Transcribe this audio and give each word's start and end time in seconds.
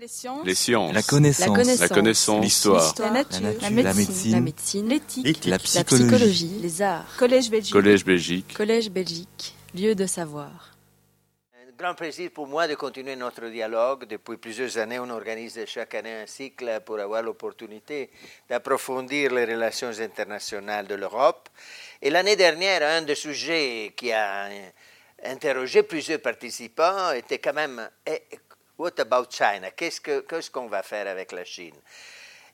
Les 0.00 0.08
sciences. 0.08 0.46
Les 0.46 0.54
sciences. 0.54 0.94
La 0.94 1.02
connaissance. 1.02 1.78
La 1.78 1.88
connaissance. 1.88 2.42
L'histoire. 2.42 2.94
La 3.00 3.10
nature. 3.10 3.38
La 3.42 3.50
nature. 3.68 3.82
La 3.82 3.90
La 4.30 4.40
médecine. 4.40 4.88
L'éthique. 4.88 5.44
La 5.44 5.50
La 5.50 5.58
psychologie. 5.58 6.06
psychologie. 6.06 6.58
Les 6.62 6.80
arts. 6.80 7.16
Collège 7.18 7.50
Belgique. 7.50 7.72
Collège 7.74 8.04
Belgique. 8.06 8.54
Collège 8.56 8.90
Belgique. 8.90 9.54
Lieu 9.74 9.94
de 9.94 10.06
savoir. 10.06 10.74
Un 11.54 11.70
grand 11.76 11.94
plaisir 11.94 12.30
pour 12.30 12.46
moi 12.46 12.66
de 12.66 12.76
continuer 12.76 13.14
notre 13.14 13.46
dialogue. 13.48 14.06
Depuis 14.06 14.38
plusieurs 14.38 14.78
années, 14.78 14.98
on 14.98 15.10
organise 15.10 15.62
chaque 15.66 15.94
année 15.94 16.22
un 16.22 16.26
cycle 16.26 16.80
pour 16.86 16.98
avoir 16.98 17.22
l'opportunité 17.22 18.08
d'approfondir 18.48 19.34
les 19.34 19.44
relations 19.44 19.92
internationales 20.00 20.86
de 20.86 20.94
l'Europe. 20.94 21.50
Et 22.00 22.08
l'année 22.08 22.36
dernière, 22.36 22.82
un 22.82 23.02
des 23.02 23.14
sujets 23.14 23.92
qui 23.94 24.12
a 24.12 24.48
interrogé 25.26 25.82
plusieurs 25.82 26.20
participants 26.22 27.12
était 27.12 27.38
quand 27.38 27.52
même 27.52 27.86
eh, 28.06 28.22
What 28.80 28.98
about 28.98 29.26
China? 29.28 29.72
Qu'est-ce 29.72 30.00
que- 30.00 30.20
qu'est-ce 30.20 30.50
qu'on 30.50 30.66
va 30.66 30.82
faire 30.82 31.06
avec 31.06 31.32
la 31.32 31.44
Chine? 31.44 31.76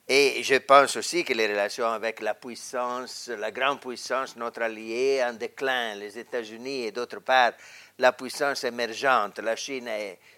Et 0.09 0.43
je 0.43 0.57
pense 0.57 0.97
aussi 0.97 1.23
que 1.23 1.33
les 1.33 1.47
relations 1.47 1.87
avec 1.87 2.21
la 2.21 2.35
puissance, 2.35 3.29
la 3.29 3.53
grande 3.53 3.81
puissance, 3.81 4.35
notre 4.35 4.63
allié 4.63 5.23
en 5.23 5.35
déclin, 5.35 5.95
les 5.95 6.19
États-Unis, 6.19 6.87
et 6.87 6.91
d'autre 6.91 7.21
part, 7.21 7.53
la 8.01 8.13
puissance 8.13 8.65
émergente, 8.65 9.39
la 9.39 9.55
Chine, 9.55 9.89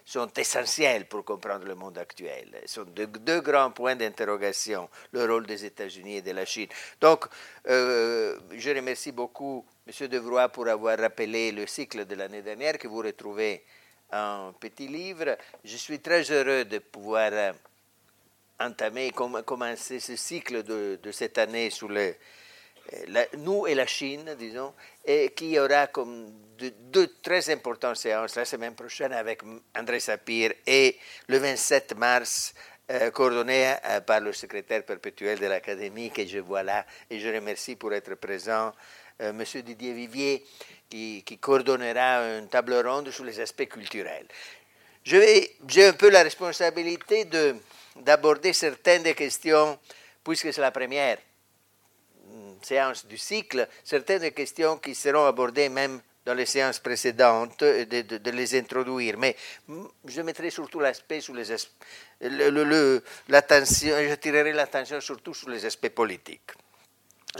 sont 0.05 0.31
essentielles 0.37 1.07
pour 1.07 1.25
comprendre 1.25 1.65
le 1.65 1.73
monde 1.73 1.97
actuel. 1.97 2.61
Ce 2.67 2.75
sont 2.75 2.83
deux, 2.83 3.07
deux 3.07 3.41
grands 3.41 3.71
points 3.71 3.95
d'interrogation, 3.95 4.87
le 5.11 5.25
rôle 5.25 5.47
des 5.47 5.65
États-Unis 5.65 6.17
et 6.17 6.21
de 6.21 6.33
la 6.33 6.45
Chine. 6.45 6.69
Donc, 7.01 7.25
euh, 7.67 8.37
je 8.51 8.69
remercie 8.69 9.11
beaucoup 9.11 9.65
M. 9.87 10.07
Devroy 10.07 10.49
pour 10.49 10.67
avoir 10.67 10.99
rappelé 10.99 11.51
le 11.51 11.65
cycle 11.65 12.05
de 12.05 12.13
l'année 12.13 12.43
dernière 12.43 12.77
que 12.77 12.87
vous 12.87 13.01
retrouvez 13.01 13.63
en 14.11 14.53
petit 14.59 14.87
livre. 14.87 15.37
Je 15.63 15.77
suis 15.77 15.99
très 15.99 16.23
heureux 16.31 16.65
de 16.65 16.79
pouvoir 16.79 17.29
euh, 17.33 17.53
entamer, 18.59 19.11
com- 19.11 19.41
commencer 19.45 19.99
ce 19.99 20.15
cycle 20.15 20.63
de, 20.63 20.99
cette 21.11 21.37
année 21.37 21.69
sur 21.69 21.87
le, 21.89 22.13
euh, 22.93 23.25
nous 23.37 23.67
et 23.67 23.75
la 23.75 23.85
Chine, 23.87 24.35
disons, 24.37 24.73
et 25.05 25.31
qui 25.35 25.57
aura 25.59 25.87
comme 25.87 26.31
de- 26.57 26.73
deux 26.91 27.07
très 27.21 27.49
importantes 27.51 27.95
séances 27.97 28.35
la 28.35 28.45
semaine 28.45 28.75
prochaine 28.75 29.13
avec 29.13 29.41
André 29.77 29.99
Sapir 29.99 30.51
et 30.65 30.97
le 31.27 31.37
27 31.37 31.95
mars, 31.95 32.53
euh, 32.91 33.11
coordonné 33.11 33.75
euh, 33.85 34.01
par 34.01 34.19
le 34.19 34.33
secrétaire 34.33 34.83
perpétuel 34.83 35.39
de 35.39 35.45
l'Académie 35.45 36.09
que 36.11 36.25
je 36.25 36.39
vois 36.39 36.63
là, 36.63 36.85
et 37.09 37.19
je 37.19 37.29
remercie 37.29 37.75
pour 37.75 37.93
être 37.93 38.15
présent 38.15 38.73
euh, 39.21 39.29
M. 39.29 39.43
Didier 39.61 39.93
Vivier, 39.93 40.43
qui, 40.89 41.23
coordonnera 41.39 42.37
une 42.39 42.47
table 42.49 42.73
ronde 42.85 43.11
sur 43.11 43.23
les 43.23 43.39
aspects 43.39 43.67
culturels. 43.67 44.27
Je 45.03 45.17
J'ai 45.67 45.87
un 45.87 45.93
peu 45.93 46.09
la 46.09 46.23
responsabilité 46.23 47.25
de- 47.25 47.55
d'aborder 47.95 48.53
certaines 48.53 49.03
des 49.03 49.13
questions, 49.15 49.77
puisque 50.23 50.51
c'est 50.53 50.61
la 50.61 50.71
première 50.71 51.17
mm, 52.25 52.53
séance 52.61 53.05
du 53.05 53.17
cycle, 53.17 53.67
certaines 53.83 54.19
des 54.21 54.31
questions 54.31 54.77
qui 54.77 54.95
seront 54.95 55.25
abordées 55.25 55.69
même 55.69 56.01
dans 56.25 56.33
les 56.33 56.45
séances 56.45 56.79
précédentes, 56.79 57.61
et 57.63 57.85
de, 57.85 58.17
de- 58.17 58.31
les 58.31 58.55
introduire. 58.57 59.17
Mais 59.17 59.35
mm, 59.67 59.85
je 60.05 60.21
mettrai 60.21 60.49
surtout 60.49 60.79
l'aspect 60.79 61.21
sur 61.21 61.33
les 61.33 61.45
le- 62.21 62.49
le- 62.49 62.63
le- 62.65 63.03
l'attention, 63.29 63.95
j'attirerai 64.07 64.51
l'attention 64.53 64.99
surtout 64.99 65.33
sur 65.33 65.49
les 65.49 65.65
aspects 65.65 65.89
politiques. 65.89 66.51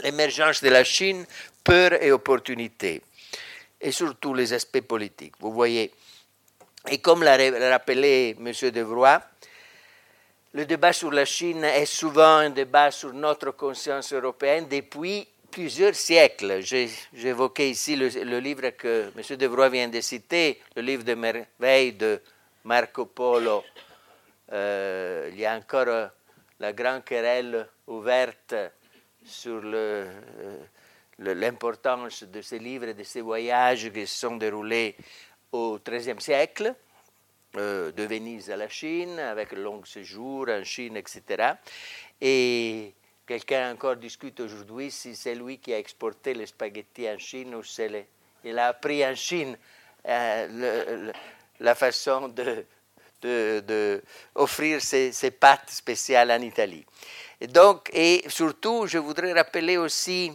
L'émergence 0.02 0.62
de 0.62 0.70
la 0.70 0.84
Chine, 0.84 1.26
peur 1.64 2.02
et 2.02 2.12
opportunité, 2.12 3.02
et 3.80 3.92
surtout 3.92 4.34
les 4.34 4.52
aspects 4.52 4.80
politiques. 4.82 5.34
Vous 5.40 5.52
voyez, 5.52 5.92
et 6.88 6.98
comme 6.98 7.22
l'a 7.22 7.36
ra- 7.36 7.70
rappelé 7.70 8.36
M. 8.38 8.52
Devroy, 8.70 9.20
le 10.52 10.66
débat 10.66 10.92
sur 10.92 11.10
la 11.10 11.24
Chine 11.24 11.64
est 11.64 11.86
souvent 11.86 12.38
un 12.38 12.50
débat 12.50 12.90
sur 12.90 13.12
notre 13.12 13.52
conscience 13.52 14.12
européenne 14.12 14.66
depuis 14.68 15.26
plusieurs 15.50 15.94
siècles. 15.94 16.60
J'évoquais 16.60 17.70
ici 17.70 17.96
le, 17.96 18.38
livre 18.38 18.70
que 18.70 19.10
M. 19.16 19.36
Devroy 19.36 19.68
vient 19.68 19.88
de 19.88 20.00
citer, 20.00 20.60
le 20.74 20.82
livre 20.82 21.04
de 21.04 21.14
merveille 21.14 21.92
de 21.92 22.20
Marco 22.64 23.06
Polo. 23.06 23.62
Euh, 24.52 25.28
il 25.32 25.38
y 25.38 25.46
a 25.46 25.54
encore 25.54 25.88
euh, 25.88 26.06
la 26.58 26.72
grande 26.72 27.04
querelle 27.04 27.68
ouverte 27.86 28.54
sur 29.24 29.60
le, 29.60 29.76
euh, 29.76 30.56
l'importance 31.20 32.22
de 32.24 32.40
ces 32.42 32.58
livres 32.58 32.88
et 32.88 32.94
de 32.94 33.02
ces 33.04 33.20
voyages 33.20 33.90
qui 33.92 34.06
se 34.06 34.18
sont 34.20 34.36
déroulés 34.36 34.96
au 35.52 35.78
XIIIe 35.78 36.20
siècle, 36.20 36.74
euh, 37.56 37.92
de 37.92 38.02
Venise 38.04 38.50
à 38.50 38.56
la 38.56 38.68
Chine, 38.68 39.18
avec 39.18 39.52
le 39.52 39.62
long 39.62 39.84
séjour 39.84 40.48
en 40.48 40.62
Chine, 40.64 40.96
etc. 40.96 41.54
Et 42.20 42.94
quelqu'un 43.26 43.72
encore 43.72 43.96
discute 43.96 44.40
aujourd'hui 44.40 44.90
si 44.90 45.14
c'est 45.16 45.34
lui 45.34 45.58
qui 45.58 45.72
a 45.74 45.78
exporté 45.78 46.34
les 46.34 46.46
spaghettis 46.46 47.08
en 47.08 47.18
Chine 47.18 47.54
ou 47.54 47.62
c'est 47.62 47.88
les- 47.88 48.06
il 48.44 48.58
a 48.58 48.68
appris 48.68 49.04
en 49.04 49.14
Chine 49.14 49.56
euh, 50.06 50.46
le- 50.48 51.06
le- 51.06 51.12
la 51.58 51.74
façon 51.74 52.28
de, 52.28 52.64
de, 53.20 53.62
de 53.66 54.02
offrir 54.34 54.80
ces, 54.80 55.12
ces 55.12 55.30
pâtes 55.30 55.68
spéciales 55.70 56.30
en 56.30 56.40
Italie. 56.40 56.86
Et 57.40 57.46
donc, 57.46 57.90
et 57.92 58.24
surtout, 58.28 58.86
je 58.86 58.96
voudrais 58.98 59.32
rappeler 59.32 59.76
aussi 59.76 60.32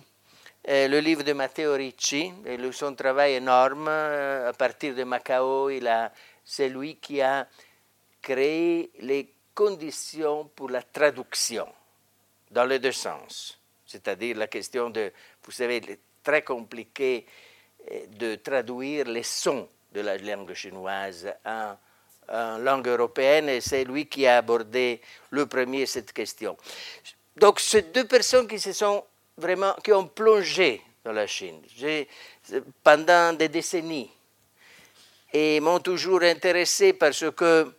le 0.67 0.99
livre 0.99 1.23
de 1.23 1.33
Matteo 1.33 1.73
Ricci, 1.73 2.31
et 2.45 2.57
le- 2.57 2.71
son 2.71 2.95
travail 2.95 3.33
énorme 3.33 3.87
euh, 3.87 4.49
à 4.49 4.53
partir 4.53 4.95
de 4.95 5.03
Macao. 5.03 5.69
Il 5.69 5.87
a, 5.87 6.11
c'est 6.43 6.69
lui 6.69 6.95
qui 6.95 7.21
a 7.21 7.47
créé 8.21 8.89
les 8.99 9.31
conditions 9.53 10.45
pour 10.55 10.69
la 10.69 10.81
traduction 10.81 11.67
dans 12.51 12.65
les 12.65 12.79
deux 12.79 12.91
sens. 12.91 13.59
C'est-à-dire 13.85 14.37
la 14.37 14.47
question 14.47 14.89
de, 14.89 15.11
vous 15.43 15.51
savez, 15.51 15.99
très 16.23 16.41
compliqué 16.41 17.25
de 18.09 18.35
traduire 18.35 19.05
les 19.07 19.23
sons 19.23 19.69
de 19.93 20.01
la 20.01 20.17
langue 20.17 20.53
chinoise 20.53 21.31
en, 21.45 21.75
en 22.29 22.57
langue 22.57 22.87
européenne 22.87 23.49
et 23.49 23.61
c'est 23.61 23.83
lui 23.85 24.07
qui 24.07 24.25
a 24.25 24.37
abordé 24.37 24.99
le 25.29 25.45
premier 25.45 25.85
cette 25.85 26.11
question. 26.11 26.57
Donc, 27.37 27.59
ces 27.59 27.83
deux 27.83 28.07
personnes 28.07 28.47
qui 28.47 28.59
se 28.59 28.73
sont 28.73 29.03
vraiment, 29.37 29.73
qui 29.83 29.91
ont 29.91 30.07
plongé 30.07 30.81
dans 31.03 31.11
la 31.11 31.27
Chine 31.27 31.61
pendant 32.83 33.33
des 33.33 33.49
décennies 33.49 34.11
et 35.33 35.59
m'ont 35.59 35.79
toujours 35.79 36.23
intéressé 36.23 36.93
parce 36.93 37.25
que 37.35 37.71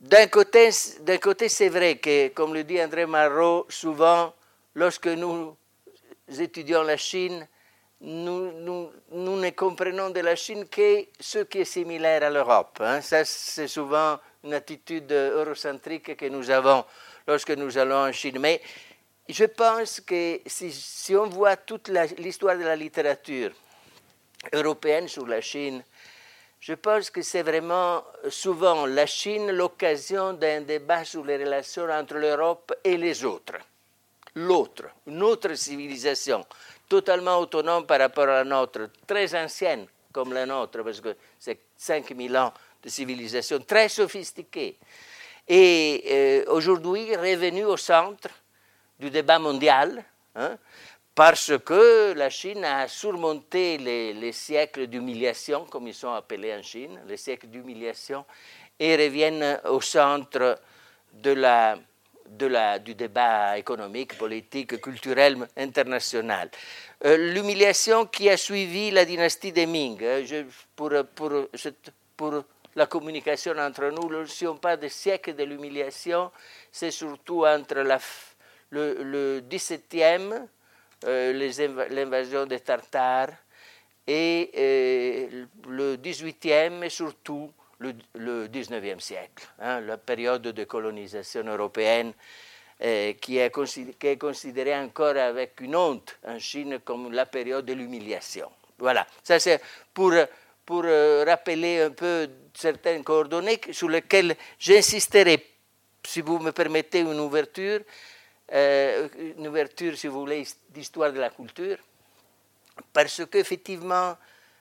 d'un 0.00 0.26
côté, 0.26 0.70
c'est 0.70 1.68
vrai 1.68 1.96
que, 1.96 2.28
comme 2.28 2.52
le 2.52 2.64
dit 2.64 2.82
André 2.82 3.06
Marot, 3.06 3.66
souvent, 3.68 4.34
lorsque 4.74 5.06
nous 5.06 5.56
étudions 6.38 6.82
la 6.82 6.96
Chine, 6.96 7.48
nous, 8.00 8.52
nous, 8.52 8.90
nous 9.12 9.36
ne 9.36 9.50
comprenons 9.50 10.10
de 10.10 10.20
la 10.20 10.36
Chine 10.36 10.68
que 10.68 11.06
ce 11.18 11.38
qui 11.40 11.60
est 11.60 11.64
similaire 11.64 12.24
à 12.24 12.30
l'Europe. 12.30 12.78
hein. 12.80 13.00
Ça, 13.00 13.24
c'est 13.24 13.68
souvent 13.68 14.18
une 14.44 14.52
attitude 14.52 15.10
eurocentrique 15.12 16.14
que 16.14 16.26
nous 16.26 16.50
avons 16.50 16.84
lorsque 17.26 17.50
nous 17.52 17.78
allons 17.78 18.08
en 18.08 18.12
Chine. 18.12 18.38
Mais 18.38 18.60
je 19.28 19.44
pense 19.44 20.00
que 20.00 20.40
si, 20.46 21.14
on 21.16 21.26
voit 21.26 21.56
toute 21.56 21.88
l'histoire 22.18 22.56
de 22.56 22.62
la 22.62 22.76
littérature 22.76 23.50
européenne 24.52 25.08
sur 25.08 25.26
la 25.26 25.40
Chine, 25.40 25.82
je 26.60 26.74
pense 26.74 27.10
que 27.10 27.22
c'est 27.22 27.42
vraiment 27.42 28.04
souvent 28.28 28.86
la 28.86 29.06
Chine 29.06 29.50
l'occasion 29.50 30.32
d'un 30.32 30.62
débat 30.62 31.04
sur 31.04 31.24
les 31.24 31.36
relations 31.36 31.88
entre 31.90 32.14
l'Europe 32.14 32.72
et 32.82 32.96
les 32.96 33.24
autres. 33.24 33.56
L'autre, 34.36 34.84
une 35.06 35.22
autre 35.22 35.54
civilisation, 35.54 36.44
totalement 36.88 37.38
autonome 37.38 37.86
par 37.86 37.98
rapport 37.98 38.28
à 38.28 38.42
la 38.42 38.44
nôtre, 38.44 38.90
très 39.06 39.34
ancienne 39.34 39.86
comme 40.12 40.32
la 40.32 40.46
nôtre, 40.46 40.82
parce 40.82 41.00
que 41.00 41.16
c'est 41.38 41.58
5000 41.76 42.36
ans 42.36 42.52
de 42.82 42.88
civilisation, 42.88 43.58
très 43.60 43.88
sophistiquée. 43.88 44.76
Et 45.48 46.04
euh, 46.48 46.52
aujourd'hui, 46.52 47.14
revenu 47.14 47.64
au 47.64 47.76
centre 47.76 48.28
du 48.98 49.10
débat 49.10 49.38
mondial, 49.38 50.04
hein, 50.34 50.56
parce 51.14 51.52
que 51.64 52.12
la 52.12 52.28
Chine 52.28 52.64
a 52.64 52.88
surmonté 52.88 53.78
les, 53.78 54.12
les 54.12 54.32
siècles 54.32 54.86
d'humiliation, 54.86 55.64
comme 55.64 55.88
ils 55.88 55.94
sont 55.94 56.12
appelés 56.12 56.54
en 56.54 56.62
Chine, 56.62 57.00
les 57.08 57.16
siècles 57.16 57.46
d'humiliation, 57.46 58.24
et 58.78 58.96
reviennent 58.96 59.60
au 59.64 59.80
centre 59.80 60.58
de 61.12 61.32
la, 61.32 61.78
du 62.78 62.94
débat 62.94 63.56
économique, 63.56 64.18
politique, 64.18 64.80
culturel 64.80 65.48
international. 65.56 66.50
Euh, 67.04 67.16
L'humiliation 67.32 68.06
qui 68.06 68.28
a 68.28 68.36
suivi 68.36 68.90
la 68.90 69.04
dynastie 69.04 69.52
des 69.52 69.66
Ming, 69.66 70.02
hein, 70.04 70.22
pour, 70.74 70.90
pour, 71.14 71.32
pour 72.16 72.44
la 72.74 72.86
communication 72.86 73.56
entre 73.58 73.86
nous, 73.86 74.26
si 74.26 74.46
on 74.46 74.56
parle 74.56 74.80
de 74.80 74.88
siècle 74.88 75.34
de 75.34 75.44
l'humiliation, 75.44 76.30
c'est 76.70 76.90
surtout 76.90 77.46
entre 77.46 77.76
la, 77.76 77.98
le, 78.70 79.02
le 79.02 79.40
17e, 79.40 80.46
euh, 81.04 81.86
l'invasion 81.90 82.46
des 82.46 82.60
Tartares, 82.60 83.32
et 84.06 84.50
euh, 84.56 85.46
le 85.68 85.96
18e, 85.96 86.84
et 86.84 86.90
surtout 86.90 87.52
le, 87.78 87.94
le 88.14 88.46
19e 88.48 89.00
siècle, 89.00 89.46
hein, 89.58 89.80
la 89.80 89.98
période 89.98 90.42
de 90.42 90.64
colonisation 90.64 91.44
européenne 91.44 92.12
euh, 92.82 93.12
qui, 93.14 93.38
est 93.38 93.52
qui, 93.98 94.06
est 94.06 94.16
considérée 94.16 94.76
encore 94.76 95.16
avec 95.16 95.60
une 95.60 95.76
honte 95.76 96.18
en 96.26 96.38
Chine 96.38 96.78
comme 96.84 97.12
la 97.12 97.26
période 97.26 97.64
de 97.64 97.72
l'humiliation. 97.72 98.50
Voilà, 98.78 99.06
ça 99.22 99.38
c'est 99.40 99.60
pour, 99.92 100.12
pour 100.64 100.84
rappeler 100.84 101.80
un 101.80 101.90
peu 101.90 102.28
certaines 102.54 103.02
coordonnées 103.02 103.60
sur 103.72 103.88
lesquelles 103.88 104.36
j'insisterai, 104.58 105.44
si 106.04 106.20
vous 106.20 106.38
me 106.38 106.52
permettez 106.52 107.00
une 107.00 107.18
ouverture, 107.18 107.80
euh, 108.52 109.08
une 109.36 109.48
ouverture, 109.48 109.96
si 109.96 110.06
vous 110.06 110.20
voulez, 110.20 110.46
d'histoire 110.70 111.12
de 111.12 111.20
la 111.20 111.30
culture, 111.30 111.78
parce 112.92 113.24
qu'effectivement, 113.26 114.16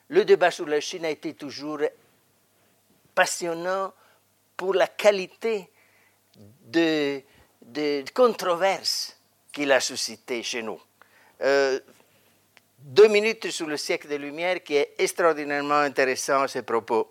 le 0.09 0.25
débat 0.25 0.51
sur 0.51 0.65
la 0.65 0.79
Chine 0.79 1.05
a 1.05 1.09
été 1.09 1.33
toujours 1.33 1.79
passionnant 3.13 3.93
pour 4.57 4.73
la 4.73 4.87
qualité 4.87 5.69
de, 6.65 7.21
de 7.61 8.03
controverses 8.13 9.17
qu'il 9.51 9.71
a 9.71 9.79
suscité 9.79 10.43
chez 10.43 10.61
nous. 10.61 10.79
Euh, 11.41 11.79
deux 12.79 13.07
minutes 13.07 13.49
sur 13.49 13.67
le 13.67 13.77
siècle 13.77 14.07
des 14.07 14.17
Lumières 14.17 14.63
qui 14.63 14.75
est 14.75 14.93
extraordinairement 14.97 15.79
intéressant 15.79 16.43
à 16.43 16.47
ces 16.47 16.61
propos. 16.61 17.09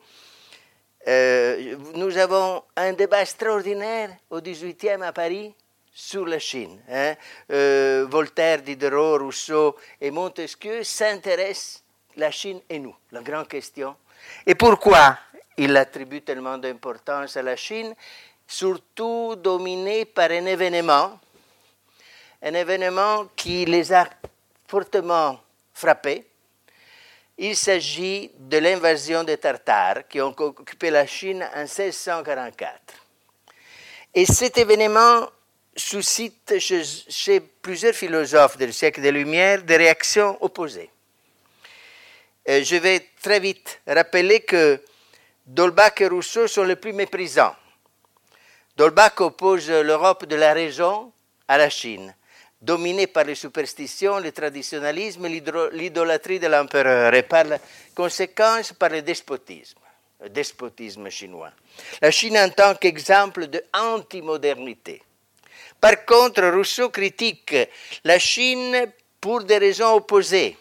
Euh, 1.06 1.76
nous 1.94 2.16
avons 2.16 2.62
un 2.76 2.92
débat 2.92 3.22
extraordinaire 3.22 4.10
au 4.30 4.40
18e 4.40 5.02
à 5.02 5.12
Paris 5.12 5.54
sur 5.94 6.26
la 6.26 6.40
Chine. 6.40 6.80
Hein. 6.90 7.14
Euh, 7.52 8.06
Voltaire, 8.10 8.62
Diderot, 8.62 9.18
Rousseau 9.18 9.76
et 10.00 10.10
Montesquieu 10.10 10.82
s'intéressent 10.82 11.84
la 12.16 12.32
Chine 12.32 12.60
et 12.68 12.80
nous, 12.80 12.94
la 13.12 13.22
grande 13.22 13.46
question. 13.46 13.94
Et 14.44 14.56
pourquoi 14.56 15.16
il 15.56 15.76
attribue 15.76 16.22
tellement 16.22 16.58
d'importance 16.58 17.36
à 17.36 17.42
la 17.42 17.54
Chine? 17.54 17.94
Surtout 18.46 19.36
dominé 19.36 20.04
par 20.04 20.30
un 20.30 20.44
événement, 20.46 21.18
un 22.42 22.54
événement 22.54 23.26
qui 23.36 23.64
les 23.64 23.92
a 23.92 24.08
fortement 24.66 25.40
frappés. 25.72 26.26
Il 27.38 27.56
s'agit 27.56 28.30
de 28.36 28.58
l'invasion 28.58 29.24
des 29.24 29.38
Tartares 29.38 30.06
qui 30.08 30.20
ont 30.20 30.34
occupé 30.38 30.90
la 30.90 31.06
Chine 31.06 31.48
en 31.54 31.62
1644. 31.62 32.94
Et 34.14 34.26
cet 34.26 34.58
événement 34.58 35.28
suscite 35.76 36.58
chez, 36.58 37.40
plusieurs 37.40 37.94
philosophes 37.94 38.56
du 38.56 38.72
siècle 38.72 39.00
des 39.00 39.12
Lumières 39.12 39.62
des 39.62 39.76
réactions 39.76 40.36
opposées. 40.42 40.90
Je 42.46 42.76
vais 42.76 43.08
très 43.20 43.40
vite 43.40 43.80
rappeler 43.86 44.40
que 44.40 44.80
Dolbach 45.46 46.00
et 46.00 46.08
Rousseau 46.08 46.46
sont 46.46 46.64
les 46.64 46.76
plus 46.76 46.92
méprisants. 46.92 47.56
Dolbach 48.76 49.20
oppose 49.20 49.70
l'Europe 49.70 50.26
de 50.26 50.36
la 50.36 50.52
région 50.52 51.12
à 51.46 51.58
la 51.58 51.70
Chine, 51.70 52.14
dominée 52.60 53.06
par 53.06 53.24
les 53.24 53.34
superstitions, 53.34 54.18
le 54.18 54.32
traditionnalisme, 54.32 55.26
l'idolâtrie 55.26 56.40
de 56.40 56.46
l'empereur 56.46 57.14
et 57.14 57.22
par 57.22 57.44
conséquence 57.94 58.72
par 58.72 58.90
le 58.90 59.02
despotisme, 59.02 59.78
le 60.20 60.28
despotisme 60.28 61.08
chinois. 61.08 61.52
La 62.00 62.10
Chine 62.10 62.38
en 62.38 62.50
tant 62.50 62.74
qu'exemple 62.74 63.46
de 63.46 63.62
anti-modernité. 63.72 65.02
Par 65.84 66.06
contre, 66.06 66.48
Rousseau 66.48 66.88
critique 66.88 67.54
la 68.04 68.18
Chine 68.18 68.90
pour 69.20 69.44
des 69.44 69.58
raisons 69.58 69.92
opposées, 69.92 70.56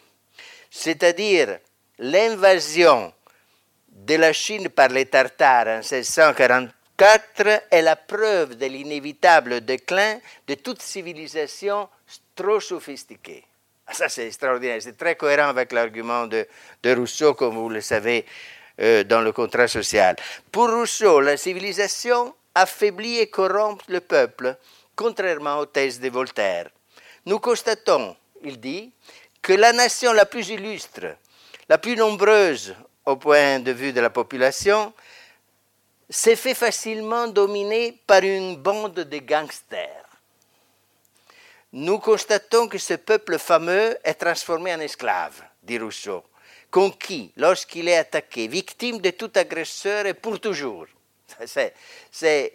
c'est-à-dire 0.70 1.60
l'invasion 2.00 3.14
de 3.88 4.16
la 4.16 4.34
Chine 4.34 4.68
par 4.68 4.90
les 4.90 5.06
Tartares 5.06 5.68
en 5.68 5.78
1644 5.78 7.64
est 7.72 7.81
la 7.81 7.96
preuve 7.96 8.58
de 8.58 8.66
l'inévitable 8.66 9.62
déclin 9.62 10.20
de 10.46 10.56
toute 10.56 10.81
civilisation 10.81 11.88
trop 12.36 12.60
sophistiquée. 12.60 13.46
Ah, 13.88 13.94
ça, 13.94 14.10
c'est 14.10 14.28
extraordinaire. 14.28 14.81
C'est 14.81 14.98
très 14.98 15.16
cohérent 15.16 15.48
avec 15.48 15.72
l'argument 15.72 16.28
de, 16.28 16.46
Rousseau, 16.86 17.34
comme 17.34 17.56
vous 17.56 17.69
le 17.69 17.80
savez, 17.80 18.26
euh, 18.81 19.06
dans 19.06 19.22
le 19.22 19.31
contrat 19.31 19.69
social. 19.69 20.18
Pour 20.52 20.69
Rousseau, 20.69 21.22
la 21.22 21.38
civilisation 21.38 22.36
affaiblit 22.54 23.19
et 23.19 23.28
corrompt 23.28 23.81
le 23.88 24.02
peuple, 24.02 24.58
contrairement 24.95 25.60
aux 25.60 25.66
thèses 25.66 26.00
de 26.00 26.10
Voltaire. 26.10 26.69
Nous 27.25 27.40
constatons, 27.40 28.16
il 28.44 28.60
dit, 28.60 28.92
que 29.42 29.54
la 29.54 29.74
nation 29.74 30.13
la 30.13 30.25
plus 30.25 30.50
illustre, 30.50 31.16
la 31.69 31.78
plus 31.78 31.95
nombreuse 31.95 32.75
au 33.06 33.18
point 33.18 33.60
de 33.60 33.72
vue 33.72 33.94
de 33.94 34.01
la 34.01 34.10
population, 34.10 34.94
s'est 36.10 36.36
fait 36.36 36.54
facilement 36.54 37.28
dominer 37.28 38.00
par 38.06 38.24
une 38.24 38.56
bande 38.56 38.94
de 38.94 39.18
gangsters. 39.19 40.04
Nous 41.74 41.98
constatons 41.98 42.68
que 42.68 42.78
ce 42.78 42.94
peuple 42.94 43.40
fameux 43.40 43.98
est 44.04 44.13
transformé 44.13 44.74
en 44.74 44.80
esclave, 44.80 45.42
dit 45.63 45.80
Rousseau, 45.80 46.24
conquis 46.69 47.31
lorsqu'il 47.36 47.88
est 47.88 47.98
attaqué, 47.98 48.48
victime 48.48 49.00
de 49.00 49.10
tout 49.10 49.31
agresseur 49.36 50.06
et 50.06 50.13
pour 50.13 50.40
toujours. 50.40 50.86
C'est, 51.45 51.74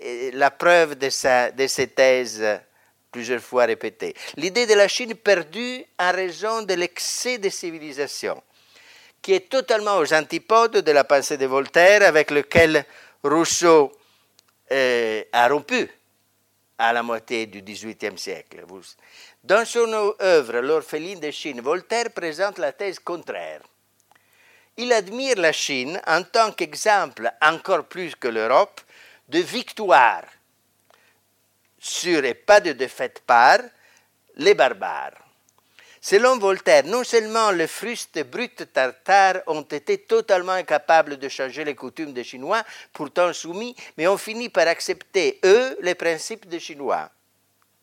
euh, 0.03 0.31
la 0.35 0.51
preuve 0.51 0.97
de, 0.97 1.11
sa, 1.11 1.51
de 1.51 1.67
ces 1.67 1.89
thèses 1.89 2.45
plusieurs 3.11 3.41
fois 3.41 3.65
répétées. 3.65 4.15
L'idée 4.37 4.67
de 4.67 4.75
la 4.75 4.89
Chine 4.89 5.15
perdue 5.15 5.85
en 5.99 6.13
raison 6.13 6.63
de 6.63 6.75
l'excès 6.75 7.39
de 7.39 7.49
civilisation 7.49 8.43
qui 9.23 9.33
est 9.35 9.49
totalement 9.49 9.99
aux 9.99 10.15
antipodes 10.15 10.79
de 10.79 10.93
la 10.93 11.05
pensée 11.05 11.37
de 11.37 11.47
Voltaire 11.47 12.03
avec 12.03 12.31
lequel 12.31 12.85
Rousseau 13.23 13.93
euh, 14.71 15.23
a 15.33 15.49
rompu 15.49 15.89
à 16.79 16.93
la 16.93 17.03
moitié 17.03 17.47
du 17.47 17.61
XVIIIe 17.63 18.17
siècle. 18.17 18.65
Dans 19.43 19.65
son 19.65 19.93
œuvre 20.21 20.61
L'orpheline 20.61 21.19
de 21.19 21.31
Chine, 21.31 21.61
Voltaire 21.61 22.11
présente 22.11 22.59
la 22.59 22.73
thèse 22.73 23.01
contraire. 23.01 23.63
Il 24.79 24.93
admire 24.93 25.37
la 25.37 25.53
Chine 25.53 26.01
en 26.07 26.23
tant 26.23 26.53
qu'exemple, 26.53 27.31
encore 27.43 27.85
plus 27.87 28.15
que 28.15 28.29
l'Europe, 28.29 28.81
de 29.29 29.41
victoire 29.41 30.23
sur 31.79 32.25
et 32.25 32.35
pas 32.35 32.61
de 32.61 32.73
défaite 32.73 33.21
par 33.27 33.59
les 34.37 34.55
barbares. 34.55 35.19
Selon 36.01 36.39
Voltaire, 36.39 36.85
non 36.85 37.03
seulement 37.03 37.51
les 37.51 37.67
frustes 37.67 38.23
brutes 38.23 38.73
tartares 38.73 39.43
ont 39.49 39.63
été 39.63 39.99
totalement 39.99 40.53
incapables 40.53 41.17
de 41.17 41.29
changer 41.29 41.65
les 41.65 41.75
coutumes 41.75 42.13
des 42.13 42.23
Chinois, 42.23 42.63
pourtant 42.93 43.33
soumis, 43.33 43.75
mais 43.97 44.07
ont 44.07 44.17
fini 44.17 44.49
par 44.49 44.69
accepter, 44.69 45.41
eux, 45.45 45.77
les 45.83 45.97
principes 45.97 46.47
des 46.47 46.61
Chinois. 46.61 47.11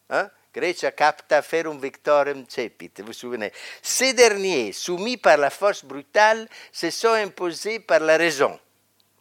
Hein? 0.10 0.30
Grecia 0.56 0.92
capta 0.92 1.42
ferum 1.42 1.78
victorem 1.82 2.46
cepit, 2.48 3.02
vous 3.02 3.12
souvenez. 3.12 3.52
Ces 3.82 4.14
derniers, 4.14 4.72
soumis 4.72 5.18
par 5.18 5.38
la 5.38 5.50
force 5.50 5.84
brutale, 5.84 6.48
se 6.72 6.90
sont 6.92 7.12
imposés 7.12 7.82
par 7.82 8.00
la 8.00 8.16
raison, 8.16 8.58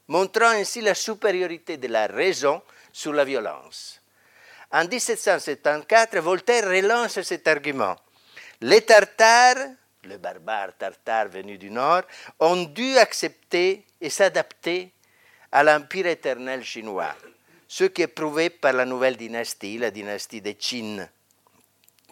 montrant 0.07 0.55
ainsi 0.55 0.81
la 0.81 0.95
supériorité 0.95 1.77
de 1.77 1.89
la 1.89 2.07
raison 2.07 2.63
sur 2.93 3.13
la 3.13 3.25
violence. 3.25 4.01
En 4.71 4.87
1774, 4.87 6.23
Voltaire 6.23 6.69
relance 6.69 7.21
cet 7.23 7.49
argument. 7.49 7.97
Les 8.61 8.83
Tartares, 8.83 9.75
les 10.05 10.19
barbares 10.19 10.77
tartares 10.79 11.29
venus 11.29 11.59
du 11.59 11.71
nord, 11.71 12.03
ont 12.39 12.63
dû 12.63 12.97
accepter 12.97 13.85
et 14.01 14.11
s'adapter 14.11 14.93
à 15.51 15.65
l'empire 15.65 16.07
éternel 16.07 16.63
chinois, 16.63 17.17
ce 17.67 17.85
qui 17.85 18.03
est 18.03 18.07
prouvé 18.07 18.51
par 18.51 18.73
la 18.73 18.85
nouvelle 18.85 19.17
dynastie, 19.17 19.79
la 19.79 19.91
dynastie 19.91 20.41
des 20.41 20.55
Qin, 20.55 21.09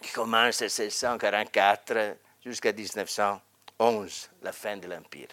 qui 0.03 0.11
commence 0.11 0.61
en 0.61 0.65
1644 0.65 2.17
jusqu'à 2.45 2.73
1911, 2.73 4.29
la 4.41 4.51
fin 4.51 4.77
de 4.77 4.87
l'empire. 4.87 5.29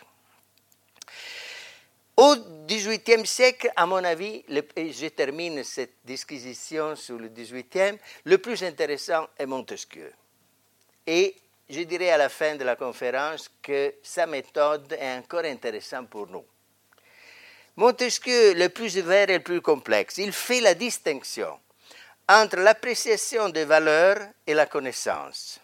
Au 2.16 2.36
XVIIIe 2.66 3.26
siècle, 3.26 3.70
à 3.74 3.86
mon 3.86 4.04
avis, 4.04 4.44
et 4.76 4.92
je 4.92 5.06
termine 5.08 5.64
cette 5.64 5.96
disquisition 6.04 6.94
sur 6.94 7.18
le 7.18 7.28
XVIIIe, 7.28 7.98
le 8.24 8.38
plus 8.38 8.62
intéressant 8.62 9.26
est 9.38 9.46
Montesquieu. 9.46 10.12
Et 11.06 11.34
je 11.68 11.80
dirais 11.80 12.10
à 12.10 12.18
la 12.18 12.28
fin 12.28 12.56
de 12.56 12.64
la 12.64 12.76
conférence 12.76 13.50
que 13.62 13.94
sa 14.02 14.26
méthode 14.26 14.92
est 14.92 15.16
encore 15.16 15.44
intéressante 15.44 16.08
pour 16.08 16.26
nous. 16.26 16.44
Montesquieu, 17.76 18.54
le 18.54 18.68
plus 18.68 18.98
ouvert 18.98 19.30
et 19.30 19.38
le 19.38 19.42
plus 19.42 19.62
complexe, 19.62 20.18
il 20.18 20.32
fait 20.32 20.60
la 20.60 20.74
distinction 20.74 21.58
entre 22.30 22.58
l'appréciation 22.58 23.48
des 23.48 23.64
valeurs 23.64 24.18
et 24.46 24.54
la 24.54 24.66
connaissance. 24.66 25.58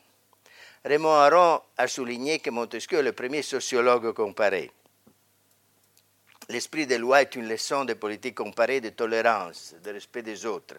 Raymond 0.85 1.15
Aron 1.15 1.61
a 1.77 1.87
souligné 1.87 2.41
que 2.41 2.51
Montesquieu 2.51 2.99
est 2.99 3.05
le 3.05 3.13
premier 3.13 3.43
sociologue 3.43 4.13
comparé. 4.13 4.73
L'esprit 6.49 6.87
des 6.87 6.99
lois 6.99 7.23
est 7.23 7.37
une 7.37 7.49
leçon 7.49 7.85
de 7.85 7.95
politique 7.95 8.35
comparée 8.35 8.81
de 8.81 8.89
tolérance, 8.89 9.77
de 9.83 9.93
respect 9.93 10.23
des 10.23 10.45
autres. 10.45 10.75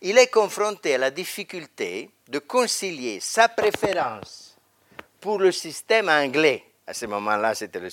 Il 0.00 0.16
est 0.16 0.30
confronté 0.30 0.94
à 0.94 0.98
la 0.98 1.10
difficulté 1.10 2.10
de 2.28 2.38
concilier 2.38 3.20
sa 3.20 3.48
préférence 3.48 4.56
pour 5.20 5.38
le 5.38 5.52
système 5.52 6.08
anglais, 6.08 6.64
à 6.86 6.94
ce 6.94 7.04
moment-là 7.06 7.54
c'était 7.54 7.80
le 7.80 7.90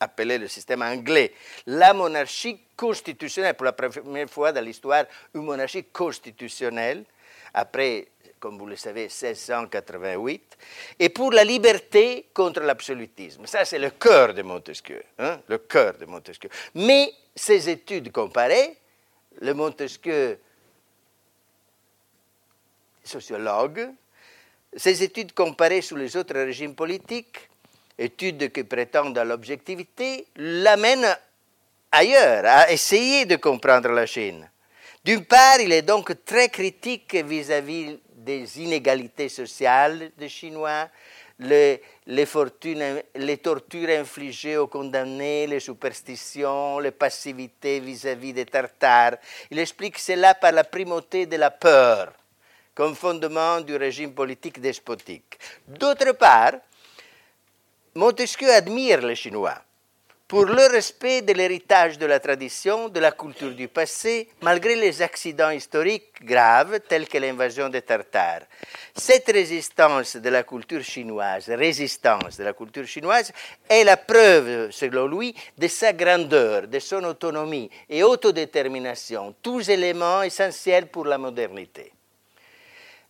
appelé 0.00 0.38
le 0.38 0.48
système 0.48 0.82
anglais, 0.82 1.32
la 1.66 1.94
monarchie 1.94 2.60
constitutionnelle, 2.76 3.54
pour 3.54 3.64
la 3.64 3.72
première 3.72 4.28
fois 4.28 4.52
dans 4.52 4.64
l'histoire, 4.64 5.04
une 5.34 5.42
monarchie 5.42 5.84
constitutionnelle, 5.84 7.04
après, 7.52 8.08
comme 8.40 8.58
vous 8.58 8.66
le 8.66 8.76
savez, 8.76 9.04
1688, 9.04 10.58
et 10.98 11.08
pour 11.08 11.32
la 11.32 11.44
liberté 11.44 12.26
contre 12.34 12.60
l'absolutisme. 12.60 13.46
Ça, 13.46 13.64
c'est 13.64 13.78
le 13.78 13.90
cœur 13.90 14.34
de 14.34 14.42
Montesquieu, 14.42 15.02
hein, 15.18 15.40
le 15.48 15.58
cœur 15.58 15.96
de 15.96 16.04
Montesquieu. 16.04 16.50
Mais 16.74 17.12
ces 17.34 17.68
études 17.68 18.12
comparées, 18.12 18.76
le 19.40 19.54
Montesquieu 19.54 20.38
sociologue, 23.02 23.88
ces 24.76 25.02
études 25.02 25.32
comparées 25.32 25.82
sur 25.82 25.96
les 25.96 26.16
autres 26.16 26.34
régimes 26.34 26.74
politiques, 26.74 27.48
études 27.98 28.52
qui 28.52 28.64
prétendent 28.64 29.18
à 29.18 29.24
l'objectivité, 29.24 30.26
l'amènent 30.36 31.16
ailleurs, 31.92 32.44
à 32.44 32.70
essayer 32.70 33.24
de 33.24 33.36
comprendre 33.36 33.90
la 33.90 34.06
Chine. 34.06 34.48
D'une 35.04 35.24
part, 35.24 35.60
il 35.60 35.72
est 35.72 35.82
donc 35.82 36.24
très 36.24 36.48
critique 36.48 37.14
vis-à-vis 37.14 37.98
des 38.16 38.60
inégalités 38.60 39.28
sociales 39.28 40.10
des 40.16 40.28
Chinois, 40.28 40.88
les 41.38 41.80
tortures 43.42 43.90
infligées 43.90 44.56
aux 44.56 44.68
condamnés, 44.68 45.46
les 45.46 45.60
superstitions, 45.60 46.78
les 46.78 46.92
passivités 46.92 47.80
vis-à-vis 47.80 48.32
des 48.32 48.46
Tartares. 48.46 49.16
Il 49.50 49.58
explique 49.58 49.98
cela 49.98 50.34
par 50.34 50.52
la 50.52 50.64
primauté 50.64 51.26
de 51.26 51.36
la 51.36 51.50
peur 51.50 52.12
comme 52.74 52.94
fondement 52.94 53.60
du 53.60 53.76
régime 53.76 54.14
politique 54.14 54.60
despotique. 54.60 55.38
D'autre 55.68 56.12
part, 56.12 56.54
Montesquieu 57.96 58.52
admire 58.52 59.06
les 59.06 59.14
Chinois 59.14 59.54
pour 60.26 60.46
le 60.46 60.66
respect 60.66 61.22
de 61.22 61.32
l'héritage 61.32 61.96
de 61.96 62.06
la 62.06 62.18
tradition, 62.18 62.88
de 62.88 62.98
la 62.98 63.12
culture 63.12 63.52
du 63.52 63.68
passé, 63.68 64.28
malgré 64.42 64.74
les 64.74 65.00
accidents 65.00 65.50
historiques 65.50 66.24
graves 66.24 66.80
tels 66.88 67.06
que 67.06 67.18
l'invasion 67.18 67.68
des 67.68 67.82
Tartares. 67.82 68.42
Cette 68.96 69.30
résistance 69.30 70.16
de 70.16 70.28
la 70.28 70.42
culture 70.42 70.82
chinoise, 70.82 71.48
résistance 71.50 72.36
de 72.38 72.42
la 72.42 72.52
culture 72.52 72.84
chinoise, 72.84 73.30
est 73.68 73.84
la 73.84 73.96
preuve, 73.96 74.72
selon 74.72 75.06
lui, 75.06 75.32
de 75.56 75.68
sa 75.68 75.92
grandeur, 75.92 76.66
de 76.66 76.80
son 76.80 77.04
autonomie 77.04 77.70
et 77.88 78.02
autodétermination, 78.02 79.36
tous 79.40 79.68
éléments 79.68 80.22
essentiels 80.22 80.88
pour 80.88 81.04
la 81.04 81.18
modernité. 81.18 81.92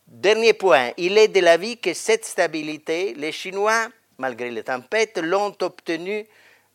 Dernier 0.07 0.53
point, 0.53 0.91
il 0.99 1.17
est 1.17 1.29
de 1.29 1.41
l'avis 1.41 1.79
que 1.79 1.95
cette 1.95 2.27
stabilité, 2.27 3.15
les 3.17 3.33
Chinois, 3.33 3.89
malgré 4.19 4.51
les 4.51 4.63
tempêtes, 4.63 5.19
l'ont 5.19 5.57
obtenue 5.61 6.27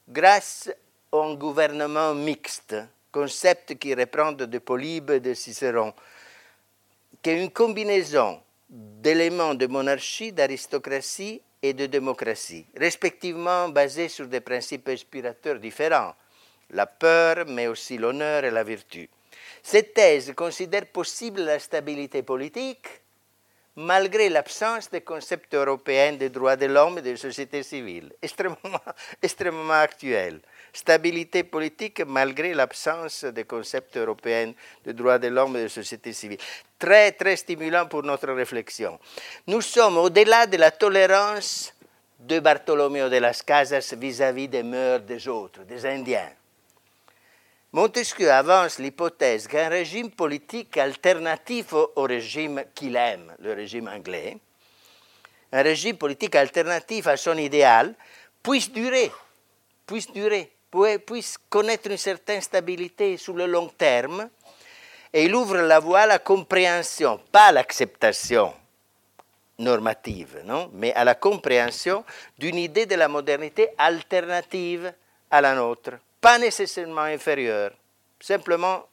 grâce 0.07 0.69
à 1.11 1.17
un 1.17 1.35
gouvernement 1.35 2.13
mixte, 2.13 2.75
concept 3.11 3.77
qui 3.77 3.93
reprend 3.93 4.31
de 4.31 4.57
Polybe 4.59 5.11
et 5.11 5.19
de 5.19 5.33
Cicéron, 5.33 5.93
qui 7.21 7.29
est 7.31 7.41
une 7.41 7.51
combinaison 7.51 8.41
d'éléments 8.69 9.55
de 9.55 9.67
monarchie, 9.67 10.31
d'aristocratie 10.31 11.41
et 11.61 11.73
de 11.73 11.87
démocratie, 11.87 12.65
respectivement 12.75 13.69
basés 13.69 14.09
sur 14.09 14.27
des 14.27 14.41
principes 14.41 14.87
inspirateurs 14.89 15.59
différents, 15.59 16.15
la 16.71 16.85
peur, 16.85 17.45
mais 17.47 17.67
aussi 17.67 17.97
l'honneur 17.97 18.45
et 18.45 18.51
la 18.51 18.63
vertu. 18.63 19.09
Cette 19.63 19.93
thèse 19.93 20.33
considère 20.35 20.85
possible 20.85 21.41
la 21.41 21.59
stabilité 21.59 22.23
politique, 22.23 22.98
malgré 23.75 24.29
l'absence 24.29 24.89
de 24.89 24.99
concept 24.99 25.53
européen 25.53 26.13
des 26.13 26.29
droits 26.29 26.55
de 26.55 26.65
l'homme 26.65 26.97
et 26.97 27.01
des 27.01 27.15
sociétés 27.15 27.63
civiles, 27.63 28.13
extrêmement, 28.21 28.81
extrêmement 29.21 29.73
actuel. 29.81 30.39
Stabilité 30.73 31.43
politique 31.43 32.01
malgré 32.05 32.53
l'absence 32.53 33.23
de 33.23 33.43
concept 33.43 33.97
européen 33.97 34.53
des 34.83 34.93
droits 34.93 35.17
de 35.17 35.27
l'homme 35.27 35.55
et 35.57 35.63
des 35.63 35.69
sociétés 35.69 36.13
civiles. 36.13 36.39
Très, 36.77 37.11
très 37.13 37.35
stimulant 37.35 37.87
pour 37.87 38.03
notre 38.03 38.31
réflexion. 38.31 38.99
Nous 39.47 39.61
sommes 39.61 39.97
au-delà 39.97 40.45
de 40.45 40.57
la 40.57 40.71
tolérance 40.71 41.73
de 42.19 42.39
Bartolomeo 42.39 43.09
de 43.09 43.17
las 43.17 43.41
Casas 43.43 43.93
vis-à-vis 43.97 44.47
-vis 44.47 44.49
des 44.49 44.63
mœurs 44.63 45.01
des 45.05 45.27
autres, 45.27 45.63
des 45.63 45.85
Indiens. 45.85 46.31
Montesquieu 47.71 48.31
avance 48.31 48.79
l'hypothèse 48.79 49.47
qu'un 49.47 49.69
régime 49.69 50.09
politique 50.09 50.75
alternatif 50.77 51.73
au, 51.73 51.91
régime 52.01 52.63
qu'il 52.73 52.95
aime, 52.95 53.31
le 53.37 53.53
régime 53.53 53.87
anglais, 53.87 54.37
un 55.51 55.61
régime 55.61 55.95
politique 55.95 56.35
alternatif 56.35 57.05
à 57.05 57.15
son 57.15 57.37
idéal, 57.37 57.93
puisse 58.41 58.71
durer, 58.71 59.11
puisse 59.85 61.37
connaître 61.47 61.91
une 61.91 61.97
certaine 61.97 62.41
stabilité 62.41 63.17
sur 63.17 63.35
le 63.35 63.45
long 63.45 63.67
terme, 63.67 64.29
et 65.13 65.25
il 65.25 65.35
ouvre 65.35 65.57
la 65.57 65.79
voie 65.79 66.01
à 66.01 66.07
la 66.07 66.19
compréhension, 66.19 67.19
pas 67.31 67.47
à 67.47 67.51
l'acceptation 67.51 68.51
normative, 69.59 70.41
non 70.43 70.71
mais 70.73 70.91
à 70.93 71.03
la 71.03 71.13
compréhension 71.13 72.03
d'une 72.39 72.57
idée 72.57 72.87
de 72.87 72.95
la 72.95 73.07
modernité 73.07 73.69
alternative 73.77 74.91
à 75.29 75.39
la 75.39 75.53
nôtre 75.53 75.91
pas 76.21 76.37
nécessairement 76.37 77.01
inférieur, 77.01 77.71
simplement 78.19 78.85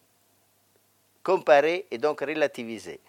comparé 1.23 1.87
et 1.91 1.99
donc 1.99 2.21
relativisé. 2.21 3.01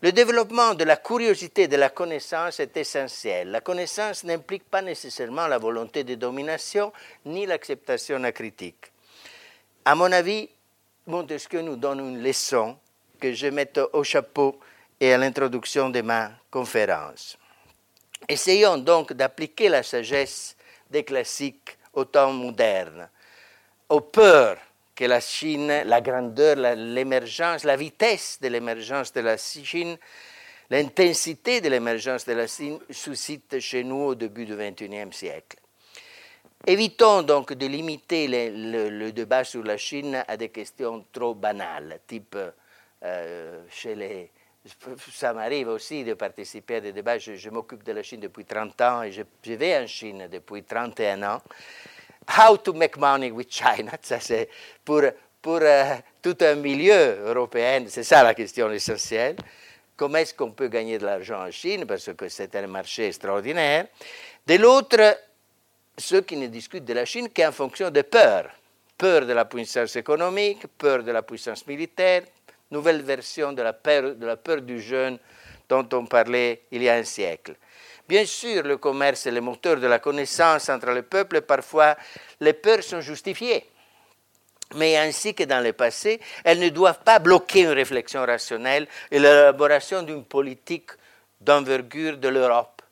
Le 0.00 0.10
développement 0.10 0.74
de 0.74 0.84
la 0.84 0.96
curiosité 0.96 1.68
de 1.68 1.76
la 1.76 1.90
connaissance 1.90 2.58
est 2.58 2.76
essentiel. 2.76 3.50
La 3.50 3.60
connaissance 3.60 4.24
n'implique 4.24 4.64
pas 4.64 4.82
nécessairement 4.82 5.46
la 5.46 5.58
volonté 5.58 6.02
de 6.02 6.16
domination 6.16 6.92
ni 7.26 7.46
l'acceptation 7.46 8.20
critique. 8.32 8.90
À 9.84 9.94
mon 9.94 10.10
avis, 10.10 10.48
Montesquieu 11.06 11.60
nous 11.62 11.76
donne 11.76 12.00
une 12.00 12.22
leçon 12.22 12.76
que 13.20 13.32
je 13.32 13.46
mette 13.46 13.78
au 13.92 14.02
chapeau 14.02 14.58
et 14.98 15.12
à 15.12 15.18
l'introduction 15.18 15.90
de 15.90 16.00
ma 16.00 16.32
conférence. 16.50 17.38
Essayons 18.28 18.78
donc 18.78 19.12
d'appliquer 19.12 19.68
la 19.68 19.82
sagesse 19.82 20.56
des 20.90 21.04
classiques 21.04 21.78
au 21.92 22.04
temps 22.04 22.32
moderne 22.32 23.08
aux 23.92 24.00
peurs 24.00 24.56
que 24.94 25.04
la 25.04 25.20
Chine, 25.20 25.82
la 25.84 26.00
grandeur, 26.00 26.56
l'émergence, 26.56 27.64
la, 27.64 27.76
vitesse 27.76 28.38
de 28.40 28.48
l'émergence 28.48 29.12
de 29.12 29.20
la 29.20 29.36
Chine, 29.36 29.98
l'intensité 30.70 31.60
de 31.60 31.68
l'émergence 31.68 32.24
de 32.24 32.32
la 32.32 32.46
Chine 32.46 32.78
suscite 32.90 33.60
chez 33.60 33.84
nous 33.84 34.02
au 34.02 34.14
début 34.14 34.46
du 34.46 34.56
XXIe 34.56 35.12
siècle. 35.12 35.58
Évitons 36.66 37.22
donc 37.22 37.52
de 37.52 37.66
limiter 37.66 38.28
le, 38.28 39.10
débat 39.10 39.44
sur 39.44 39.62
la 39.62 39.76
Chine 39.76 40.24
à 40.26 40.36
des 40.36 40.48
questions 40.48 41.04
trop 41.12 41.34
banales, 41.34 42.00
type 42.06 42.36
euh, 43.02 43.62
chez 43.68 43.94
les... 43.94 44.30
Ça 45.12 45.32
m'arrive 45.32 45.68
aussi 45.68 46.04
de 46.04 46.14
participer 46.14 46.76
à 46.76 46.80
des 46.80 46.92
débats. 46.92 47.18
Je, 47.18 47.50
m'occupe 47.50 47.82
de 47.82 47.92
la 47.92 48.04
Chine 48.04 48.20
depuis 48.20 48.44
30 48.44 48.80
ans 48.80 49.02
et 49.02 49.10
je, 49.10 49.22
je 49.42 49.52
vais 49.54 49.76
en 49.76 49.88
Chine 49.88 50.28
depuis 50.30 50.62
31 50.62 51.22
ans. 51.24 51.42
How 52.36 52.56
to 52.56 52.72
make 52.72 52.98
money 52.98 53.30
with 53.30 53.50
China, 53.50 53.92
ça 54.02 54.18
c'est 54.20 54.48
pour, 54.84 55.02
pour 55.40 55.58
euh, 55.60 55.96
tout 56.22 56.36
un 56.40 56.54
milieu 56.54 57.18
européen, 57.26 57.84
c'est 57.88 58.04
ça 58.04 58.22
la 58.22 58.32
question 58.32 58.70
essentielle. 58.70 59.36
Comment 59.96 60.18
est-ce 60.18 60.32
qu'on 60.34 60.52
peut 60.52 60.68
gagner 60.68 60.98
de 60.98 61.04
l'argent 61.04 61.46
en 61.46 61.50
Chine, 61.50 61.84
parce 61.84 62.10
que 62.14 62.28
c'est 62.28 62.56
un 62.56 62.66
marché 62.66 63.08
extraordinaire. 63.08 63.86
De 64.46 64.54
l'autre, 64.56 65.18
ceux 65.98 66.22
qui 66.22 66.36
ne 66.36 66.46
discutent 66.46 66.84
de 66.84 66.94
la 66.94 67.04
Chine 67.04 67.28
qu'en 67.28 67.52
fonction 67.52 67.90
de 67.90 68.02
peur. 68.02 68.50
Peur 68.96 69.26
de 69.26 69.32
la 69.32 69.44
puissance 69.44 69.96
économique, 69.96 70.66
peur 70.78 71.02
de 71.02 71.12
la 71.12 71.22
puissance 71.22 71.66
militaire, 71.66 72.22
nouvelle 72.70 73.02
version 73.02 73.52
de 73.52 73.62
la 73.62 73.72
peur, 73.72 74.14
de 74.14 74.26
la 74.26 74.36
peur 74.36 74.62
du 74.62 74.80
jeune 74.80 75.18
dont 75.68 75.86
on 75.92 76.06
parlait 76.06 76.62
il 76.70 76.82
y 76.82 76.88
a 76.88 76.94
un 76.94 77.04
siècle. 77.04 77.56
Bien 78.08 78.26
sûr, 78.26 78.62
le 78.64 78.76
commerce 78.76 79.26
est 79.26 79.30
le 79.30 79.40
moteur 79.40 79.76
de 79.76 79.86
la 79.86 79.98
connaissance 79.98 80.68
entre 80.68 80.90
les 80.90 81.02
peuples 81.02 81.36
et 81.36 81.40
parfois 81.40 81.96
les 82.40 82.52
peurs 82.52 82.82
sont 82.82 83.00
justifiées. 83.00 83.64
Mais 84.74 84.96
ainsi 84.96 85.34
que 85.34 85.44
dans 85.44 85.62
le 85.62 85.72
passé, 85.72 86.20
elles 86.44 86.58
ne 86.58 86.68
doivent 86.70 87.02
pas 87.04 87.18
bloquer 87.18 87.62
une 87.62 87.70
réflexion 87.70 88.24
rationnelle 88.24 88.86
et 89.10 89.18
l'élaboration 89.18 90.02
d'une 90.02 90.24
politique 90.24 90.90
d'envergure 91.40 92.16
de 92.18 92.28
l'Europe 92.28 92.82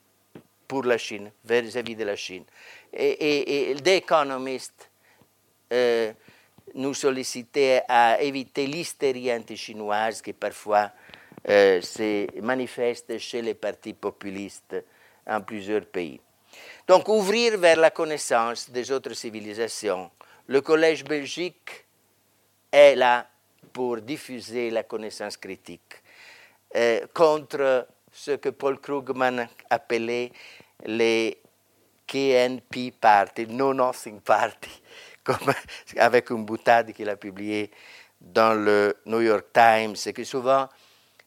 pour 0.69 0.85
la 0.85 0.99
Chine, 0.99 1.31
vis-à-vis 1.45 1.97
de 1.97 2.05
la 2.05 2.17
Chine. 2.17 2.45
Et, 2.93 3.75
des 3.83 3.97
économistes 3.97 4.91
euh, 5.73 6.13
nous 6.75 6.95
sollicitaient 6.95 7.83
à 7.89 8.21
éviter 8.21 8.67
l'hystérie 8.67 9.33
anti-chinoise 9.33 10.23
qui 10.23 10.33
parfois 10.33 10.91
euh, 11.49 11.81
se 11.81 12.41
manifeste 12.41 13.19
chez 13.19 13.43
les 13.43 13.55
partis 13.55 13.95
populistes 13.95 14.77
en 15.31 15.41
plusieurs 15.41 15.87
pays. 15.87 16.21
Donc 16.87 17.09
ouvrir 17.09 17.57
vers 17.57 17.79
la 17.79 17.91
connaissance 17.91 18.69
des 18.69 18.91
autres 18.91 19.15
civilisations. 19.15 20.11
Le 20.47 20.61
Collège 20.61 21.05
belgique 21.05 21.87
est 22.71 22.97
là 22.97 23.27
pour 23.73 24.01
diffuser 24.01 24.71
la 24.71 24.83
connaissance 24.83 25.37
critique 25.37 26.03
euh, 26.75 27.07
contre 27.15 27.87
ce 28.13 28.33
que 28.33 28.49
Paul 28.49 28.81
Krugman 28.81 29.47
appelait 29.71 30.33
les 30.85 31.39
KNP 32.07 32.93
Party, 33.01 33.47
No 33.47 33.73
Nothing 33.73 34.21
Party, 34.21 34.83
comme 35.25 35.53
avec 35.97 36.31
une 36.31 36.45
boutade 36.45 36.93
qu'il 36.93 37.09
a 37.09 37.17
publiée 37.17 37.71
dans 38.21 38.55
le 38.55 38.97
New 39.07 39.21
York 39.21 39.47
Times, 39.53 39.95
c'est 39.95 40.13
que 40.13 40.25
souvent, 40.25 40.69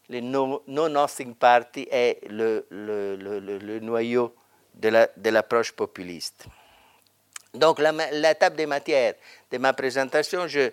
le 0.09 0.19
No, 0.19 0.63
Nothing 0.67 1.35
Party 1.35 1.87
est 1.91 2.19
le 2.29 3.79
noyau 3.79 4.35
de 4.73 5.29
l'approche 5.29 5.71
populiste. 5.71 6.45
Donc, 7.53 7.79
la, 7.79 8.35
table 8.35 8.55
des 8.55 8.65
matières 8.65 9.13
de 9.51 9.57
ma 9.59 9.73
présentation, 9.73 10.47
je, 10.47 10.71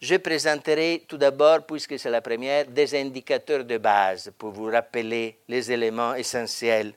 je 0.00 0.16
présenterai 0.16 1.04
tout 1.08 1.16
d'abord, 1.18 1.66
puisque 1.66 1.98
c'est 1.98 2.10
la 2.10 2.20
première, 2.20 2.66
des 2.66 2.94
indicateurs 3.00 3.64
de 3.64 3.78
base 3.78 4.32
pour 4.38 4.50
vous 4.52 4.66
rappeler 4.66 5.38
les 5.48 5.72
éléments 5.72 6.14
essentiels 6.14 6.92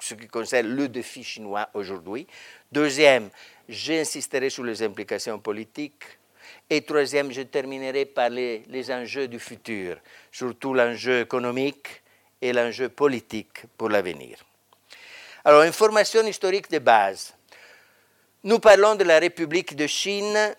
ce 0.00 0.14
qui 0.14 0.28
concerne 0.28 0.68
le 0.68 0.88
défi 0.88 1.24
chinois 1.24 1.68
aujourd'hui. 1.74 2.26
Deuxième, 2.70 3.30
j'insisterai 3.68 4.50
sur 4.50 4.64
les 4.64 4.82
implications 4.82 5.38
politiques. 5.38 6.17
Et 6.70 6.82
troisième, 6.82 7.32
je 7.32 7.40
terminerai 7.42 8.04
par 8.04 8.28
les, 8.28 8.90
enjeux 8.90 9.26
du 9.26 9.38
futur, 9.38 9.96
surtout 10.30 10.74
l'enjeu 10.74 11.20
économique 11.20 12.02
et 12.42 12.52
l'enjeu 12.52 12.90
politique 12.90 13.62
pour 13.76 13.88
l'avenir. 13.88 14.38
Alors, 15.44 15.62
information 15.62 16.26
historique 16.26 16.70
de 16.70 16.78
base. 16.78 17.34
Nous 18.44 18.58
parlons 18.58 18.96
de 18.96 19.04
la 19.04 19.18
République 19.18 19.74
de 19.74 19.86
Chine 19.86 20.54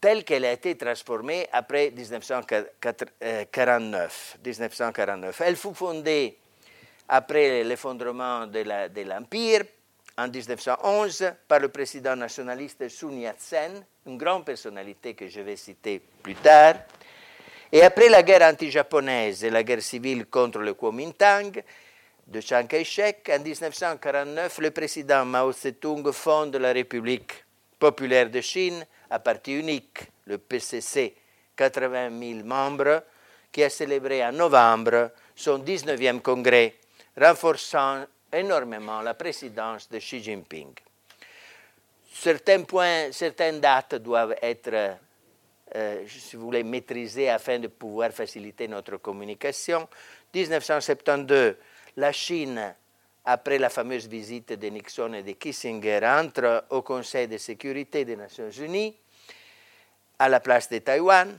telle 0.00 0.24
qu'elle 0.24 0.46
a 0.46 0.52
été 0.52 0.74
transformée 0.74 1.46
après 1.52 1.90
1949. 1.90 4.38
1949. 4.42 5.40
Elle 5.42 5.56
fut 5.56 5.74
fondée 5.74 6.38
après 7.08 7.62
l'effondrement 7.62 8.46
de 8.46 9.02
l'Empire 9.02 9.64
en 10.18 10.28
1911 10.28 11.32
par 11.46 11.60
le 11.60 11.68
président 11.68 12.16
nationaliste 12.16 12.88
Sun 12.88 13.20
Yat-sen, 13.20 13.84
une 14.06 14.16
grande 14.16 14.44
personnalité 14.44 15.14
que 15.14 15.28
je 15.28 15.40
vais 15.40 15.56
citer 15.56 16.00
plus 16.22 16.34
tard. 16.36 16.76
Et 17.70 17.82
après 17.82 18.08
la 18.08 18.22
guerre 18.22 18.50
anti-japonaise 18.50 19.44
et 19.44 19.50
la 19.50 19.62
guerre 19.62 19.82
civile 19.82 20.26
contre 20.26 20.60
le 20.60 20.74
Kuomintang 20.74 21.62
de 22.26 22.40
Chiang 22.40 22.66
Kai-shek, 22.66 23.30
en 23.30 23.42
1949, 23.42 24.58
le 24.58 24.70
président 24.70 25.24
Mao 25.24 25.52
Zedong 25.52 26.10
fonde 26.12 26.56
la 26.56 26.72
République 26.72 27.44
populaire 27.78 28.30
de 28.30 28.40
Chine 28.40 28.86
à 29.10 29.18
parti 29.18 29.58
unique, 29.58 30.00
le 30.24 30.38
PCC, 30.38 31.14
80 31.56 32.10
000 32.18 32.44
membres, 32.44 33.02
qui 33.52 33.62
a 33.62 33.70
célébré 33.70 34.24
en 34.24 34.32
novembre 34.32 35.10
son 35.34 35.58
19e 35.58 36.20
congrès 36.20 36.74
renforçant 37.16 38.04
énormément 38.38 39.00
la 39.00 39.14
présidence 39.14 39.88
de 39.88 39.98
Xi 39.98 40.22
Jinping. 40.22 40.72
Certains 42.12 42.62
points, 42.62 43.12
certaines 43.12 43.60
dates 43.60 43.96
doivent 43.96 44.36
être, 44.40 44.96
euh, 45.74 46.04
si 46.08 46.36
vous 46.36 46.46
voulez, 46.46 46.62
maîtrisées 46.62 47.28
afin 47.28 47.58
de 47.58 47.68
pouvoir 47.68 48.10
faciliter 48.10 48.68
notre 48.68 48.96
communication. 48.96 49.88
1972, 50.34 51.56
la 51.96 52.12
Chine, 52.12 52.74
après 53.24 53.58
la 53.58 53.68
fameuse 53.68 54.06
visite 54.06 54.52
de 54.52 54.68
Nixon 54.68 55.12
et 55.14 55.22
de 55.22 55.32
Kissinger, 55.32 56.00
entre 56.04 56.64
au 56.70 56.82
Conseil 56.82 57.28
de 57.28 57.36
sécurité 57.38 58.04
des 58.04 58.16
Nations 58.16 58.50
Unies 58.50 58.96
à 60.18 60.28
la 60.28 60.40
place 60.40 60.70
de 60.70 60.78
Taïwan. 60.78 61.38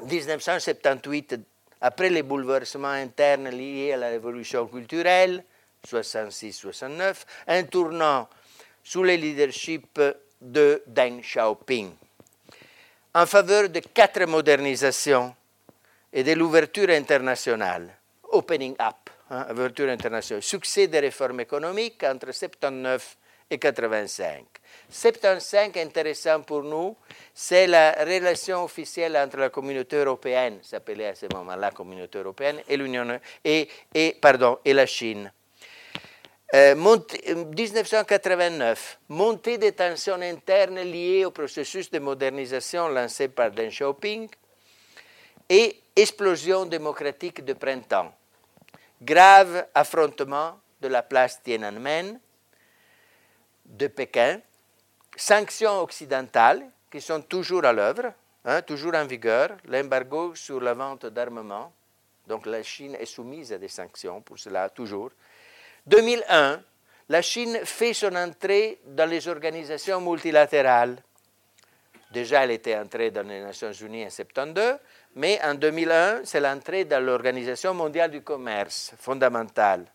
1978, 0.00 1.36
après 1.80 2.10
les 2.10 2.22
bouleversements 2.22 2.88
internes 2.88 3.48
liés 3.48 3.92
à 3.92 3.96
la 3.96 4.08
révolution 4.08 4.66
culturelle, 4.66 5.44
66-69, 5.86 7.24
un 7.46 7.62
tournant 7.64 8.28
sous 8.82 9.02
le 9.02 9.14
leadership 9.14 10.00
de 10.40 10.82
Deng 10.86 11.20
Xiaoping 11.20 11.92
en 13.14 13.26
faveur 13.26 13.68
de 13.68 13.80
quatre 13.80 14.26
modernisations 14.26 15.34
et 16.12 16.22
de 16.22 16.32
l'ouverture 16.32 16.90
internationale, 16.90 17.88
opening 18.30 18.76
up, 18.80 19.10
hein, 19.30 19.46
ouverture 19.50 19.88
internationale, 19.88 20.42
succès 20.42 20.86
des 20.86 21.00
réformes 21.00 21.40
économiques 21.40 22.04
entre 22.04 22.32
79 22.32 23.16
et 23.50 23.58
85. 23.58 24.44
75 24.90 25.76
intéressant 25.78 26.42
pour 26.42 26.62
nous, 26.62 26.96
c'est 27.34 27.66
la 27.66 27.92
relation 28.04 28.64
officielle 28.64 29.16
entre 29.16 29.38
la 29.38 29.50
communauté 29.50 29.96
européenne, 29.96 30.60
s'appelait 30.62 31.08
à 31.08 31.14
ce 31.14 31.26
moment 31.32 31.56
la 31.56 31.70
communauté 31.70 32.18
européenne, 32.18 32.60
pardon, 34.20 34.58
et 34.64 34.74
la 34.74 34.86
Chine. 34.86 35.32
Euh, 36.54 36.74
1989, 36.74 39.00
montée 39.10 39.58
des 39.58 39.72
tensions 39.72 40.18
internes 40.22 40.80
liées 40.80 41.26
au 41.26 41.30
processus 41.30 41.90
de 41.90 41.98
modernisation 41.98 42.88
lancé 42.88 43.28
par 43.28 43.50
Deng 43.50 43.68
Xiaoping 43.68 44.30
et 45.46 45.78
explosion 45.94 46.64
démocratique 46.64 47.44
de 47.44 47.52
printemps. 47.52 48.14
Grave 49.02 49.66
affrontement 49.74 50.58
de 50.80 50.88
la 50.88 51.02
place 51.02 51.42
Tiananmen 51.42 52.18
de 53.66 53.86
Pékin, 53.88 54.40
sanctions 55.16 55.82
occidentales 55.82 56.66
qui 56.90 57.02
sont 57.02 57.20
toujours 57.20 57.66
à 57.66 57.74
l'œuvre, 57.74 58.14
hein, 58.46 58.62
toujours 58.62 58.94
en 58.94 59.04
vigueur, 59.04 59.54
l'embargo 59.66 60.34
sur 60.34 60.62
la 60.62 60.72
vente 60.72 61.04
d'armement, 61.04 61.74
donc 62.26 62.46
la 62.46 62.62
Chine 62.62 62.94
est 62.94 63.04
soumise 63.04 63.52
à 63.52 63.58
des 63.58 63.68
sanctions 63.68 64.22
pour 64.22 64.38
cela, 64.38 64.70
toujours. 64.70 65.10
2001, 65.88 66.60
la 67.08 67.22
Chine 67.22 67.60
fait 67.64 67.94
son 67.94 68.14
entrée 68.14 68.78
dans 68.84 69.08
les 69.08 69.26
organisations 69.26 70.02
multilatérales. 70.02 71.02
Déjà, 72.10 72.44
elle 72.44 72.50
était 72.50 72.76
entrée 72.76 73.10
dans 73.10 73.26
les 73.26 73.40
Nations 73.40 73.72
Unies 73.72 74.04
en 74.04 74.10
72, 74.10 74.76
mais 75.16 75.40
en 75.42 75.54
2001, 75.54 76.24
c'est 76.24 76.40
l'entrée 76.40 76.84
dans 76.84 77.02
l'Organisation 77.02 77.72
mondiale 77.72 78.10
du 78.10 78.20
commerce 78.20 78.92
fondamentale, 78.98 79.86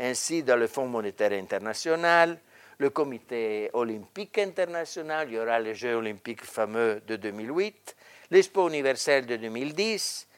ainsi 0.00 0.42
dans 0.42 0.56
le 0.56 0.66
Fonds 0.66 0.86
monétaire 0.86 1.32
international, 1.32 2.38
le 2.78 2.88
comité 2.88 3.68
olympique 3.74 4.38
international, 4.38 5.28
il 5.28 5.34
y 5.34 5.38
aura 5.38 5.58
les 5.58 5.74
Jeux 5.74 5.96
olympiques 5.96 6.44
fameux 6.44 7.02
de 7.06 7.16
2008, 7.16 7.94
l'Expo 8.30 8.68
universelle 8.70 9.26
de 9.26 9.36
2010, 9.36 10.28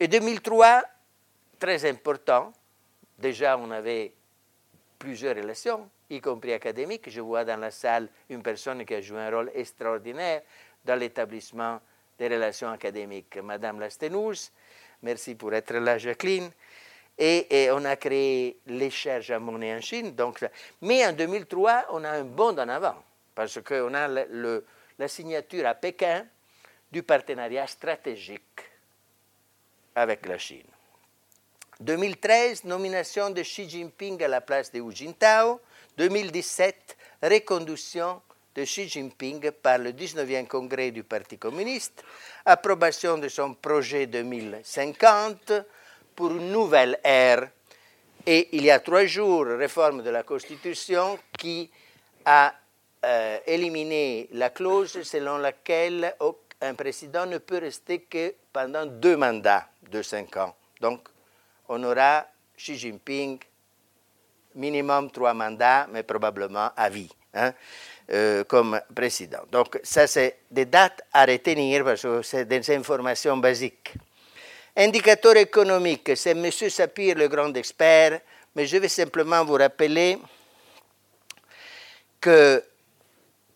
et 0.00 0.08
2003, 0.08 0.82
très 1.58 1.88
important, 1.88 2.52
déjà 3.18 3.56
on 3.56 3.70
avait 3.70 4.12
plusieurs 4.98 5.36
relations, 5.36 5.88
y 6.10 6.20
compris 6.20 6.52
académiques. 6.52 7.08
Je 7.08 7.20
vois 7.20 7.44
dans 7.44 7.58
la 7.58 7.70
salle 7.70 8.08
une 8.28 8.42
personne 8.42 8.84
qui 8.84 8.94
a 8.94 9.00
joué 9.00 9.20
un 9.20 9.30
rôle 9.30 9.50
extraordinaire 9.54 10.42
dans 10.84 10.96
l'établissement 10.96 11.80
des 12.18 12.28
relations 12.28 12.70
académiques, 12.70 13.36
Madame 13.42 13.80
Lastenous. 13.80 14.50
Merci 15.02 15.34
pour 15.34 15.54
être 15.54 15.74
là, 15.74 15.98
Jacqueline. 15.98 16.50
Et, 17.16 17.68
on 17.72 17.84
a 17.84 17.96
créé 17.96 18.58
les 18.66 18.90
chaires 18.90 19.40
monnaie 19.40 19.74
en 19.74 19.80
Chine. 19.80 20.14
Donc, 20.14 20.44
mais 20.80 21.04
en 21.04 21.12
2003, 21.12 21.86
on 21.90 22.04
a 22.04 22.10
un 22.10 22.24
bond 22.24 22.56
en 22.56 22.68
avant, 22.68 23.02
parce 23.34 23.60
qu'on 23.60 23.92
a 23.94 24.08
la 24.08 25.08
signature 25.08 25.66
à 25.66 25.74
Pékin 25.74 26.26
du 26.90 27.02
partenariat 27.02 27.66
stratégique 27.66 28.60
avec 29.94 30.26
la 30.26 30.38
Chine. 30.38 30.62
2013, 31.80 32.64
nomination 32.64 33.30
de 33.30 33.42
Xi 33.42 33.68
Jinping 33.68 34.22
à 34.22 34.28
la 34.28 34.40
place 34.40 34.72
de 34.72 34.80
Hu 34.80 34.92
Jintao. 34.92 35.60
2017, 35.96 36.96
reconduction 37.22 38.20
de 38.54 38.64
Xi 38.64 38.88
Jinping 38.88 39.50
par 39.52 39.78
le 39.78 39.92
19e 39.92 40.46
congrès 40.46 40.90
du 40.90 41.04
Parti 41.04 41.38
communiste. 41.38 42.04
Approbation 42.44 43.18
de 43.18 43.28
son 43.28 43.54
projet 43.54 44.06
2050 44.06 45.52
pour 46.16 46.32
une 46.32 46.50
nouvelle 46.50 46.98
ère. 47.04 47.48
Et 48.26 48.48
il 48.52 48.64
y 48.64 48.70
a 48.70 48.80
trois 48.80 49.06
jours, 49.06 49.46
réforme 49.46 50.02
de 50.02 50.10
la 50.10 50.24
Constitution 50.24 51.18
qui 51.38 51.70
a 52.24 52.52
euh, 53.04 53.38
éliminé 53.46 54.28
la 54.32 54.50
clause 54.50 55.02
selon 55.02 55.38
laquelle 55.38 56.14
un 56.60 56.74
président 56.74 57.24
ne 57.26 57.38
peut 57.38 57.58
rester 57.58 58.00
que 58.00 58.34
pendant 58.52 58.84
deux 58.84 59.16
mandats 59.16 59.68
de 59.90 60.02
cinq 60.02 60.36
ans. 60.36 60.54
Donc, 60.80 61.08
on 61.68 61.82
aura 61.84 62.26
Xi 62.56 62.76
Jinping 62.76 63.38
minimum 64.54 65.10
trois 65.10 65.34
mandats, 65.34 65.86
mais 65.90 66.02
probablement 66.02 66.70
à 66.76 66.88
vie, 66.88 67.10
hein, 67.34 67.52
euh, 68.10 68.44
comme 68.44 68.80
président. 68.94 69.44
Donc, 69.50 69.78
ça, 69.82 70.06
c'est 70.06 70.40
des 70.50 70.66
dates 70.66 71.02
à 71.12 71.24
retenir 71.24 71.84
parce 71.84 72.02
que 72.02 72.22
c'est 72.22 72.44
des 72.44 72.70
informations 72.74 73.36
basiques. 73.36 73.94
Indicateur 74.76 75.36
économique, 75.36 76.12
c'est 76.16 76.30
M. 76.30 76.50
Sapir 76.50 77.16
le 77.16 77.28
grand 77.28 77.54
expert, 77.56 78.20
mais 78.54 78.66
je 78.66 78.76
vais 78.78 78.88
simplement 78.88 79.44
vous 79.44 79.54
rappeler 79.54 80.18
que 82.20 82.62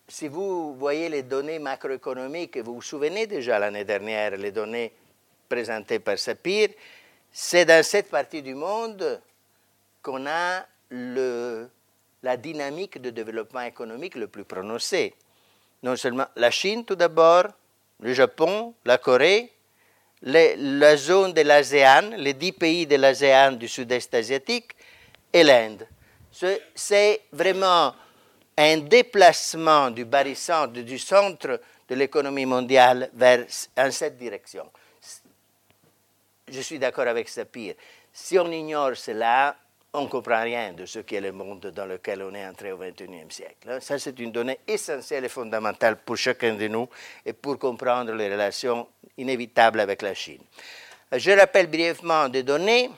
si 0.09 0.29
vous 0.29 0.75
voyez 0.75 1.09
les 1.09 1.23
données 1.23 1.59
macroéconomiques, 1.59 2.59
vous 2.59 2.75
vous 2.75 2.83
souvenez 2.83 3.27
déjà 3.27 3.59
l'année 3.59 3.85
dernière 3.85 4.37
les 4.37 4.53
données 4.53 4.93
présentées 5.49 6.01
par 6.01 6.19
Sapir, 6.19 6.69
c'est 7.33 7.65
dans 7.65 7.83
cette 7.83 8.11
partie 8.11 8.43
du 8.43 8.55
monde 8.55 9.21
qu'on 10.03 10.27
a 10.27 10.67
la 10.91 12.37
dynamique 12.37 13.01
de 13.01 13.11
développement 13.11 13.63
économique 13.63 14.15
le 14.15 14.29
plus 14.29 14.45
prononcée. 14.45 15.15
Non 15.83 15.97
seulement 15.97 16.27
la 16.37 16.51
Chine 16.51 16.85
tout 16.85 16.95
d'abord, 16.95 17.45
le 18.01 18.13
Japon, 18.13 18.75
la 18.85 18.99
Corée, 18.99 19.53
la 20.23 20.97
zone 20.97 21.33
de 21.33 21.41
l'ASEAN, 21.41 22.11
les 22.19 22.35
dix 22.35 22.53
pays 22.53 22.87
de 22.87 22.97
l'ASEAN 22.97 23.53
du 23.53 23.67
sud-est 23.67 24.15
asiatique 24.15 24.73
et 25.33 25.43
l'Inde. 25.43 25.87
C'est 26.75 27.23
vraiment 27.33 27.95
un 28.57 28.77
déplacement 28.79 29.91
du 29.91 30.05
barycentre, 30.05 30.75
du 30.75 30.99
centre 30.99 31.61
de 31.89 31.95
l'économie 31.95 32.47
mondiale 32.47 33.11
vers 33.15 33.47
en 33.77 33.91
cette 33.91 34.19
direction. 34.19 34.71
Je 36.53 36.61
suis 36.61 36.79
d'accord 36.79 37.07
avec 37.07 37.31
Sapir. 37.31 37.75
Si 38.13 38.39
on 38.39 38.51
ignore 38.53 38.95
cela, 38.95 39.57
on 39.95 40.03
ne 40.03 40.07
comprend 40.07 40.43
rien 40.43 40.75
de 40.75 40.85
ce 40.85 40.99
qu'est 40.99 41.23
le 41.23 41.33
monde 41.33 41.73
dans 41.75 41.87
lequel 41.87 42.23
on 42.23 42.35
est 42.35 42.47
entré 42.47 42.73
au 42.73 42.77
XXIe 42.77 43.31
siècle. 43.31 43.71
Hein. 43.71 43.81
Ça, 43.81 43.99
c'est 43.99 44.19
une 44.19 44.31
donnée 44.31 44.61
essentielle 44.69 45.25
et 45.25 45.31
fondamentale 45.31 45.97
pour 45.97 46.19
chacun 46.19 46.55
de 46.55 46.69
nous 46.69 46.87
et 47.25 47.33
pour 47.33 47.59
comprendre 47.59 48.13
les 48.13 48.31
relations 48.31 48.87
inévitables 49.17 49.81
avec 49.81 50.03
la 50.03 50.13
Chine. 50.13 50.43
Je 51.11 51.31
rappelle 51.31 51.69
brièvement 51.69 52.29
des 52.29 52.43
données. 52.43 52.91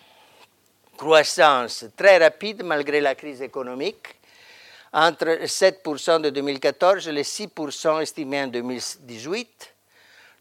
Croissance 0.96 1.86
très 1.96 2.18
rapide 2.18 2.64
malgré 2.64 3.00
la 3.00 3.14
crise 3.14 3.42
économique, 3.42 4.16
entre 4.92 5.44
7% 5.44 6.20
de 6.22 6.30
2014 6.30 7.08
et 7.08 7.12
les 7.12 7.24
6% 7.24 8.00
estimés 8.00 8.42
en 8.42 8.46
2018. 8.48 9.73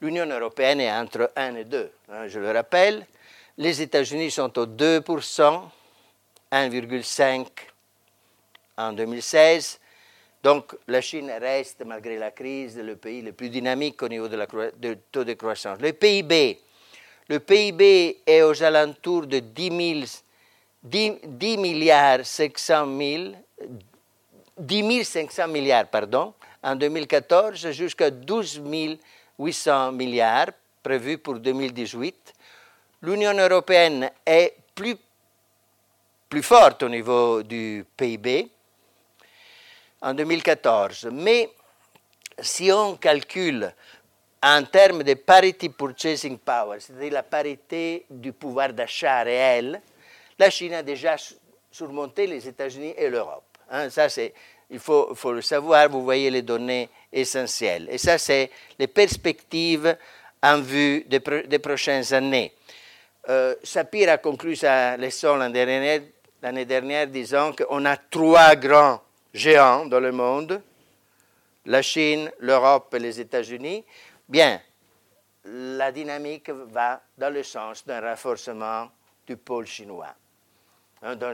L'Union 0.03 0.25
européenne 0.25 0.81
est 0.81 0.91
entre 0.91 1.31
1 1.33 1.55
et 1.55 1.63
2, 1.63 1.91
hein, 2.09 2.27
je 2.27 2.37
le 2.37 2.51
rappelle. 2.51 3.07
Les 3.57 3.81
États-Unis 3.81 4.31
sont 4.31 4.59
au 4.59 4.65
2%. 4.65 5.61
1,5 6.53 7.47
en 8.77 8.93
2016. 8.93 9.79
Donc 10.43 10.75
la 10.87 11.01
Chine 11.01 11.31
reste, 11.39 11.83
malgré 11.85 12.17
la 12.17 12.31
crise, 12.31 12.77
le 12.77 12.97
pays 12.97 13.21
le 13.21 13.31
plus 13.31 13.49
dynamique 13.49 14.03
au 14.03 14.09
niveau 14.09 14.27
de 14.27 14.97
taux 15.09 15.23
de 15.23 15.33
croissance. 15.33 15.79
Le 15.79 15.93
PIB, 15.93 16.59
le 17.29 17.39
PIB 17.39 18.19
est 18.27 18.41
aux 18.43 18.61
alentours 18.61 19.25
de 19.25 19.39
10, 19.39 20.23
10, 20.83 21.57
milliards 21.57 22.25
500 22.25 22.87
10 24.57 25.03
500 25.05 25.47
milliards 25.47 25.87
pardon, 25.87 26.33
en 26.61 26.75
2014 26.75 27.71
jusqu'à 27.71 28.11
12 28.11 28.59
800 29.43 29.91
milliards 29.91 30.51
prévus 30.81 31.17
pour 31.17 31.39
2018. 31.39 32.33
L'Union 33.01 33.33
européenne 33.33 34.09
est 34.25 34.55
plus 34.73 34.97
plus 36.33 36.41
forte 36.41 36.81
au 36.81 36.89
niveau 36.89 37.43
du 37.43 37.85
PIB 37.95 38.49
en 40.01 40.15
2014. 40.15 41.09
Mais 41.11 41.47
si 42.39 42.71
on 42.71 42.95
calcule 42.95 43.71
en 44.41 44.63
termes 44.63 45.03
de 45.03 45.13
parity 45.13 45.69
purchasing 45.69 46.39
power, 46.39 46.79
c'est-à-dire 46.79 47.13
la 47.13 47.21
parité 47.21 48.07
du 48.09 48.33
pouvoir 48.33 48.73
d'achat 48.73 49.21
réel, 49.21 49.79
la 50.39 50.49
Chine 50.49 50.73
a 50.73 50.81
déjà 50.81 51.17
surmonté 51.71 52.25
les 52.25 52.47
États-Unis 52.47 52.95
et 52.97 53.09
l'Europe. 53.09 53.45
Hein. 53.69 53.91
ça, 53.91 54.09
c'est, 54.09 54.33
il 54.73 54.79
faut, 54.79 55.15
le 55.31 55.41
savoir, 55.41 55.87
vous 55.87 56.03
voyez 56.03 56.31
les 56.31 56.41
données 56.41 56.89
essentielles. 57.11 57.87
Et 57.91 57.99
ça, 57.99 58.17
c'est 58.17 58.49
les 58.79 58.87
perspectives 58.87 59.95
en 60.41 60.59
vue 60.59 61.05
des, 61.07 61.59
prochaines 61.59 62.11
années. 62.13 62.51
Euh, 63.29 63.55
Sapir 63.63 64.09
a 64.09 64.17
conclu 64.17 64.55
sa 64.55 64.97
leçon 64.97 65.35
l'année 65.37 65.53
dernière 65.53 66.01
dernière 66.65 67.07
disant 67.07 67.53
qu'on 67.53 67.85
a 67.85 67.95
trois 67.95 68.55
grands 68.55 68.99
géants 69.33 69.85
dans 69.85 69.99
le 69.99 70.11
monde, 70.11 70.61
la 71.65 71.81
Chine, 71.81 72.31
l'Europe 72.39 72.93
et 72.95 72.99
les 72.99 73.19
États-Unis, 73.19 73.85
bien, 74.27 74.59
la 75.45 75.91
dynamique 75.91 76.49
va 76.49 77.01
dans 77.17 77.29
le 77.29 77.43
sens 77.43 77.85
d'un 77.85 78.01
renforcement 78.01 78.89
du 79.25 79.37
pôle 79.37 79.67
chinois, 79.67 80.13
hein, 81.03 81.15
dans, 81.15 81.33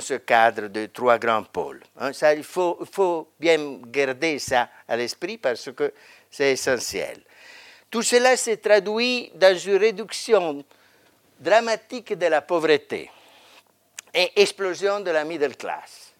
ce, 0.00 0.14
cadre 0.14 0.68
de 0.68 0.86
trois 0.86 1.18
grands 1.18 1.44
pôles. 1.44 1.82
Hein. 1.98 2.12
ça, 2.12 2.34
il 2.34 2.42
faut, 2.42 2.78
il 2.80 2.86
faut 2.86 3.28
bien 3.38 3.78
garder 3.86 4.38
ça 4.38 4.68
à 4.88 4.96
l'esprit 4.96 5.38
parce 5.38 5.70
que 5.72 5.92
c'est 6.30 6.52
essentiel. 6.52 7.20
Tout 7.90 8.02
cela 8.02 8.36
s'est 8.36 8.58
traduit 8.58 9.30
dans 9.34 9.56
une 9.56 9.76
réduction 9.76 10.64
dramatique 11.38 12.14
de 12.14 12.26
la 12.26 12.40
pauvreté 12.40 13.10
et 14.14 14.40
explosion 14.40 15.00
de 15.00 15.10
la 15.10 15.24
middle 15.24 15.56
class. 15.56 16.12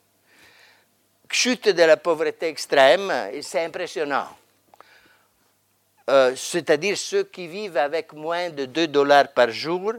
Chute 1.31 1.69
de 1.69 1.83
la 1.83 1.97
pauvreté 1.97 2.49
extrême, 2.49 3.13
c'est 3.41 3.65
impressionnant. 3.65 4.27
Euh, 6.09 6.35
c'est-à-dire 6.35 6.99
ceux 6.99 7.23
qui 7.23 7.47
vivent 7.47 7.77
avec 7.77 8.13
moins 8.13 8.51
de 8.51 8.65
2 8.65 8.89
dollars 8.89 9.29
par 9.29 9.51
jour 9.51 9.93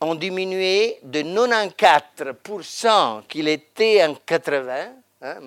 ont 0.00 0.14
diminué 0.14 0.98
de 1.02 1.22
94% 1.22 3.26
qu'il 3.26 3.48
était 3.48 4.04
en 4.04 4.14
80. 4.14 4.92
Hein, 5.22 5.36
je 5.40 5.46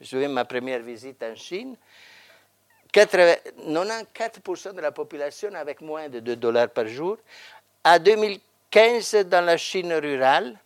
me 0.00 0.04
souviens 0.04 0.28
ma 0.28 0.44
première 0.44 0.80
visite 0.80 1.22
en 1.22 1.34
Chine. 1.34 1.74
94% 2.92 4.74
de 4.74 4.80
la 4.80 4.92
population 4.92 5.52
avec 5.54 5.80
moins 5.80 6.08
de 6.08 6.20
2 6.20 6.36
dollars 6.36 6.70
par 6.70 6.86
jour. 6.86 7.18
À 7.84 7.98
2000 7.98 8.40
15 8.70 9.26
dans 9.26 9.44
la 9.44 9.56
Chine 9.56 9.92
rurale. 9.94 10.58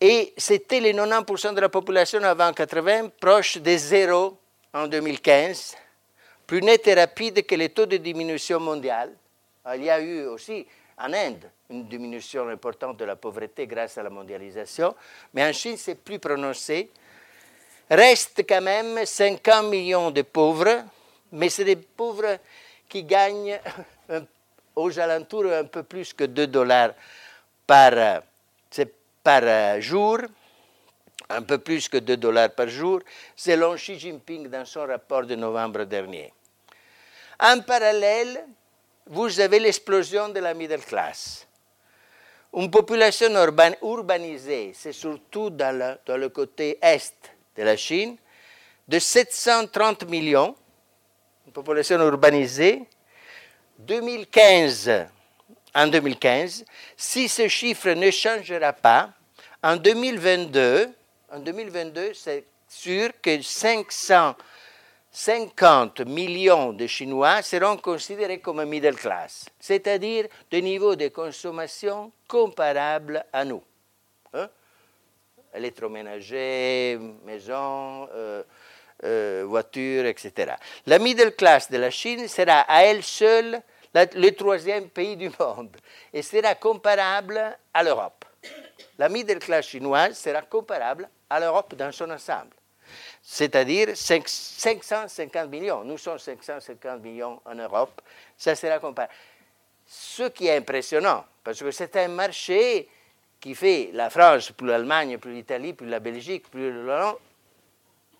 Et 0.00 0.32
c'était 0.36 0.80
les 0.80 0.94
90% 0.94 1.54
de 1.54 1.60
la 1.60 1.68
population 1.68 2.22
avant 2.22 2.52
80, 2.52 3.08
proche 3.20 3.58
de 3.58 3.76
zéro 3.76 4.38
en 4.72 4.86
2015, 4.86 5.76
plus 6.46 6.62
net 6.62 6.86
et 6.86 6.94
rapide 6.94 7.44
que 7.44 7.54
les 7.56 7.70
taux 7.70 7.86
de 7.86 7.96
diminution 7.96 8.60
mondiale. 8.60 9.12
Il 9.74 9.82
y 9.82 9.90
a 9.90 10.00
eu 10.00 10.26
aussi 10.26 10.64
en 10.98 11.12
Inde 11.12 11.50
une 11.70 11.84
diminution 11.86 12.48
importante 12.48 12.96
de 12.96 13.04
la 13.04 13.16
pauvreté 13.16 13.66
grâce 13.66 13.98
à 13.98 14.02
la 14.02 14.10
mondialisation, 14.10 14.94
mais 15.34 15.46
en 15.46 15.52
Chine 15.52 15.76
c'est 15.76 15.96
plus 15.96 16.18
prononcé. 16.18 16.90
Reste 17.90 18.44
quand 18.48 18.62
même 18.62 19.04
50 19.04 19.66
millions 19.66 20.10
de 20.10 20.22
pauvres, 20.22 20.84
mais 21.32 21.48
c'est 21.48 21.64
des 21.64 21.76
pauvres 21.76 22.38
qui 22.88 23.04
gagnent 23.04 23.58
aux 24.76 24.98
alentours 24.98 25.52
un 25.52 25.64
peu 25.64 25.82
plus 25.82 26.12
que 26.12 26.24
2 26.24 26.46
dollars 26.46 26.92
par, 27.66 28.22
par 29.22 29.42
euh, 29.42 29.80
jour, 29.80 30.20
un 31.28 31.42
peu 31.42 31.58
plus 31.58 31.88
que 31.88 31.98
2 31.98 32.16
dollars 32.16 32.50
par 32.50 32.68
jour, 32.68 33.00
selon 33.36 33.74
Xi 33.74 33.98
Jinping 33.98 34.48
dans 34.48 34.64
son 34.64 34.86
rapport 34.86 35.24
de 35.24 35.34
novembre 35.34 35.84
dernier. 35.84 36.32
En 37.40 37.60
parallèle, 37.60 38.44
vous 39.08 39.40
avez 39.40 39.58
l'explosion 39.58 40.28
de 40.28 40.38
la 40.38 40.54
middle 40.54 40.80
class. 40.80 41.46
Une 42.54 42.70
population 42.70 43.28
urbanisée, 43.82 44.72
c'est 44.74 44.92
surtout 44.92 45.50
dans 45.50 45.76
le, 45.76 45.98
dans 46.06 46.16
le 46.16 46.28
côté 46.28 46.78
est 46.80 47.14
de 47.56 47.62
la 47.62 47.76
Chine, 47.76 48.16
de 48.86 48.98
730 48.98 50.08
millions, 50.08 50.54
une 51.46 51.52
population 51.52 51.98
urbanisée, 52.00 52.82
2015, 53.78 55.06
en 55.74 55.86
2015, 55.86 56.64
si 56.96 57.28
ce 57.28 57.48
chiffre 57.48 57.90
ne 57.90 58.10
changera 58.10 58.72
pas, 58.72 59.10
en 59.62 59.76
2022, 59.76 60.88
en 61.32 61.38
2022 61.38 62.12
c'est 62.14 62.44
sûr 62.68 63.10
que 63.22 63.40
550 65.18 66.06
millions 66.06 66.72
de 66.72 66.86
Chinois 66.86 67.42
seront 67.42 67.76
considérés 67.76 68.38
comme 68.38 68.64
middle 68.64 68.94
class, 68.94 69.46
c'est-à-dire 69.58 70.28
de 70.48 70.58
niveau 70.58 70.94
de 70.94 71.08
consommation 71.08 72.12
comparable 72.28 73.24
à 73.32 73.44
nous. 73.44 73.60
Hein? 74.32 74.48
Électroménager, 75.52 77.00
maison, 77.24 78.08
euh, 78.14 78.44
euh, 79.02 79.44
voitures, 79.44 80.06
etc. 80.06 80.52
La 80.86 81.00
middle 81.00 81.34
class 81.34 81.68
de 81.68 81.78
la 81.78 81.90
Chine 81.90 82.28
sera 82.28 82.60
à 82.60 82.84
elle 82.84 83.02
seule 83.02 83.60
le 83.92 84.30
troisième 84.30 84.88
pays 84.88 85.16
du 85.16 85.32
monde 85.40 85.76
et 86.12 86.22
sera 86.22 86.54
comparable 86.54 87.58
à 87.74 87.82
l'Europe. 87.82 88.24
La 88.96 89.08
middle 89.08 89.40
class 89.40 89.66
chinoise 89.66 90.16
sera 90.16 90.42
comparable 90.42 91.08
à 91.28 91.40
l'Europe 91.40 91.74
dans 91.74 91.90
son 91.90 92.08
ensemble, 92.08 92.54
c'est-à-dire 93.22 93.96
550 93.96 95.50
millions. 95.50 95.84
Nous 95.84 95.98
sommes 95.98 96.18
550 96.18 97.02
millions 97.02 97.40
en 97.44 97.54
Europe, 97.54 98.00
ça 98.36 98.54
sera 98.54 98.78
comparable. 98.78 99.12
Ce 99.86 100.24
qui 100.24 100.46
est 100.46 100.56
impressionnant, 100.56 101.24
parce 101.42 101.60
que 101.60 101.70
c'est 101.70 101.96
un 101.96 102.08
marché 102.08 102.88
qui 103.40 103.54
fait 103.54 103.90
la 103.92 104.10
France, 104.10 104.52
plus 104.52 104.66
l'Allemagne, 104.66 105.18
plus 105.18 105.32
l'Italie, 105.32 105.72
plus 105.72 105.86
la 105.86 106.00
Belgique, 106.00 106.50
plus 106.50 106.70
l'Hollande, 106.72 107.16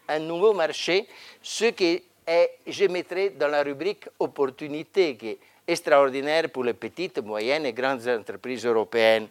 un 0.09 0.19
nouveau 0.21 0.55
marché, 0.55 1.07
ce 1.43 1.67
qui 1.67 2.03
est, 2.27 2.59
je 2.67 2.85
mettrai 2.87 3.31
dans 3.31 3.49
la 3.49 3.63
rubrique 3.63 4.09
opportunité, 4.19 5.17
qui 5.17 5.29
est 5.29 5.39
extraordinaire 5.67 6.51
pour 6.51 6.65
les 6.65 6.75
petites, 6.75 7.19
moyennes 7.19 7.67
et 7.67 7.73
grandes 7.73 8.09
entreprises 8.09 8.65
européennes. 8.65 9.29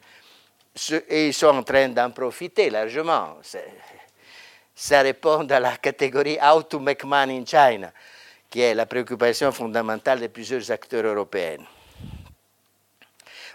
et 1.10 1.28
ils 1.28 1.34
sont 1.34 1.48
en 1.48 1.64
train 1.64 1.90
d'en 1.90 2.12
profiter 2.12 2.70
largement. 2.70 3.38
Ça 4.80 5.02
répond 5.02 5.44
à 5.50 5.60
la 5.60 5.76
catégorie 5.78 6.38
How 6.40 6.62
to 6.62 6.80
make 6.80 7.04
money 7.04 7.36
in 7.36 7.46
China, 7.48 7.92
qui 8.48 8.62
est 8.62 8.76
la 8.76 8.86
préoccupation 8.86 9.52
fondamentale 9.52 10.20
de 10.20 10.28
plusieurs 10.28 10.70
acteurs 10.70 11.04
européens. 11.04 11.66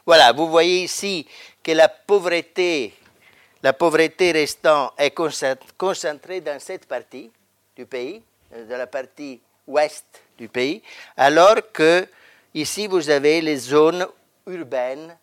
Voilà, 0.04 0.32
vous 0.32 0.50
voyez 0.50 0.82
ici 0.82 1.24
que 1.62 1.70
la 1.70 1.88
pauvreté, 1.88 2.92
la 3.62 3.72
pauvreté 3.72 4.32
restant 4.32 4.92
est 4.98 5.14
concentrée 5.78 6.40
dans 6.40 6.58
cette 6.58 6.87
partie 6.87 7.30
du 7.76 7.87
pays, 7.87 8.20
euh, 8.52 8.66
dans 8.66 8.78
la 8.78 8.88
partie 8.88 9.40
ouest 9.68 10.04
du 10.37 10.48
pays, 10.48 10.82
alors 11.16 11.70
que 11.72 12.04
ici 12.52 12.88
vous 12.88 13.08
avez 13.08 13.40
les 13.40 13.58
zones 13.58 14.08
urbaines 14.48 15.16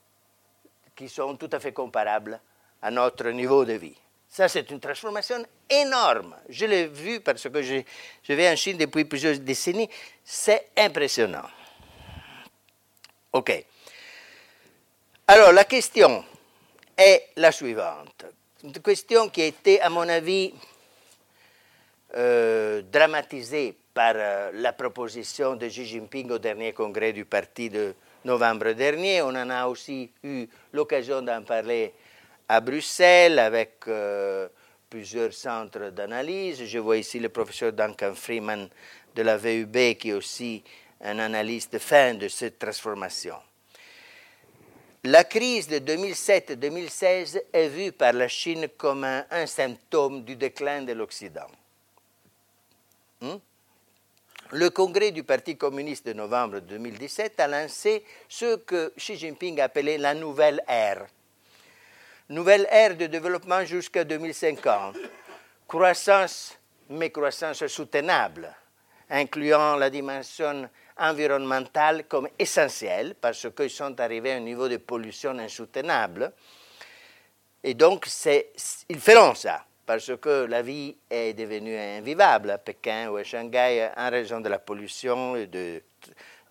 qui 0.95 1.09
sont 1.09 1.35
tout 1.35 1.49
à 1.51 1.59
fait 1.59 1.73
comparables 1.73 2.39
à 2.81 2.89
notre 2.89 3.27
niveau 3.31 3.65
de 3.65 3.73
vie. 3.73 3.97
Ça, 4.29 4.47
c'est 4.47 4.69
une 4.69 4.79
transformation 4.79 5.43
énorme. 5.67 6.35
Je 6.47 6.65
l'ai 6.65 6.85
vu 6.85 7.19
parce 7.19 7.49
que 7.49 7.61
je, 7.63 7.81
vais 8.27 8.49
en 8.49 8.55
Chine 8.55 8.77
depuis 8.77 9.03
plusieurs 9.03 9.39
décennies. 9.39 9.89
C'est 10.23 10.69
impressionnant. 10.77 11.49
OK. 13.33 13.65
Alors, 15.27 15.51
la 15.51 15.63
question 15.63 16.23
est 16.95 17.29
la 17.37 17.51
suivante. 17.51 18.25
Une 18.63 18.73
question 18.73 19.29
qui 19.29 19.41
a 19.41 19.45
été, 19.45 19.81
à 19.81 19.89
mon 19.89 20.07
avis, 20.07 20.53
euh, 22.15 22.83
dramatisée 22.83 23.75
par 23.93 24.13
euh, 24.15 24.51
la 24.53 24.73
proposition 24.73 25.55
de 25.55 25.67
Xi 25.67 25.85
Jinping 25.85 26.29
au 26.31 26.37
dernier 26.37 26.73
congrès 26.73 27.13
du 27.13 27.25
parti 27.25 27.69
de 27.69 27.95
novembre 28.25 28.73
dernier. 28.73 29.21
On 29.23 29.29
en 29.29 29.49
a 29.49 29.65
aussi 29.67 30.11
eu 30.23 30.47
l'occasion 30.73 31.21
d'en 31.21 31.41
parler 31.43 31.93
à 32.49 32.61
Bruxelles 32.61 33.37
avec 33.37 33.75
euh, 33.87 34.49
plusieurs 34.89 35.31
centres 35.33 35.91
d'analyse. 35.91 36.65
Je 36.65 36.79
vois 36.79 36.97
ici 36.97 37.19
le 37.19 37.29
professeur 37.29 37.71
Duncan 37.71 38.13
Freeman 38.15 38.67
de 39.15 39.21
la 39.21 39.37
VUB 39.37 39.95
qui 39.97 40.09
est 40.09 40.13
aussi 40.13 40.63
un 41.01 41.19
analyste 41.19 41.77
fin 41.77 42.15
de 42.15 42.27
cette 42.27 42.57
transformation. 42.57 43.35
La 45.05 45.23
crise 45.23 45.67
de 45.67 45.77
2007-2016 45.77 47.41
est 47.53 47.69
vue 47.69 47.91
par 47.91 48.13
la 48.13 48.27
Chine 48.27 48.67
comme 48.75 49.05
un, 49.05 49.45
symptôme 49.45 50.23
du 50.23 50.35
déclin 50.35 50.81
de 50.81 50.91
l'Occident. 50.91 51.47
Hmm? 53.21 53.37
Le 54.51 54.69
congrès 54.71 55.11
du 55.11 55.23
Parti 55.23 55.55
communiste 55.55 56.07
de 56.07 56.13
novembre 56.13 56.59
2017 56.61 57.39
a 57.39 57.47
lancé 57.47 58.03
ce 58.27 58.55
que 58.57 58.91
Xi 58.97 59.15
Jinping 59.15 59.61
appelait 59.61 59.99
la 59.99 60.15
nouvelle 60.15 60.63
ère 60.67 61.05
nouvelle 62.29 62.67
ère 62.69 62.95
de 62.95 63.07
développement 63.07 63.65
jusqu'à 63.65 64.03
2050, 64.03 64.97
croissance, 65.67 66.57
mais 66.89 67.09
croissance 67.09 67.65
soutenable, 67.67 68.53
incluant 69.09 69.75
la 69.75 69.89
dimension 69.89 70.69
environnementale 70.97 72.05
comme 72.05 72.29
essentielle, 72.37 73.15
parce 73.19 73.47
qu'ils 73.55 73.69
sont 73.69 73.99
arrivés 73.99 74.33
à 74.33 74.35
un 74.35 74.41
niveau 74.41 74.67
de 74.67 74.77
pollution 74.77 75.37
insoutenable. 75.39 76.31
Et 77.63 77.73
donc, 77.73 78.07
ils 78.89 78.99
feront 78.99 79.33
ça, 79.35 79.65
parce 79.85 80.11
que 80.21 80.45
la 80.45 80.61
vie 80.61 80.95
est 81.09 81.33
devenue 81.33 81.77
invivable 81.77 82.51
à 82.51 82.57
Pékin 82.57 83.09
ou 83.09 83.17
à 83.17 83.23
Shanghai 83.23 83.89
en 83.97 84.09
raison 84.09 84.39
de 84.39 84.49
la 84.49 84.59
pollution 84.59 85.35
et 85.35 85.47
de 85.47 85.81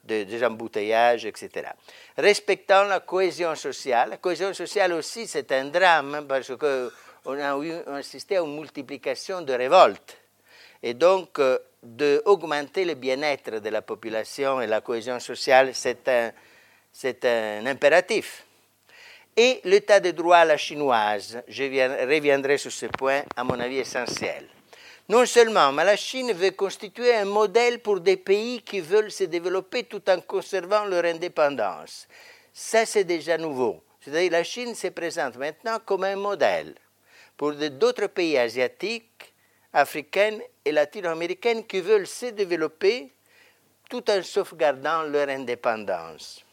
des 0.08 0.44
embouteillages, 0.44 1.26
etc. 1.26 1.68
Respectant 2.16 2.84
la 2.84 3.00
cohésion 3.00 3.54
sociale. 3.54 4.10
La 4.10 4.16
cohésion 4.16 4.52
sociale 4.52 4.92
aussi, 4.94 5.26
c'est 5.26 5.50
un 5.52 5.66
drame 5.66 6.14
hein, 6.14 6.22
parce 6.28 6.52
qu'on 6.56 7.38
a 7.38 7.58
eu, 7.64 7.72
assisté 7.86 8.36
à 8.36 8.40
une 8.40 8.56
multiplication 8.56 9.42
de 9.42 9.52
révoltes. 9.52 10.16
Et 10.82 10.94
donc, 10.94 11.38
euh, 11.38 11.58
d'augmenter 11.82 12.84
le 12.84 12.94
bien-être 12.94 13.60
de 13.60 13.68
la 13.68 13.82
population 13.82 14.60
et 14.60 14.66
la 14.66 14.80
cohésion 14.80 15.20
sociale, 15.20 15.70
c'est 15.74 16.08
un, 16.08 16.32
c'est 16.92 17.24
un 17.24 17.66
impératif. 17.66 18.44
Et 19.36 19.60
l'état 19.64 20.00
de 20.00 20.10
droit 20.10 20.38
à 20.38 20.44
la 20.44 20.56
chinoise, 20.56 21.40
je 21.46 21.62
reviendrai 21.62 22.58
sur 22.58 22.72
ce 22.72 22.86
point, 22.86 23.22
à 23.36 23.44
mon 23.44 23.60
avis, 23.60 23.78
essentiel. 23.78 24.48
Non 25.08 25.24
seulement, 25.24 25.72
mais 25.72 25.84
la 25.84 25.96
Chine 25.96 26.32
veut 26.32 26.50
constituer 26.50 27.14
un 27.14 27.24
modèle 27.24 27.80
pour 27.80 28.00
des 28.00 28.18
pays 28.18 28.60
qui 28.60 28.80
veulent 28.80 29.10
se 29.10 29.24
développer 29.24 29.84
tout 29.84 30.02
en 30.10 30.20
conservant 30.20 30.84
leur 30.84 31.04
indépendance. 31.06 32.06
Ça, 32.52 32.84
c'est 32.84 33.04
déjà 33.04 33.38
nouveau. 33.38 33.82
C'est-à-dire 34.00 34.32
la 34.32 34.44
Chine 34.44 34.74
se 34.74 34.88
présente 34.88 35.36
maintenant 35.36 35.78
comme 35.84 36.04
un 36.04 36.16
modèle 36.16 36.74
pour 37.38 37.54
d'autres 37.54 38.08
pays 38.08 38.36
asiatiques, 38.36 39.32
africains 39.72 40.40
et 40.62 40.72
latino-américains 40.72 41.62
qui 41.62 41.80
veulent 41.80 42.06
se 42.06 42.26
développer 42.26 43.10
tout 43.88 44.10
en 44.10 44.22
sauvegardant 44.22 45.04
leur 45.04 45.30
indépendance. 45.30 46.44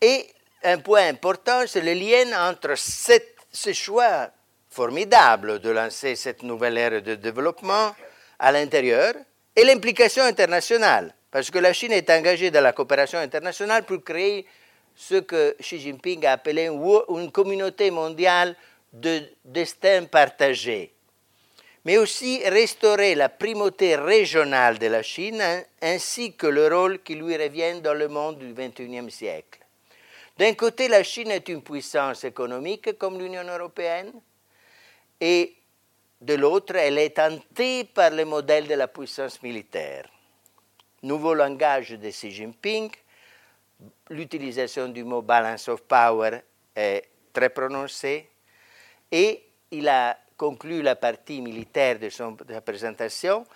Et 0.00 0.26
un 0.62 0.78
point 0.78 1.08
important, 1.08 1.64
c'est 1.66 1.82
le 1.82 1.92
lien 1.92 2.48
entre 2.48 2.74
ce 2.76 3.72
choix 3.74 4.30
formidable 4.70 5.58
de 5.58 5.70
lancer 5.70 6.14
cette 6.16 6.42
nouvelle 6.42 6.78
ère 6.78 7.02
de 7.02 7.16
développement 7.16 7.94
à 8.38 8.52
l'intérieur 8.52 9.14
et 9.56 9.64
l'implication 9.64 10.22
internationale, 10.22 11.14
parce 11.30 11.50
que 11.50 11.58
la 11.58 11.72
Chine 11.72 11.92
est 11.92 12.08
engagée 12.08 12.50
dans 12.50 12.62
la 12.62 12.72
coopération 12.72 13.18
internationale 13.18 13.84
pour 13.84 14.02
créer 14.04 14.46
ce 14.94 15.16
que 15.16 15.56
Xi 15.60 15.80
Jinping 15.80 16.24
a 16.24 16.32
appelé 16.32 16.66
une 16.66 17.32
communauté 17.32 17.90
mondiale 17.90 18.54
de 18.92 19.22
destin 19.44 20.04
partagé, 20.04 20.92
mais 21.84 21.98
aussi 21.98 22.42
restaurer 22.48 23.14
la 23.14 23.28
primauté 23.28 23.96
régionale 23.96 24.78
de 24.78 24.86
la 24.86 25.02
Chine 25.02 25.42
ainsi 25.82 26.34
que 26.34 26.46
le 26.46 26.68
rôle 26.68 27.02
qui 27.02 27.14
lui 27.14 27.36
revient 27.36 27.80
dans 27.80 27.94
le 27.94 28.08
monde 28.08 28.38
du 28.38 28.52
XXIe 28.52 29.10
siècle. 29.10 29.60
D'un 30.38 30.54
côté, 30.54 30.88
la 30.88 31.02
Chine 31.02 31.30
est 31.30 31.48
une 31.48 31.62
puissance 31.62 32.24
économique 32.24 32.96
comme 32.98 33.18
l'Union 33.18 33.44
européenne, 33.44 34.12
et 35.20 35.56
de 36.20 36.34
l'autre, 36.34 36.76
elle 36.76 36.98
est 36.98 37.16
tentée 37.16 37.84
par 37.84 38.10
le 38.10 38.24
modèle 38.24 38.66
de 38.66 38.74
la 38.74 38.88
puissance 38.88 39.42
militaire. 39.42 40.06
Nouveau 41.02 41.34
langage 41.34 41.90
de 41.90 42.10
Xi 42.10 42.30
Jinping, 42.30 42.90
l'utilisation 44.10 44.88
du 44.88 45.02
mot 45.02 45.22
balance 45.22 45.68
of 45.68 45.82
power 45.82 46.42
est 46.76 47.08
très 47.32 47.48
prononcée 47.48 48.28
et 49.10 49.42
il 49.70 49.88
a 49.88 50.18
conclu 50.36 50.82
la 50.82 50.96
partie 50.96 51.40
militaire 51.40 51.98
de 51.98 52.10
son 52.10 52.36
présentation 52.64 53.46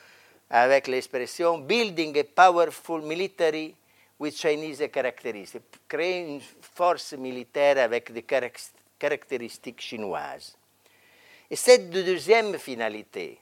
avec 0.49 0.87
l'expression 0.87 1.59
Building 1.59 2.19
a 2.19 2.25
powerful 2.25 3.03
military 3.03 3.75
with 4.19 4.37
Chinese 4.37 4.83
characteristics, 4.93 5.63
créer 5.89 6.29
une 6.29 6.41
force 6.61 7.13
militaire 7.15 7.79
avec 7.79 8.13
des 8.13 8.25
caractéristiques 8.99 9.81
chinoises. 9.81 10.57
Et 11.55 11.57
cette 11.57 11.89
deuxième 11.89 12.59
finalité, 12.59 13.39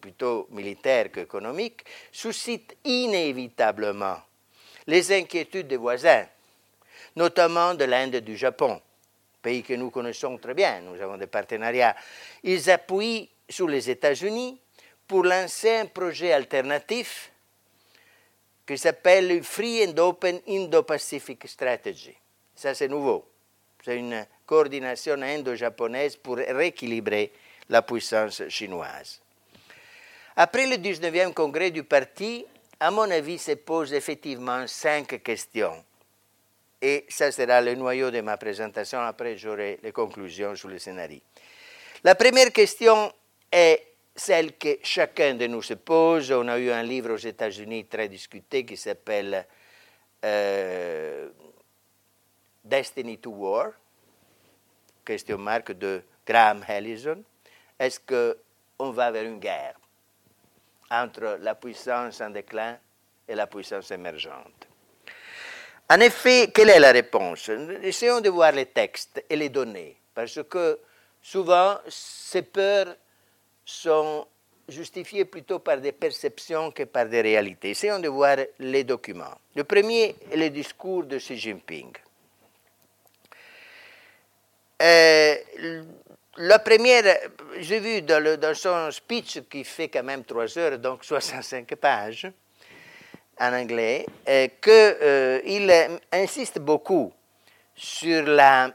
plutôt 0.00 0.48
militaire 0.50 1.12
qu'économique, 1.12 1.84
suscite 2.10 2.76
inévitablement 2.82 4.16
les 4.88 5.12
inquiétudes 5.12 5.68
des 5.68 5.76
voisins, 5.76 6.26
notamment 7.14 7.74
de 7.74 7.84
l'Inde 7.84 8.16
et 8.16 8.20
du 8.22 8.36
Japon, 8.36 8.82
pays 9.40 9.62
que 9.62 9.74
nous 9.74 9.90
connaissons 9.90 10.36
très 10.36 10.52
bien, 10.52 10.80
nous 10.80 11.00
avons 11.00 11.16
des 11.16 11.28
partenariats. 11.28 11.94
Ils 12.42 12.68
appuient 12.68 13.30
sur 13.48 13.68
les 13.68 13.88
États-Unis 13.88 14.58
pour 15.06 15.22
lancer 15.22 15.76
un 15.76 15.86
projet 15.86 16.32
alternatif 16.32 17.30
qui 18.66 18.76
s'appelle 18.76 19.44
Free 19.44 19.86
and 19.86 19.96
Open 19.96 20.40
Indo-Pacific 20.48 21.46
Strategy. 21.46 22.16
Ça, 22.56 22.74
c'est 22.74 22.88
nouveau. 22.88 23.24
C'est 23.84 23.96
une 23.96 24.26
coordination 24.52 25.22
indo-japonaise 25.22 26.16
pour 26.16 26.36
rééquilibrer 26.36 27.32
la 27.70 27.80
puissance 27.80 28.46
chinoise. 28.50 29.18
Après 30.36 30.66
le 30.66 30.76
19e 30.76 31.32
congrès 31.32 31.70
du 31.70 31.84
parti, 31.84 32.44
à 32.78 32.90
mon 32.90 33.10
avis, 33.10 33.38
se 33.38 33.52
posent 33.52 33.94
effectivement 33.94 34.66
cinq 34.66 35.22
questions. 35.22 35.82
Et 36.82 37.06
ça 37.08 37.32
sera 37.32 37.62
le 37.62 37.74
noyau 37.76 38.10
de 38.10 38.20
ma 38.20 38.36
présentation. 38.36 39.00
Après, 39.00 39.38
j'aurai 39.38 39.78
les 39.82 39.92
conclusions 39.92 40.54
sur 40.54 40.68
le 40.68 40.78
scénario. 40.78 41.20
La 42.04 42.14
première 42.14 42.52
question 42.52 43.10
est 43.50 43.86
celle 44.14 44.58
que 44.58 44.80
chacun 44.82 45.34
de 45.34 45.46
nous 45.46 45.62
se 45.62 45.74
pose. 45.74 46.30
On 46.30 46.46
a 46.48 46.58
eu 46.58 46.70
un 46.70 46.82
livre 46.82 47.14
aux 47.14 47.24
États-Unis 47.32 47.86
très 47.86 48.08
discuté 48.08 48.66
qui 48.66 48.76
s'appelle 48.76 49.46
euh, 50.22 51.30
Destiny 52.62 53.16
to 53.16 53.30
War 53.30 53.72
question 55.04 55.38
marque 55.38 55.72
de 55.72 56.02
Graham 56.26 56.64
Allison, 56.66 57.22
est-ce 57.78 58.00
qu'on 58.00 58.90
va 58.90 59.10
vers 59.10 59.24
une 59.24 59.38
guerre 59.38 59.74
entre 60.90 61.38
la 61.40 61.54
puissance 61.54 62.20
en 62.20 62.30
déclin 62.30 62.78
et 63.28 63.34
la 63.34 63.46
puissance 63.46 63.90
émergente? 63.90 64.68
En 65.90 66.00
effet, 66.00 66.50
quelle 66.54 66.70
est 66.70 66.80
la 66.80 66.92
réponse? 66.92 67.50
Essayons 67.82 68.20
de 68.20 68.30
voir 68.30 68.52
les 68.52 68.66
textes 68.66 69.24
et 69.28 69.36
les 69.36 69.48
données, 69.48 69.96
parce 70.14 70.40
que 70.48 70.78
souvent, 71.20 71.78
ces 71.88 72.42
peurs 72.42 72.96
sont 73.64 74.26
justifiées 74.68 75.24
plutôt 75.24 75.58
par 75.58 75.78
des 75.78 75.92
perceptions 75.92 76.70
que 76.70 76.84
par 76.84 77.06
des 77.06 77.20
réalités. 77.20 77.70
Essayons 77.70 77.98
de 77.98 78.08
voir 78.08 78.36
les 78.58 78.84
documents. 78.84 79.38
Le 79.54 79.64
premier 79.64 80.14
est 80.30 80.36
le 80.36 80.50
discours 80.50 81.04
de 81.04 81.18
Xi 81.18 81.36
Jinping. 81.36 81.92
Euh, 84.82 85.36
la 86.38 86.58
première, 86.58 87.04
j'ai 87.60 87.78
vu 87.78 88.02
dans, 88.02 88.54
son 88.54 88.90
speech 88.90 89.42
qui 89.48 89.62
fait 89.62 89.88
quand 89.88 90.02
même 90.02 90.24
trois 90.24 90.58
heures, 90.58 90.78
donc 90.78 91.04
65 91.04 91.74
pages 91.76 92.30
en 93.38 93.52
anglais, 93.52 94.06
euh, 94.28 94.48
qu'il 94.60 95.70
euh, 95.70 95.98
insiste 96.10 96.58
beaucoup 96.58 97.12
sur 97.74 98.24
la 98.24 98.72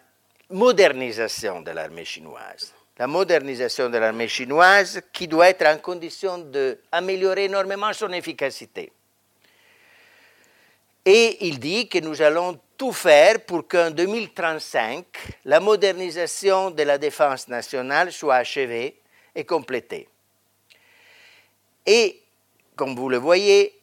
modernisation 0.50 1.62
de 1.62 1.72
l'armée 1.72 2.06
chinoise. 2.06 2.74
La 2.98 3.08
modernisation 3.08 3.90
de 3.90 3.98
l'armée 3.98 4.28
chinoise 4.28 5.02
qui 5.12 5.28
doit 5.28 5.50
être 5.50 5.68
en 5.68 5.78
condition 5.78 6.38
d'améliorer 6.38 7.46
énormément 7.46 7.92
son 7.94 8.12
efficacité. 8.12 8.92
Et 11.10 11.48
il 11.48 11.58
dit 11.58 11.88
que 11.88 12.00
nous 12.00 12.22
allons 12.22 12.60
tout 12.78 12.92
faire 12.92 13.40
pour 13.46 13.66
qu'en 13.66 13.92
2035, 13.92 15.06
la 15.46 15.62
modernisation 15.62 16.70
de 16.70 16.84
la 16.84 16.98
défense 16.98 17.48
nationale 17.48 18.12
soit 18.12 18.36
achevée 18.36 19.00
et 19.34 19.46
complétée. 19.46 20.10
Et, 21.86 22.22
comme 22.76 22.94
vous 22.94 23.08
le 23.08 23.20
voyez, 23.20 23.74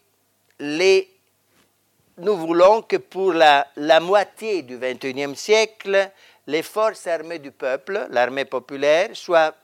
nous 0.60 2.37
voulons 2.37 2.82
que 2.82 2.96
pour 2.96 3.32
la, 3.32 3.68
la 3.76 4.00
moitié 4.00 4.60
du 4.60 4.76
XXIe 4.76 5.34
siècle, 5.34 6.10
les 6.46 6.62
forces 6.62 7.06
armées 7.06 7.38
du 7.38 7.52
peuple, 7.52 8.06
l'armée 8.10 8.44
populaire, 8.44 9.16
soient 9.16 9.54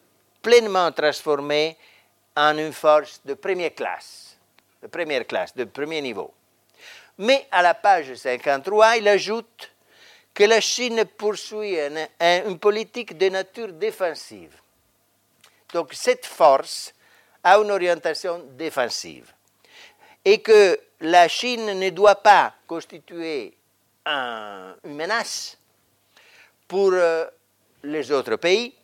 pleinement 0.40 0.90
transformées 0.92 1.76
en 2.34 2.56
une 2.56 2.72
force 2.72 3.20
de 3.22 3.34
première 3.34 3.74
classe, 3.74 4.38
de 4.80 4.86
première 4.86 5.26
classe, 5.26 5.54
de 5.54 5.64
premier 5.64 6.00
niveau. 6.00 6.32
Mais 7.20 7.46
à 7.50 7.60
la 7.60 7.74
page 7.74 8.14
53, 8.14 8.96
il 8.96 9.06
ajoute 9.06 9.70
que 10.32 10.42
la 10.44 10.58
Chine 10.58 11.04
poursuit 11.04 11.76
une, 11.78 12.58
politique 12.58 13.18
de 13.18 13.28
nature 13.28 13.74
défensive. 13.74 14.56
Donc 15.74 15.92
cette 15.92 16.24
force 16.24 16.94
a 17.44 17.58
une 17.58 17.70
orientation 17.70 18.42
défensive. 18.56 19.30
Et 20.24 20.40
que 20.40 20.80
la 21.00 21.28
Chine 21.28 21.78
ne 21.78 21.90
doit 21.90 22.22
pas 22.22 22.54
constituer 22.66 23.52
une 24.06 24.76
menace 24.84 25.58
pour 26.66 26.92
euh, 26.94 27.26
les 27.82 28.10
autres 28.10 28.36
pays 28.36 28.74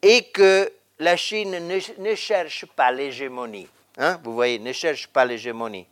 et 0.00 0.30
que 0.30 0.72
la 0.98 1.18
Chine 1.18 1.68
ne, 1.98 2.14
cherche 2.14 2.64
pas 2.64 2.90
l'hégémonie. 2.90 3.68
Hein? 3.98 4.18
Vous 4.24 4.32
voyez, 4.32 4.58
ne 4.58 4.72
cherche 4.72 5.08
pas 5.08 5.26
l'hégémonie 5.26 5.86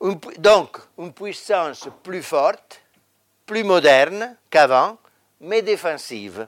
donc, 0.00 0.78
une 0.98 1.12
puissance 1.12 1.88
plus 2.02 2.22
forte, 2.22 2.80
plus 3.44 3.64
moderne 3.64 4.36
qu'avant, 4.50 4.98
mais 5.40 5.62
défensive. 5.62 6.46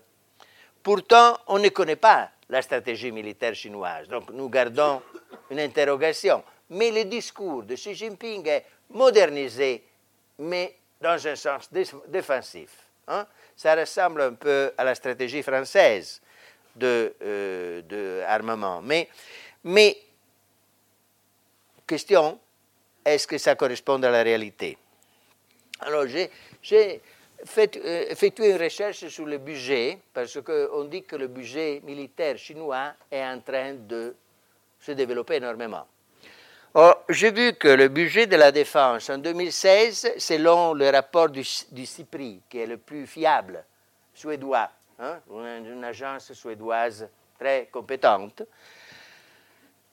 Pourtant, 0.82 1.38
on 1.48 1.58
ne 1.58 1.68
connaît 1.68 1.96
pas 1.96 2.30
la 2.48 2.62
stratégie 2.62 3.12
militaire 3.12 3.54
chinoise, 3.54 4.08
donc 4.08 4.30
nous 4.30 4.48
gardons 4.48 5.02
une 5.50 5.60
interrogation. 5.60 6.42
Mais 6.70 6.90
le 6.90 7.04
discours 7.04 7.64
de 7.64 7.74
Xi 7.74 7.94
Jinping 7.94 8.46
est 8.46 8.66
modernisé, 8.90 9.84
mais 10.38 10.76
dans 11.00 11.26
un 11.26 11.36
sens 11.36 11.68
défensif. 12.08 12.70
Hein. 13.08 13.26
Ça 13.56 13.74
ressemble 13.74 14.22
un 14.22 14.34
peu 14.34 14.72
à 14.78 14.84
la 14.84 14.94
stratégie 14.94 15.42
française 15.42 16.20
de, 16.76 17.14
euh, 17.22 18.80
Mais, 18.82 19.08
mais, 19.64 19.96
question, 21.86 22.38
est-ce 23.04 23.26
que 23.26 23.38
ça 23.38 23.54
correspond 23.54 24.02
à 24.02 24.10
la 24.10 24.22
réalité? 24.22 24.76
Alors, 25.80 26.06
j'ai 26.06 26.30
euh, 27.58 28.04
effectué 28.10 28.50
une 28.50 28.62
recherche 28.62 29.06
sur 29.08 29.26
le 29.26 29.38
budget, 29.38 29.98
parce 30.12 30.40
qu'on 30.42 30.84
dit 30.84 31.02
que 31.02 31.16
le 31.16 31.28
budget 31.28 31.80
militaire 31.84 32.36
chinois 32.36 32.92
est 33.10 33.24
en 33.24 33.40
train 33.40 33.74
de 33.74 34.14
se 34.78 34.92
développer 34.92 35.36
énormément. 35.36 35.86
J'ai 37.08 37.32
vu 37.32 37.54
que 37.54 37.68
le 37.68 37.88
budget 37.88 38.26
de 38.26 38.36
la 38.36 38.52
défense 38.52 39.10
en 39.10 39.18
2016, 39.18 40.12
selon 40.18 40.72
le 40.72 40.88
rapport 40.90 41.28
du, 41.28 41.42
CIPRI, 41.42 42.42
qui 42.48 42.58
est 42.58 42.66
le 42.66 42.76
plus 42.76 43.06
fiable, 43.08 43.64
suédois, 44.14 44.70
hein, 45.00 45.18
une 45.28 45.82
agence 45.82 46.32
suédoise 46.32 47.08
très 47.38 47.68
compétente, 47.72 48.42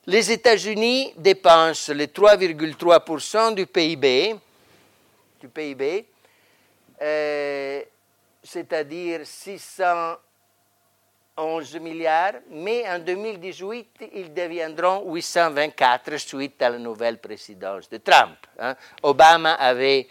les 0.08 0.32
États-Unis 0.32 1.12
dépensent 1.18 1.92
les 1.92 2.06
3,3% 2.06 3.54
du 3.54 3.66
PIB, 3.66 4.34
du 5.38 5.48
PIB 5.48 6.06
euh, 7.02 7.82
c'est-à-dire 8.42 9.26
611 9.26 11.78
milliards, 11.80 12.36
mais 12.50 12.88
en 12.88 12.98
2018, 12.98 14.08
ils 14.14 14.32
deviendront 14.32 15.12
824 15.12 16.16
suite 16.16 16.62
à 16.62 16.70
la 16.70 16.78
nouvelle 16.78 17.18
présidence 17.18 17.90
de 17.90 17.98
Trump. 17.98 18.38
Hein. 18.58 18.74
Obama 19.02 19.52
avait 19.54 20.08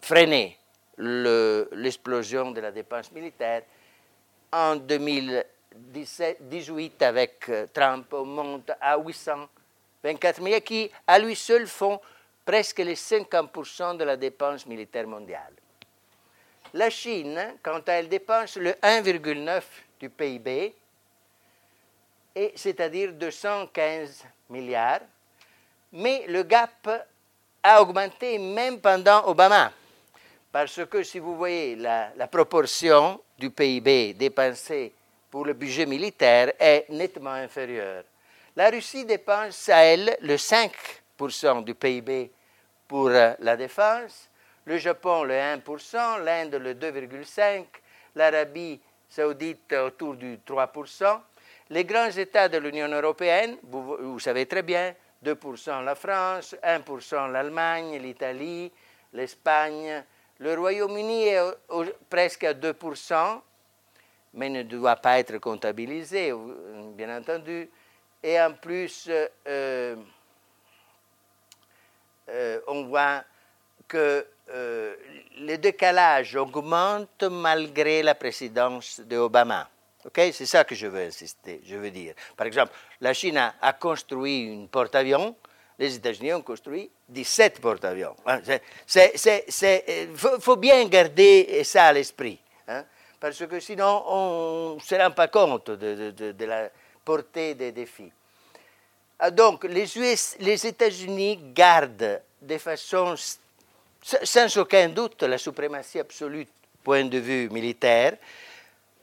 freiné 0.00 0.56
l'explosion 0.96 2.52
de 2.52 2.62
la 2.62 2.72
dépense 2.72 3.12
militaire 3.12 3.64
en 4.50 4.76
2018. 4.76 5.53
18 5.74 7.02
avec 7.02 7.48
euh, 7.48 7.66
Trump, 7.72 8.06
on 8.12 8.24
monte 8.24 8.70
à 8.80 8.96
824 8.96 10.40
milliards 10.40 10.62
qui, 10.62 10.90
à 11.06 11.18
lui 11.18 11.34
seul, 11.34 11.66
font 11.66 12.00
presque 12.44 12.78
les 12.78 12.94
50% 12.94 13.96
de 13.96 14.04
la 14.04 14.16
dépense 14.16 14.66
militaire 14.66 15.06
mondiale. 15.06 15.52
La 16.74 16.90
Chine, 16.90 17.54
quant 17.62 17.80
à 17.86 17.92
elle, 17.92 18.08
dépense 18.08 18.56
le 18.56 18.72
1,9 18.72 19.62
du 19.98 20.10
PIB, 20.10 20.74
c'est-à-dire 22.54 23.12
215 23.12 24.24
milliards, 24.50 25.00
mais 25.92 26.24
le 26.28 26.42
gap 26.42 26.88
a 27.62 27.80
augmenté 27.80 28.38
même 28.38 28.80
pendant 28.80 29.26
Obama, 29.26 29.72
parce 30.50 30.84
que 30.86 31.02
si 31.02 31.18
vous 31.18 31.36
voyez 31.36 31.76
la, 31.76 32.10
la 32.16 32.26
proportion 32.26 33.20
du 33.38 33.50
PIB 33.50 34.14
dépensé 34.14 34.92
pour 35.34 35.46
le 35.46 35.54
budget 35.54 35.84
militaire 35.84 36.52
est 36.60 36.88
nettement 36.90 37.32
inférieur. 37.32 38.04
La 38.54 38.70
Russie 38.70 39.04
dépense 39.04 39.68
à 39.68 39.82
elle 39.82 40.16
le 40.20 40.36
5% 40.36 41.64
du 41.64 41.74
PIB 41.74 42.30
pour 42.86 43.08
euh, 43.08 43.32
la 43.40 43.56
défense, 43.56 44.30
le 44.64 44.78
Japon 44.78 45.24
le 45.24 45.34
1%, 45.34 46.22
l'Inde 46.22 46.54
le 46.54 46.74
2,5%, 46.74 47.64
l'Arabie 48.14 48.80
saoudite 49.08 49.72
autour 49.72 50.14
du 50.14 50.38
3%. 50.46 51.18
Les 51.70 51.84
grands 51.84 52.12
États 52.12 52.48
de 52.48 52.58
l'Union 52.58 52.86
européenne, 52.86 53.56
vous, 53.64 53.96
vous, 53.98 54.20
savez 54.20 54.46
très 54.46 54.62
bien, 54.62 54.94
2% 55.24 55.82
la 55.82 55.96
France, 55.96 56.54
1% 56.62 57.32
l'Allemagne, 57.32 57.98
l'Italie, 57.98 58.70
l'Espagne. 59.12 60.04
Le 60.38 60.54
Royaume-Uni 60.54 61.24
est 61.26 61.42
presque 62.08 62.44
à 62.44 62.54
2%, 62.54 63.40
mais 64.34 64.48
ne 64.48 64.62
doit 64.62 64.96
pas 64.96 65.18
être 65.18 65.38
comptabilisé, 65.38 66.32
bien 66.96 67.16
entendu. 67.16 67.68
Et 68.22 68.40
en 68.40 68.52
plus, 68.52 69.08
euh, 69.46 69.96
euh, 72.28 72.60
on 72.66 72.84
voit 72.84 73.22
que 73.86 74.26
euh, 74.50 74.94
le 75.38 75.56
décalage 75.56 76.34
augmente 76.36 77.22
malgré 77.24 78.02
la 78.02 78.14
présidence 78.14 79.00
d'Obama. 79.00 79.68
Okay? 80.06 80.32
C'est 80.32 80.46
ça 80.46 80.64
que 80.64 80.74
je 80.74 80.86
veux 80.86 81.02
insister, 81.02 81.60
je 81.66 81.76
veux 81.76 81.90
dire. 81.90 82.14
Par 82.36 82.46
exemple, 82.46 82.72
la 83.00 83.12
Chine 83.12 83.38
a, 83.38 83.72
construit 83.74 84.44
une 84.44 84.68
porte-avions, 84.68 85.36
les 85.78 85.94
États-Unis 85.96 86.32
ont 86.32 86.42
construit 86.42 86.90
17 87.08 87.60
porte-avions. 87.60 88.16
Il 88.26 90.16
faut, 90.16 90.56
bien 90.56 90.84
garder 90.86 91.62
ça 91.64 91.86
à 91.86 91.92
l'esprit. 91.92 92.38
Hein? 92.68 92.84
Parce 93.24 93.46
que 93.46 93.58
sinon 93.58 94.02
on 94.06 94.74
ne 94.74 94.80
se 94.80 94.94
rend 94.96 95.10
pas 95.10 95.28
compte 95.28 95.70
de, 95.70 96.44
la 96.44 96.68
portée 97.02 97.54
des 97.54 97.72
défis. 97.72 98.12
Ah, 99.18 99.30
donc 99.30 99.64
les, 99.64 99.86
les 100.40 100.66
États-Unis 100.66 101.40
gardent 101.54 102.20
de 102.42 102.58
façon 102.58 103.14
sans 104.02 104.58
aucun 104.58 104.90
doute 104.90 105.22
la 105.22 105.38
suprématie 105.38 106.00
absolue 106.00 106.46
point 106.82 107.06
de 107.06 107.16
vue 107.16 107.48
militaire, 107.48 108.18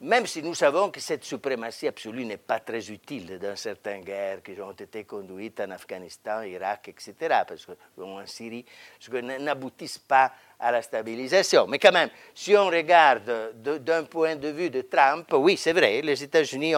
même 0.02 0.26
si 0.26 0.42
nous 0.42 0.56
savons 0.56 0.90
que 0.90 1.00
cette 1.00 1.24
suprématie 1.24 1.88
absolue 1.88 2.26
n'est 2.26 2.38
pas 2.38 2.60
très 2.60 2.90
utile 2.90 3.38
dans 3.38 3.56
certaines 3.56 4.04
guerres 4.04 4.42
qui 4.42 4.60
ont 4.60 4.72
été 4.72 5.04
conduites 5.04 5.60
en 5.60 5.70
Afghanistan, 5.70 6.42
Irak, 6.42 6.90
etc., 6.90 7.16
parce 7.48 7.66
que, 7.66 7.74
ou 7.98 8.04
en 8.04 8.26
Syrie, 8.26 8.66
parce 8.98 9.10
que 9.10 9.18
n'aboutissent 9.40 10.00
pas 10.00 10.32
à 10.60 10.72
la 10.72 10.82
stabilisation. 10.82 11.68
Mais 11.68 11.78
quand 11.78 11.92
même, 11.92 12.10
si 12.34 12.56
on 12.56 12.66
regarde 12.68 13.54
d'un 13.54 14.04
point 14.06 14.36
de 14.36 14.48
vue 14.50 14.72
de 14.72 14.82
Trump, 14.82 15.28
oui, 15.34 15.56
c'est 15.56 15.74
vrai, 15.74 16.02
les 16.02 16.24
États-Unis 16.24 16.74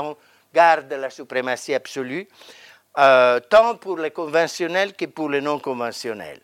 gardent 0.53 0.93
la 0.93 1.09
suprématie 1.09 1.73
absolue, 1.73 2.27
euh, 2.97 3.39
tant 3.39 3.75
pour 3.77 3.97
les 3.97 4.11
conventionnels 4.11 4.93
que 4.93 5.05
pour 5.05 5.29
les 5.29 5.41
non 5.41 5.59
conventionnels 5.59 6.41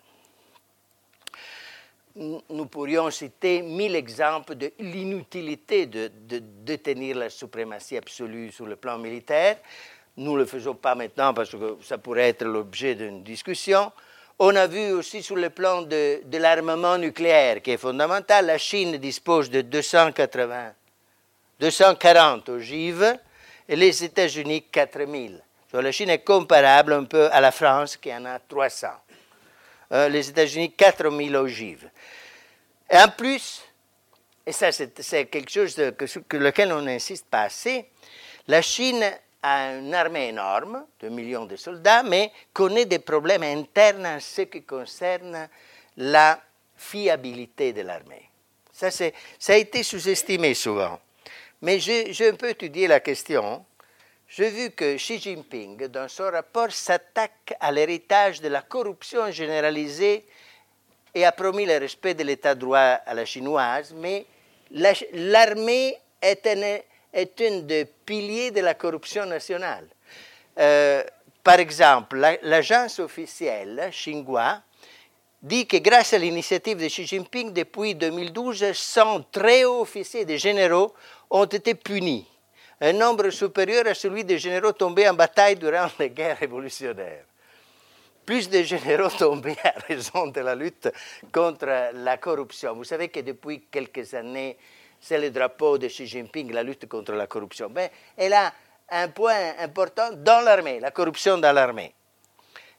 nous 2.20 2.66
pourrions 2.66 3.10
citer 3.12 3.62
mille 3.62 3.96
exemples 3.96 4.56
de 4.56 4.74
l'inutilité 4.80 5.86
de, 5.86 6.12
de, 6.28 6.76
tenir 6.76 7.18
la 7.18 7.30
suprématie 7.30 7.98
absolue 7.98 8.52
sur 8.52 8.66
le 8.66 8.76
plan 8.76 8.98
militaire. 8.98 9.58
Nous 10.18 10.34
ne 10.34 10.40
le 10.40 10.46
faisons 10.46 10.76
pas 10.76 10.96
maintenant 10.96 11.34
parce 11.34 11.52
que 11.52 11.78
ça 11.82 11.98
pourrait 11.98 12.30
être 12.30 12.44
l'objet 12.44 12.96
d'une 12.96 13.24
discussion. 13.24 13.92
On 14.38 14.56
a 14.56 14.68
vu 14.68 14.92
aussi 14.92 15.24
sur 15.24 15.38
le 15.38 15.50
plan 15.50 15.82
de, 15.82 16.22
de 16.26 16.38
l'armement 16.38 16.98
nucléaire 16.98 17.62
qui 17.62 17.72
est 17.72 17.78
fondamental. 17.78 18.46
La 18.46 18.58
Chine 18.58 18.98
dispose 18.98 19.50
de 19.50 19.62
280, 19.62 20.74
240 21.60 22.50
ogives 22.50 23.18
et 23.68 23.76
les 23.76 24.04
États-Unis 24.04 24.64
4000. 24.70 25.42
La 25.72 25.92
Chine 25.92 26.10
est 26.10 26.24
comparable 26.24 26.94
un 26.94 27.04
peu 27.06 27.30
à 27.32 27.40
la 27.40 27.52
France 27.52 27.96
qui 27.96 28.14
en 28.14 28.26
a 28.26 28.40
300. 28.40 28.88
Euh, 29.92 30.08
les 30.08 30.30
États-Unis 30.30 30.72
4000 30.74 31.36
ogives. 31.36 31.90
Et 32.90 32.98
en 32.98 33.10
plus, 33.10 33.64
et 34.46 34.52
ça 34.52 34.72
c'est 34.72 35.26
quelque 35.26 35.50
chose 35.50 35.74
sur 36.06 36.22
lequel 36.32 36.72
on 36.72 36.82
n'insiste 36.82 37.26
pas 37.26 37.44
assez, 37.44 37.90
la 38.48 38.62
Chine 38.62 39.04
a 39.42 39.74
une 39.74 39.94
armée 39.94 40.30
énorme, 40.30 40.86
de 41.00 41.10
millions 41.10 41.46
de 41.46 41.56
soldats, 41.56 42.04
mais 42.04 42.32
connaît 42.54 42.86
des 42.86 43.00
problèmes 43.00 43.44
internes 43.44 44.06
en 44.06 44.20
ce 44.20 44.44
qui 44.44 44.64
concerne 44.64 45.48
la 45.98 46.40
fiabilité 46.76 47.74
de 47.74 47.82
l'armée. 47.82 48.30
Ça, 48.72 48.92
ça 48.92 49.54
a 49.54 49.56
été 49.56 49.84
sous-estimé 49.84 50.54
souvent. 50.54 51.00
Mais 51.62 51.80
j'ai 51.80 52.30
un 52.30 52.36
peu 52.36 52.50
étudié 52.50 52.88
la 52.88 53.00
question 53.00 53.66
j'ai 54.30 54.50
vu 54.52 54.70
que 54.70 54.96
Xi 54.98 55.20
Jinping, 55.20 55.88
dans 55.88 56.08
son 56.08 56.30
rapport, 56.30 56.72
s'attaque 56.72 57.56
à 57.60 57.72
l'héritage 57.72 58.42
de 58.42 58.48
la 58.48 58.62
corruption 58.62 59.32
généralisée 59.32 60.24
et 61.16 61.26
a 61.26 61.32
promis 61.32 61.66
le 61.66 61.78
respect 61.80 62.14
de 62.14 62.24
l'état 62.24 62.54
de 62.54 62.60
droit 62.60 62.78
à 62.80 63.14
la 63.16 63.26
chinoise, 63.26 63.92
mais 63.96 64.28
l'armée 64.70 65.98
est 66.22 66.46
un, 66.48 67.60
des 67.62 67.86
piliers 68.06 68.52
de 68.52 68.62
la 68.62 68.76
corruption 68.76 69.26
nationale. 69.26 69.88
Euh, 70.60 71.04
par 71.44 71.60
exemple, 71.60 72.20
l'agence 72.44 73.00
officielle 73.00 73.90
Xinhua 73.92 74.62
dit 75.42 75.66
que 75.66 75.78
grâce 75.78 76.14
à 76.14 76.20
l'initiative 76.20 76.78
de 76.78 76.88
Xi 76.88 77.08
Jinping, 77.08 77.52
depuis 77.52 77.96
2012, 77.96 78.74
100 78.74 79.32
très 79.32 79.64
hauts 79.64 79.82
officiers 79.82 80.26
de 80.26 80.36
généraux 80.36 80.94
ont 81.32 81.46
été 81.46 81.74
punis 81.74 82.28
un 82.82 82.94
nombre 82.94 83.30
supérieur 83.30 83.88
à 83.88 83.94
celui 83.94 84.24
des 84.24 84.38
généraux 84.38 84.72
tombés 84.72 85.10
en 85.10 85.14
bataille 85.14 85.56
durant 85.56 85.88
les 86.00 86.10
guerres 86.10 86.38
révolutionnaires. 86.38 87.26
Plus 88.26 88.50
de 88.50 88.62
généraux 88.64 89.10
tombés 89.10 89.58
à 89.64 89.74
raison 89.88 90.28
de 90.28 90.40
la 90.40 90.56
lutte 90.56 90.90
contre 91.32 91.92
la 91.94 92.18
corruption. 92.18 92.76
Vous 92.76 92.84
savez 92.84 93.10
que 93.10 93.20
depuis 93.22 93.66
quelques 93.72 94.14
années, 94.14 94.58
c'est 95.02 95.18
le 95.18 95.32
drapeau 95.32 95.78
de 95.78 95.88
Xi 95.88 96.06
Jinping, 96.06 96.52
la 96.52 96.64
lutte 96.64 96.88
contre 96.88 97.14
la 97.14 97.28
corruption. 97.28 97.70
Mais 97.74 97.92
elle 98.16 98.34
a 98.34 98.54
un 98.92 99.08
point 99.10 99.54
important 99.60 100.12
dans 100.14 100.42
l'armée, 100.42 100.80
la 100.80 100.92
corruption 100.92 101.38
dans 101.38 101.52
l'armée. 101.52 101.94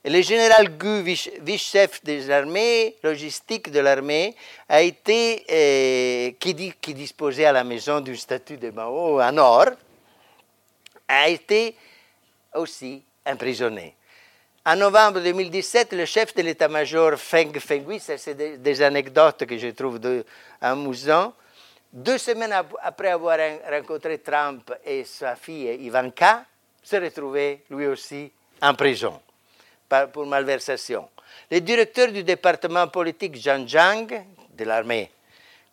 Le 0.02 0.22
général 0.22 0.78
Gu, 0.78 1.02
vice-chef 1.02 2.02
des 2.02 2.30
armées, 2.30 2.96
logistique 3.02 3.70
de 3.70 3.80
l'armée, 3.80 4.34
a 4.66 4.80
été, 4.80 5.44
euh, 5.50 6.32
qui, 6.40 6.54
dit, 6.54 6.72
qui 6.80 6.94
disposait 6.94 7.44
à 7.44 7.52
la 7.52 7.64
maison 7.64 8.00
du 8.00 8.16
statut 8.16 8.56
de 8.56 8.70
Mao 8.70 9.18
à 9.18 9.30
Nord, 9.30 9.66
a 11.10 11.28
été 11.28 11.76
aussi 12.54 13.02
emprisonné. 13.26 13.94
En 14.64 14.76
novembre 14.76 15.20
2017, 15.20 15.92
le 15.94 16.04
chef 16.04 16.34
de 16.34 16.42
l'état-major 16.42 17.16
Feng 17.16 17.58
Fenghui, 17.58 17.98
c'est 17.98 18.34
des, 18.34 18.82
anecdotes 18.82 19.44
que 19.46 19.58
je 19.58 19.68
trouve 19.68 19.98
amusantes, 20.60 21.34
deux 21.92 22.18
semaines 22.18 22.54
après 22.82 23.08
avoir 23.08 23.38
rencontré 23.68 24.18
Trump 24.18 24.72
et 24.84 25.04
sa 25.04 25.34
fille 25.34 25.74
Ivanka, 25.80 26.44
se 26.82 26.96
retrouvait 26.96 27.62
lui 27.70 27.86
aussi 27.86 28.30
en 28.62 28.74
prison 28.74 29.20
pour 30.12 30.26
malversation. 30.26 31.08
Le 31.50 31.60
directeur 31.60 32.12
du 32.12 32.22
département 32.22 32.86
politique 32.86 33.36
Zhang 33.36 33.66
Zhang 33.66 34.06
de 34.54 34.64
l'armée, 34.64 35.10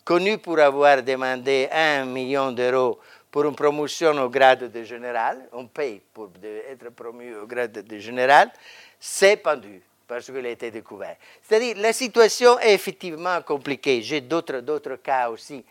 connu 0.04 0.38
pour 0.40 0.60
avoir 0.60 1.04
demandé 1.04 1.68
un 1.72 2.06
million 2.06 2.52
d'euros 2.52 3.00
pour 3.32 3.46
une 3.46 3.56
promotion 3.56 4.12
au 4.24 4.30
grade 4.30 4.72
de 4.72 4.84
général, 4.84 5.48
on 5.52 5.68
paye 5.68 6.02
pour 6.14 6.32
être 6.44 6.90
promu 6.92 7.36
au 7.36 7.46
grade 7.46 7.72
de 7.72 7.98
général, 8.00 8.52
s'est 9.00 9.38
pendu 9.38 9.82
parce 10.08 10.26
qu'il 10.26 10.46
a 10.46 10.50
été 10.50 10.72
découvert. 10.72 11.18
C'est-à-dire, 11.42 11.76
la 11.78 11.92
situation 11.92 12.58
est 12.60 12.74
effectivement 12.74 13.42
compliquée. 13.42 14.02
J'ai 14.02 14.22
d'autres, 14.22 14.62
d'autres 14.62 14.96
cas 14.96 15.30
aussi. 15.30 15.64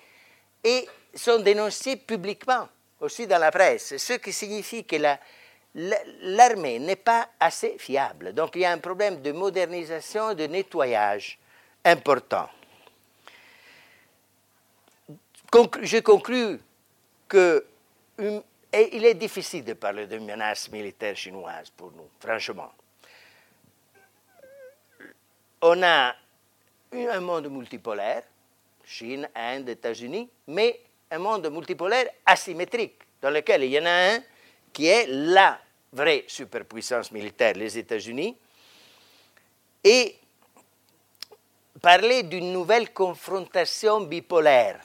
Et 0.63 0.87
sont 1.15 1.39
dénoncés 1.39 1.97
publiquement, 1.97 2.69
aussi 3.01 3.27
dans 3.27 3.39
la 3.39 3.51
presse, 3.51 3.97
ce 3.97 4.13
qui 4.15 4.33
signifie 4.33 4.85
que 4.85 4.97
la, 4.97 5.19
l'armée 6.23 6.79
n'est 6.79 6.97
pas 6.97 7.29
assez 7.39 7.77
fiable. 7.79 8.33
Donc 8.33 8.57
il 8.57 8.63
y 8.63 8.65
a 8.65 8.73
un 8.73 8.79
problème 8.79 9.23
de 9.23 9.33
modernisation, 9.33 10.35
de 10.35 10.47
nettoyage 10.47 11.39
important. 11.85 12.49
Je 15.83 15.99
conclus 16.01 16.59
que 17.29 17.67
il 18.19 19.05
est 19.05 19.15
difficile 19.15 19.65
de 19.65 19.73
parler 19.73 20.07
de 20.07 20.19
menace 20.19 20.71
militaire 20.71 21.17
chinoise 21.17 21.71
pour 21.71 21.93
nous, 21.93 22.09
franchement. 22.21 22.73
On 25.63 25.83
a 25.83 26.15
un 26.93 27.21
monde 27.21 27.49
multipolaire, 27.49 28.23
Chine, 28.85 29.29
Inde, 29.35 29.71
États-Unis, 29.71 30.29
mais 30.49 30.81
un 31.11 31.19
monde 31.19 31.51
multipolaire 31.51 32.09
asymétrique, 32.25 33.01
dans 33.21 33.31
lequel 33.31 33.65
il 33.65 33.73
y 33.73 33.79
en 33.79 33.87
a 33.87 34.15
un 34.15 34.23
qui 34.73 34.87
est 34.87 35.07
la 35.09 35.59
vraie 35.93 36.25
superpuissance 36.27 37.11
militaire, 37.11 37.55
les 37.55 37.79
États-Unis, 37.79 38.37
et 39.83 40.17
parler 41.81 42.23
d'une 42.25 42.53
nouvelle 42.53 42.93
confrontation 42.93 44.03
bipolaire 44.03 44.81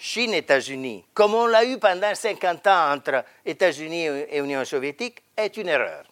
Chine-États-Unis, 0.00 1.04
comme 1.12 1.34
on 1.34 1.46
l'a 1.48 1.64
eu 1.64 1.76
pendant 1.78 2.14
50 2.14 2.66
ans 2.68 2.92
entre 2.92 3.24
États-Unis 3.44 4.06
et 4.06 4.38
Union 4.38 4.64
soviétique, 4.64 5.24
est 5.36 5.56
une 5.56 5.68
erreur. 5.68 6.04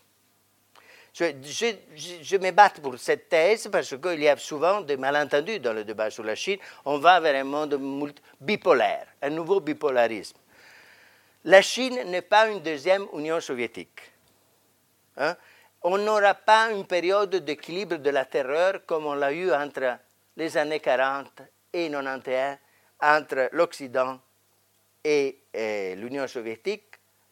Je, 1.15 2.37
me 2.37 2.51
bats 2.51 2.69
pour 2.83 2.99
cette 2.99 3.29
thèse 3.29 3.69
parce 3.71 3.97
qu'il 3.97 4.21
y 4.21 4.29
a 4.29 4.37
souvent 4.37 4.81
des 4.81 4.97
malentendus 4.97 5.61
dans 5.61 5.73
le 5.73 5.85
débat 5.85 6.11
sur 6.11 6.25
la 6.25 6.35
Chine. 6.35 6.59
On 6.85 6.99
va 6.99 7.21
vers 7.21 7.37
un 7.37 7.45
monde 7.45 7.79
bipolaire, 8.41 9.07
un 9.23 9.31
nouveau 9.31 9.61
bipolarisme. 9.61 10.37
La 11.45 11.63
Chine 11.63 12.03
n'est 12.07 12.23
pas 12.23 12.49
une 12.49 12.61
deuxième 12.61 13.07
Union 13.15 13.41
soviétique. 13.41 14.01
Hein. 15.17 15.37
On 15.83 15.97
n'aura 15.97 16.35
pas 16.35 16.73
une 16.73 16.85
période 16.85 17.37
d'équilibre 17.37 17.97
de 17.97 18.11
la 18.11 18.25
terreur 18.25 18.85
comme 18.85 19.07
on 19.07 19.15
l'a 19.15 19.33
eu 19.33 19.53
entre 19.53 19.99
les 20.37 20.57
années 20.57 20.81
40 20.81 21.41
et 21.73 21.89
91 21.89 22.59
entre 23.01 23.49
l'Occident 23.53 24.19
et, 25.05 25.39
l'Union 25.97 26.27
soviétique, 26.27 26.85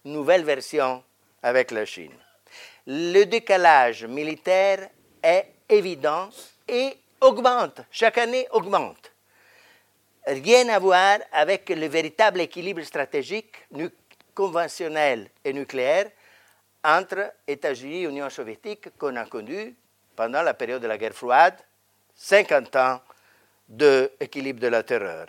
nouvelle 0.05 0.45
version 0.45 1.03
avec 1.43 1.71
la 1.71 1.85
Chine. 1.85 2.15
Le 2.87 3.25
décalage 3.25 4.05
militaire 4.05 4.89
est 5.23 5.47
évident 5.69 6.29
et 6.69 6.97
augmente, 7.21 7.81
chaque 7.91 8.19
année 8.19 8.47
augmente. 8.53 9.13
Rien 10.27 10.69
à 10.69 10.79
voir 10.79 11.19
avec 11.33 11.69
le 11.69 11.87
véritable 11.87 12.41
équilibre 12.41 12.83
stratégique 12.83 13.57
conventionnel 14.35 15.29
et 15.45 15.53
nucléaire 15.53 16.11
entre 16.83 17.33
États-Unis 17.47 18.03
et 18.03 18.09
Union 18.09 18.31
soviétique 18.31 18.97
qu'on 18.99 19.17
a 19.17 19.25
connu 19.27 19.75
pendant 20.17 20.43
la 20.43 20.55
période 20.55 20.83
de 20.83 20.87
la 20.87 20.99
guerre 20.99 21.15
froide, 21.15 21.57
50 22.15 22.77
ans 22.77 23.01
d'équilibre 23.69 24.61
de 24.61 24.69
la 24.69 24.83
terreur. 24.83 25.29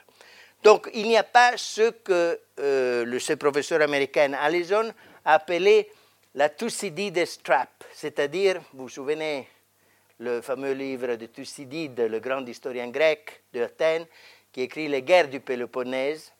Donc, 0.66 0.90
il 0.96 1.08
n'y 1.08 1.16
a 1.16 1.24
pas 1.24 1.58
ce 1.58 1.92
que 1.92 2.40
euh, 2.60 3.20
ce 3.20 3.34
professeur 3.34 3.84
américain 3.84 4.34
Allison 4.34 4.92
a 5.24 5.36
appelé 5.36 5.92
la 6.34 6.50
Thucydides 6.50 7.44
Trap, 7.44 7.70
c'est-à-dire, 7.94 8.60
vous 8.74 8.86
vous 8.86 8.90
souvenez, 8.90 9.48
le 10.18 10.42
fameux 10.42 10.72
livre 10.72 11.18
de 11.18 11.28
Thucydide, 11.28 12.00
le 12.10 12.20
grand 12.20 12.44
historien 12.48 12.90
grec 12.90 13.44
d'Athènes, 13.54 14.08
qui 14.52 14.62
écrit 14.62 14.88
Les 14.88 15.04
guerres 15.04 15.28
du 15.28 15.40
Péloponnèse. 15.40 16.32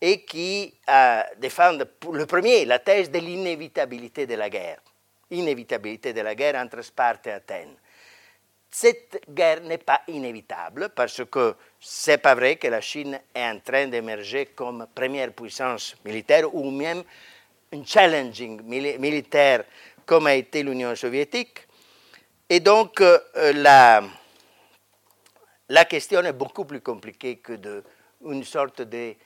et 0.00 0.22
qui 0.24 0.74
euh, 0.88 1.22
défendent 1.36 1.86
le 2.10 2.24
premier 2.24 2.64
la 2.64 2.78
thèse 2.78 3.10
de 3.10 3.18
l'inévitabilité 3.18 4.26
de 4.26 4.34
la 4.34 4.48
guerre. 4.48 4.80
Inévitabilité 5.30 6.14
de 6.14 6.22
la 6.22 6.34
guerre 6.34 6.56
entre 6.56 6.80
Sparte 6.80 7.26
et 7.26 7.32
Athènes. 7.32 7.76
Cette 8.70 9.20
guerre 9.28 9.60
n'est 9.60 9.76
pas 9.76 10.00
inévitable 10.08 10.88
parce 10.96 11.22
que 11.26 11.54
c'est 11.84 12.18
pas 12.18 12.36
vrai 12.36 12.56
que 12.56 12.68
la 12.68 12.80
Chine 12.80 13.18
est 13.34 13.44
en 13.44 13.58
train 13.58 13.88
d'émerger 13.88 14.46
comme 14.54 14.86
première 14.94 15.32
puissance 15.32 15.96
militaire 16.04 16.54
ou 16.54 16.70
même 16.70 17.02
un 17.72 17.84
challenging 17.84 18.62
militaire 18.62 19.64
comme 20.06 20.28
a 20.28 20.34
été 20.34 20.62
l'Union 20.62 20.94
soviétique. 20.94 21.66
Et 22.48 22.60
donc 22.60 23.00
euh, 23.00 23.18
la, 23.54 24.04
la 25.68 25.84
question 25.84 26.20
est 26.20 26.32
beaucoup 26.32 26.64
plus 26.64 26.80
compliquée 26.80 27.38
que 27.38 27.54
de 27.54 27.82
une 28.24 28.44
sorte 28.44 28.82
de, 28.82 29.16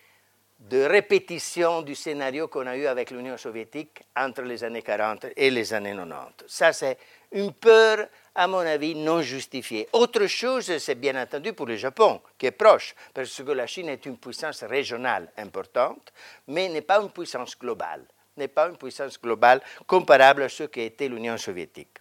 de 0.59 0.83
répétition 0.85 1.83
du 1.83 1.95
scénario 1.95 2.49
qu'on 2.49 2.67
a 2.67 2.75
eu 2.75 2.87
avec 2.87 3.11
l'Union 3.11 3.37
soviétique 3.37 4.03
entre 4.17 4.41
les 4.41 4.65
années 4.65 4.81
40 4.81 5.27
et 5.37 5.51
les 5.51 5.75
années 5.75 5.95
90. 5.95 6.47
Ça, 6.47 6.73
c'est 6.73 6.97
une 7.33 7.53
peur 7.53 8.09
à 8.37 8.47
mon 8.47 8.59
avis, 8.59 8.95
non 8.95 9.23
justifié. 9.23 9.89
Autre 9.93 10.27
chose, 10.27 10.77
c'est 10.79 10.95
bien 10.95 11.21
entendu 11.21 11.55
pour 11.55 11.67
le 11.67 11.77
Japon, 11.77 12.21
qui 12.39 12.47
est 12.47 12.51
proche, 12.51 12.95
parce 13.15 13.43
que 13.43 13.51
la 13.51 13.67
Chine 13.67 13.89
est 13.89 14.05
une 14.05 14.19
puissance 14.19 14.63
régionale 14.63 15.33
importante, 15.39 16.13
mais 16.47 16.69
n'est 16.69 16.83
pas 16.83 17.01
une 17.01 17.11
puissance 17.11 17.59
globale, 17.59 18.05
n'est 18.37 18.49
pas 18.49 18.69
une 18.69 18.77
puissance 18.77 19.19
globale 19.21 19.63
comparable 19.87 20.43
à 20.43 20.49
ce 20.51 20.65
qu'était 20.65 21.09
l'Union 21.09 21.39
soviétique. 21.39 21.99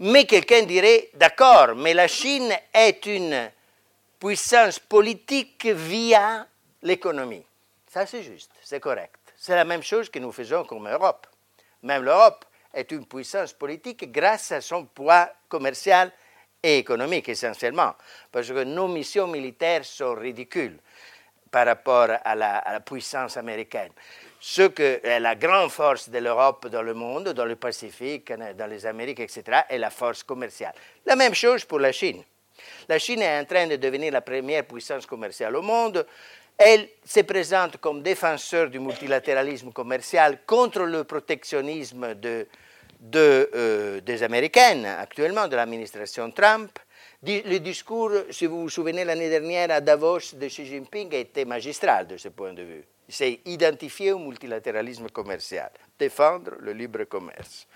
Mais 0.00 0.26
quelqu'un 0.26 0.62
dirait, 0.64 1.08
d'accord, 1.14 1.74
mais 1.74 1.94
la 1.94 2.08
Chine 2.08 2.52
est 2.74 3.06
une 3.06 3.50
puissance 4.20 4.78
politique 4.78 5.66
via 5.66 6.46
l'économie. 6.82 7.44
Ça, 7.88 8.04
c'est 8.04 8.22
juste, 8.22 8.50
c'est 8.62 8.80
correct. 8.80 9.16
C'est 9.36 9.54
la 9.54 9.64
même 9.64 9.82
chose 9.82 10.10
que 10.10 10.18
nous 10.18 10.32
faisons 10.32 10.64
comme 10.64 10.88
Europe. 10.88 11.26
Même 11.82 12.02
l'Europe 12.02 12.44
est 12.72 12.90
une 12.92 13.06
puissance 13.06 13.52
politique 13.52 14.10
grâce 14.12 14.52
à 14.52 14.60
son 14.60 14.86
poids 14.86 15.30
commercial 15.48 16.10
et 16.62 16.78
économique 16.78 17.28
essentiellement, 17.28 17.94
parce 18.30 18.48
que 18.48 18.64
nos 18.64 18.88
missions 18.88 19.26
militaires 19.26 19.84
sont 19.84 20.14
ridicules 20.14 20.78
par 21.50 21.66
rapport 21.66 22.08
à 22.24 22.34
la, 22.34 22.80
puissance 22.80 23.36
américaine. 23.36 23.90
Ce 24.40 24.62
que 24.62 25.00
est 25.04 25.20
la 25.20 25.34
grande 25.34 25.70
force 25.70 26.08
de 26.08 26.18
l'Europe 26.18 26.66
dans 26.68 26.82
le 26.82 26.94
monde, 26.94 27.28
dans 27.28 27.44
le 27.44 27.56
Pacifique, 27.56 28.32
dans 28.32 28.66
les 28.66 28.86
Amériques, 28.86 29.20
etc., 29.20 29.60
est 29.68 29.78
la 29.78 29.90
force 29.90 30.22
commerciale. 30.22 30.74
La 31.04 31.14
même 31.14 31.34
chose 31.34 31.64
pour 31.64 31.78
la 31.78 31.92
Chine. 31.92 32.24
La 32.88 32.98
Chine 32.98 33.22
est 33.22 33.40
en 33.40 33.44
train 33.44 33.66
de 33.66 33.76
devenir 33.76 34.12
la 34.12 34.22
première 34.22 34.64
puissance 34.64 35.06
commerciale 35.06 35.54
au 35.56 35.62
monde. 35.62 36.06
Elle 36.58 36.88
se 37.04 37.20
présente 37.20 37.78
comme 37.78 38.02
défenseur 38.02 38.70
du 38.70 38.78
multilatéralisme 38.78 39.72
commercial 39.72 40.40
contre 40.46 40.82
le 40.82 41.04
protectionnisme 41.04 42.14
euh, 43.14 44.00
des 44.00 44.22
Américaines, 44.22 44.86
actuellement 44.86 45.48
de 45.48 45.56
l'administration 45.56 46.30
Trump. 46.30 46.78
Le 47.24 47.58
discours, 47.58 48.10
si 48.30 48.46
vous 48.46 48.62
vous 48.62 48.68
souvenez, 48.68 49.04
l'année 49.04 49.28
dernière 49.28 49.70
à 49.70 49.80
Davos 49.80 50.34
de 50.34 50.46
Xi 50.48 50.66
Jinping 50.66 51.12
était 51.14 51.44
magistral 51.44 52.06
de 52.06 52.16
ce 52.16 52.28
point 52.28 52.52
de 52.52 52.62
vue. 52.62 52.84
C'est 53.08 53.40
identifier 53.44 54.12
au 54.12 54.18
multilatéralisme 54.18 55.08
commercial, 55.08 55.70
défendre 55.98 56.52
le 56.60 56.72
libre 56.72 57.04
commerce. 57.04 57.66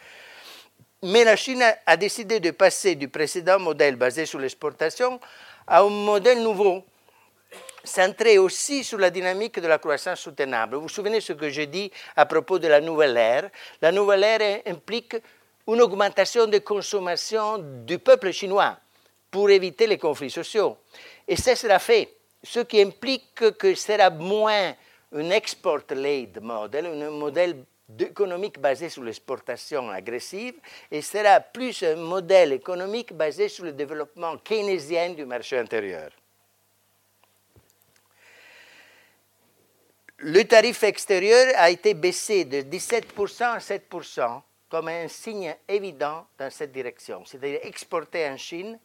Mais 1.02 1.24
la 1.24 1.36
Chine 1.36 1.62
a 1.84 1.96
décidé 1.96 2.40
de 2.40 2.50
passer 2.50 2.94
du 2.94 3.08
précédent 3.08 3.58
modèle 3.58 3.96
basé 3.96 4.26
sur 4.26 4.38
l'exportation 4.38 5.20
à 5.66 5.82
un 5.82 5.90
modèle 5.90 6.42
nouveau 6.42 6.84
centré 7.86 8.38
aussi 8.38 8.84
sur 8.84 8.98
la 8.98 9.10
dynamique 9.10 9.60
de 9.60 9.66
la 9.66 9.78
croissance 9.78 10.20
soutenable. 10.20 10.76
Vous 10.76 10.82
vous 10.82 10.88
souvenez 10.88 11.20
ce 11.20 11.32
que 11.32 11.48
j'ai 11.48 11.66
dit 11.66 11.90
à 12.14 12.26
propos 12.26 12.58
de 12.58 12.68
la 12.68 12.80
nouvelle 12.80 13.16
ère? 13.16 13.50
La 13.80 13.92
nouvelle 13.92 14.24
ère 14.24 14.60
implique 14.66 15.16
une 15.66 15.80
augmentation 15.80 16.46
de 16.46 16.58
consommation 16.58 17.58
du 17.58 17.98
peuple 17.98 18.30
chinois 18.32 18.76
pour 19.30 19.50
éviter 19.50 19.86
les 19.86 19.98
conflits 19.98 20.30
sociaux. 20.30 20.76
Et 21.26 21.36
ça 21.36 21.56
sera 21.56 21.78
fait, 21.78 22.14
ce 22.42 22.60
qui 22.60 22.80
implique 22.80 23.34
que 23.58 23.74
sera 23.74 24.10
moins 24.10 24.74
un 25.12 25.30
export-led 25.30 26.40
model, 26.40 26.86
un 26.86 27.10
modèle 27.10 27.64
économique 27.98 28.58
basé 28.60 28.88
sur 28.88 29.02
l'exportation 29.02 29.90
agressive, 29.90 30.54
et 30.90 31.02
sera 31.02 31.40
plus 31.40 31.82
un 31.82 31.96
modèle 31.96 32.52
économique 32.52 33.12
basé 33.12 33.48
sur 33.48 33.64
le 33.64 33.72
développement 33.72 34.36
keynésien 34.38 35.10
du 35.10 35.24
marché 35.24 35.58
intérieur. 35.58 36.10
Le 40.18 40.44
tarif 40.44 40.82
extérieur 40.82 41.52
a 41.56 41.70
été 41.70 41.92
baissé 41.92 42.46
de 42.46 42.62
17% 42.62 43.44
à 43.44 43.58
7% 43.58 44.40
comme 44.70 44.88
un 44.88 45.08
signe 45.08 45.54
évident 45.68 46.26
dans 46.38 46.50
cette 46.50 46.72
direction. 46.72 47.22
C'est-à-dire 47.26 47.60
exporter 47.62 48.26
en 48.26 48.38
Chine 48.38 48.78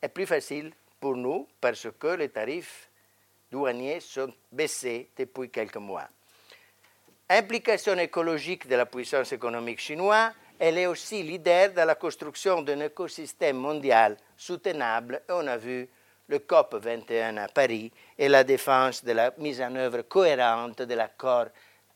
est 0.00 0.08
plus 0.08 0.24
facile 0.24 0.72
pour 0.98 1.14
nous 1.14 1.46
parce 1.60 1.86
que 1.98 2.06
les 2.06 2.30
tarifs 2.30 2.88
douaniers 3.50 4.00
sont 4.00 4.32
baissés 4.50 5.10
depuis 5.16 5.50
quelques 5.50 5.76
mois. 5.76 6.08
Implication 7.28 7.98
écologique 7.98 8.66
de 8.66 8.76
la 8.76 8.86
puissance 8.86 9.32
économique 9.32 9.80
chinoise, 9.80 10.32
elle 10.58 10.78
est 10.78 10.86
aussi 10.86 11.22
leader 11.22 11.72
dans 11.72 11.84
la 11.84 11.96
construction 11.96 12.62
d'un 12.62 12.80
écosystème 12.80 13.58
mondial 13.58 14.16
soutenable. 14.36 15.22
On 15.28 15.46
a 15.46 15.58
vu 15.58 15.86
le 16.28 16.40
COP 16.40 16.74
21 16.74 17.36
à 17.36 17.48
Paris 17.48 17.92
et 18.18 18.28
la 18.28 18.44
défense 18.44 19.04
de 19.04 19.12
la 19.12 19.32
mise 19.38 19.60
en 19.60 19.74
œuvre 19.76 20.02
cohérente 20.02 20.82
de 20.82 20.94
l'accord 20.94 21.46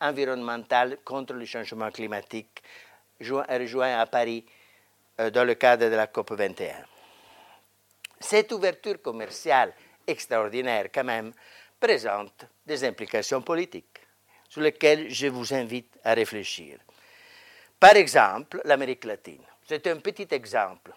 environnemental 0.01 0.99
contre 1.05 1.35
le 1.35 1.45
changement 1.45 1.91
climatique 1.91 2.63
rejoint 3.21 3.99
à 3.99 4.07
Paris 4.07 4.45
euh, 5.21 5.31
dans 5.31 5.45
le 5.45 5.55
cadre 5.55 5.89
de 5.91 5.95
la 5.97 6.07
COP 6.07 6.33
21. 6.33 6.75
Cette 8.21 8.53
ouverture 8.53 9.01
commerciale 9.03 9.73
extraordinaire, 10.07 10.89
quand 10.93 11.05
même, 11.05 11.33
présente 11.79 12.47
des 12.67 12.85
implications 12.85 13.43
politiques 13.43 13.99
sur 14.49 14.61
lesquelles 14.61 15.11
je 15.11 15.27
vous 15.29 15.55
invite 15.55 15.99
à 16.05 16.15
réfléchir. 16.15 16.79
Par 17.79 17.97
exemple, 17.97 18.61
l'Amérique 18.65 19.05
latine. 19.05 19.43
C'est 19.67 19.87
un 19.87 19.97
petit 19.97 20.29
exemple 20.31 20.93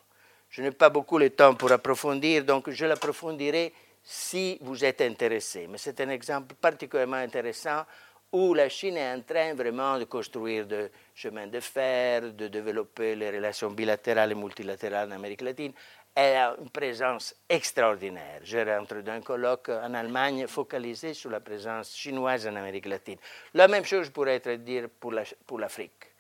je 0.54 0.62
n'ai 0.62 0.70
pas 0.70 0.92
beaucoup 0.92 1.18
le 1.18 1.32
temps 1.32 1.56
pour 1.56 1.72
approfondir, 1.72 2.44
donc 2.46 2.70
je 2.70 2.86
l'approfondirai 2.86 3.74
si 4.04 4.60
vous 4.62 4.86
êtes 4.86 5.02
intéressé. 5.02 5.66
Mais 5.68 5.80
c'est 5.80 6.00
un 6.02 6.10
exemple 6.10 6.54
particulièrement 6.54 7.18
intéressant 7.18 7.84
où 8.32 8.54
la 8.54 8.70
Chine 8.70 8.98
est 8.98 9.14
en 9.14 9.22
train 9.22 9.56
vraiment 9.56 9.98
de 9.98 10.04
construire 10.04 10.68
des 10.68 10.92
chemins 11.16 11.48
de 11.48 11.60
fer, 11.60 12.34
de 12.34 12.48
développer 12.50 13.16
les 13.16 13.32
relations 13.32 13.72
bilatérales 13.72 14.34
et 14.34 14.36
multilatérales 14.36 15.10
en 15.10 15.16
Amérique 15.16 15.42
latine. 15.42 15.74
Elle 16.14 16.38
a 16.38 16.56
une 16.62 16.70
présence 16.70 17.34
extraordinaire. 17.50 18.42
Je 18.44 18.60
rentre 18.60 19.02
d'un 19.02 19.22
colloque 19.22 19.70
en 19.70 19.96
Allemagne 19.96 20.46
focalisé 20.46 21.16
sur 21.16 21.32
la 21.32 21.40
présence 21.40 21.96
chinoise 21.96 22.46
en 22.46 22.56
Amérique 22.56 22.86
latine. 22.86 23.18
La 23.56 23.68
même 23.68 23.86
chose 23.86 24.12
pourrait 24.12 24.36
être 24.36 24.54
dire 24.64 24.88
pour 25.00 25.58
l'Afrique. 25.58 26.14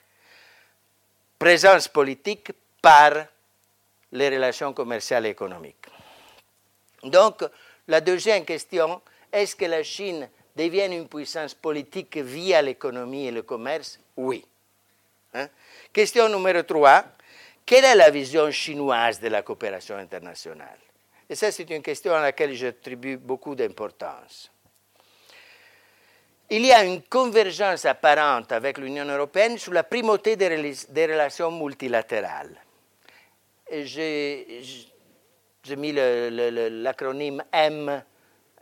présence 1.38 1.88
politique 1.88 2.51
par 2.81 3.27
les 4.14 4.30
relations 4.30 4.74
commerciales 4.74 5.26
et 5.26 5.30
économiques. 5.30 5.88
Donc, 7.03 7.43
la 7.88 7.99
deuxième 7.99 8.45
question, 8.45 9.01
est-ce 9.32 9.55
que 9.55 9.66
la 9.66 9.84
Chine 9.84 10.30
devient 10.55 10.86
une 10.86 11.07
puissance 11.07 11.53
politique 11.53 12.18
via 12.18 12.61
l'économie 12.61 13.28
et 13.28 13.32
le 13.32 13.41
commerce? 13.41 13.99
Oui. 14.16 14.45
Hein? 15.34 15.49
Question 15.91 16.30
numéro 16.30 16.61
3, 16.61 17.03
quelle 17.66 17.86
est 17.86 17.95
la 17.95 18.11
vision 18.11 18.49
chinoise 18.51 19.20
de 19.20 19.28
la 19.30 19.41
coopération 19.41 19.97
internationale? 19.97 20.78
Et 21.28 21.36
ça, 21.36 21.51
c'est 21.51 21.70
une 21.70 21.82
question 21.82 22.14
à 22.14 22.22
laquelle 22.22 22.53
j'attribue 22.53 23.18
beaucoup 23.18 23.55
d'importance. 23.55 24.51
Il 26.49 26.64
y 26.64 26.72
a 26.72 26.84
une 26.84 27.01
convergence 27.01 27.86
apparente 27.86 28.51
avec 28.51 28.78
l'Union 28.78 29.05
européenne 29.05 29.57
sur 29.57 29.74
la 29.74 29.84
primauté 29.84 30.36
des 30.36 31.07
relations 31.07 31.49
multilatérales 31.49 32.62
j'ai 33.72 34.61
mis 35.76 35.93
l'acronyme 35.93 37.43
M 37.51 38.03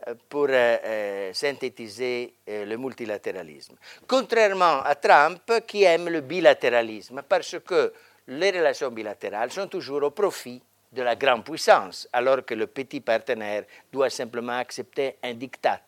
euh, 0.08 0.14
pour 0.28 0.46
euh, 0.48 0.76
euh, 0.84 1.32
synthétiser 1.32 2.34
le 2.46 2.76
multilatéralisme. 2.76 3.76
Contrairement 4.06 4.82
à 4.82 4.94
Trump 4.96 5.42
qui 5.66 5.84
aime 5.84 6.08
le 6.08 6.22
bilatéralisme 6.22 7.22
parce 7.28 7.56
que 7.64 7.92
les 8.28 8.50
relations 8.50 8.90
bilatérales 8.90 9.52
sont 9.52 9.68
toujours 9.68 10.02
au 10.02 10.10
profit 10.10 10.60
de 10.90 11.02
la 11.02 11.16
grande 11.16 11.44
puissance, 11.44 12.08
alors 12.12 12.44
que 12.44 12.54
le 12.54 12.66
petit 12.66 13.00
partenaire 13.00 13.64
doit 13.92 14.10
simplement 14.10 14.58
accepter 14.58 15.16
un 15.22 15.34
diktat 15.34 15.80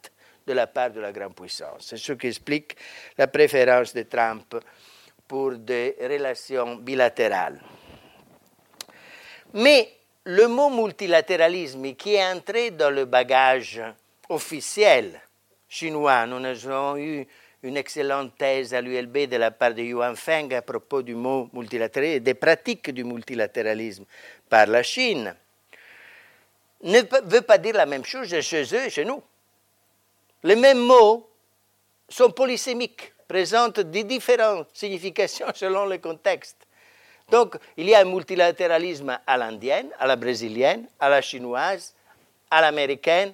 de 0.47 0.53
la 0.53 0.67
part 0.67 0.91
de 0.91 1.01
la 1.01 1.13
grande 1.13 1.35
puissance. 1.35 1.87
C'est 1.89 1.97
ce 1.97 2.13
qui 2.13 2.29
explique 2.29 2.77
la 3.19 3.27
préférence 3.27 3.95
de 3.95 4.03
Trump 4.03 4.57
pour 5.27 5.53
des 5.53 5.97
relations 6.01 6.77
bilatérales. 6.77 7.61
Mais 9.55 9.89
le 10.25 10.49
mot 10.49 10.69
multilatéralisme 10.69 11.95
qui 11.95 12.15
est 12.15 12.25
entré 12.25 12.73
dans 12.73 12.91
le 12.91 13.05
bagage 13.05 13.81
officiel 14.29 15.21
chinois. 15.69 16.27
Nous 16.27 16.45
avons 16.45 16.97
eu 16.97 17.27
une 17.63 17.77
excellente 17.77 18.37
thèse 18.37 18.75
à 18.75 18.81
l'ULB 18.81 19.29
de 19.29 19.37
la 19.37 19.53
part 19.53 19.73
de 19.73 19.83
Yuan 19.83 20.17
Feng 20.17 20.53
à 20.55 20.63
propos 20.63 21.03
du 21.03 21.15
mot 21.15 21.49
multilatéralisme 21.53 22.17
et 22.17 22.21
des 22.21 22.35
pratiques 22.35 22.91
du 22.91 23.05
multilatéralisme 23.05 24.05
par 24.49 24.67
la 24.67 24.83
Chine. 24.83 25.35
Ne 26.83 27.01
veut 27.25 27.43
pas 27.43 27.59
dire 27.59 27.77
la 27.77 27.87
même 27.87 28.05
chose 28.05 28.29
chez 28.41 28.63
eux 28.63 28.87
et 28.87 28.91
chez 28.91 29.05
nous. 29.05 29.23
Les 30.43 30.57
mêmes 30.57 30.81
mots 30.81 31.31
sont 32.09 32.31
polysémiques, 32.31 33.15
présentent 33.29 33.81
des 33.81 34.05
différentes 34.05 34.69
significations 34.75 35.47
selon 35.55 35.87
le 35.87 35.99
contexte. 35.99 36.64
Donc, 37.35 37.57
il 37.77 37.89
y 37.89 37.95
a 37.97 37.99
un 37.99 38.05
multilatéralisme 38.05 39.19
à 39.27 39.37
l'indienne, 39.37 39.89
à 39.99 40.07
la 40.07 40.15
brésilienne, 40.15 40.87
à 41.01 41.09
la 41.09 41.21
chinoise, 41.21 41.93
à 42.49 42.61
l'américaine 42.61 43.33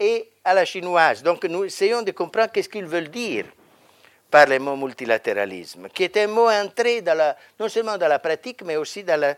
et 0.00 0.28
à 0.42 0.52
la 0.52 0.64
chinoise. 0.64 1.22
Donc, 1.22 1.44
nous 1.44 1.62
essayons 1.62 2.02
de 2.02 2.10
comprendre 2.10 2.50
qu'est-ce 2.50 2.68
qu'ils 2.68 2.86
veulent 2.86 3.08
dire 3.08 3.44
par 4.32 4.46
le 4.48 4.58
mot 4.58 4.74
multilatéralisme, 4.74 5.88
qui 5.90 6.02
est 6.02 6.16
un 6.16 6.26
mot 6.26 6.50
entré 6.50 7.04
non 7.60 7.68
seulement 7.68 7.96
dans 7.96 8.08
la 8.08 8.18
pratique, 8.18 8.62
mais 8.62 8.74
aussi 8.74 9.04
dans, 9.04 9.36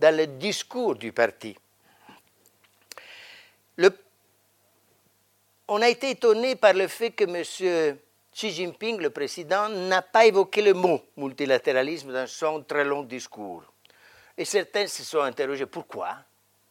le 0.00 0.26
discours 0.26 0.94
du 0.94 1.10
parti. 1.10 1.56
On 5.66 5.82
a 5.82 5.88
été 5.88 6.10
étonné 6.10 6.54
par 6.54 6.74
le 6.74 6.86
fait 6.86 7.10
que 7.10 7.24
M. 7.24 7.98
Xi 8.38 8.52
Jinping, 8.52 9.00
le 9.00 9.10
président, 9.10 9.68
n'a 9.68 10.00
pas 10.00 10.24
évoqué 10.24 10.62
le 10.62 10.72
mot 10.72 11.02
multilatéralisme 11.16 12.12
dans 12.12 12.28
son 12.28 12.62
très 12.62 12.84
long 12.84 13.02
discours. 13.02 13.64
Et 14.36 14.44
certains 14.44 14.86
se 14.86 15.02
sont 15.02 15.22
interrogés 15.22 15.66
pourquoi? 15.66 16.10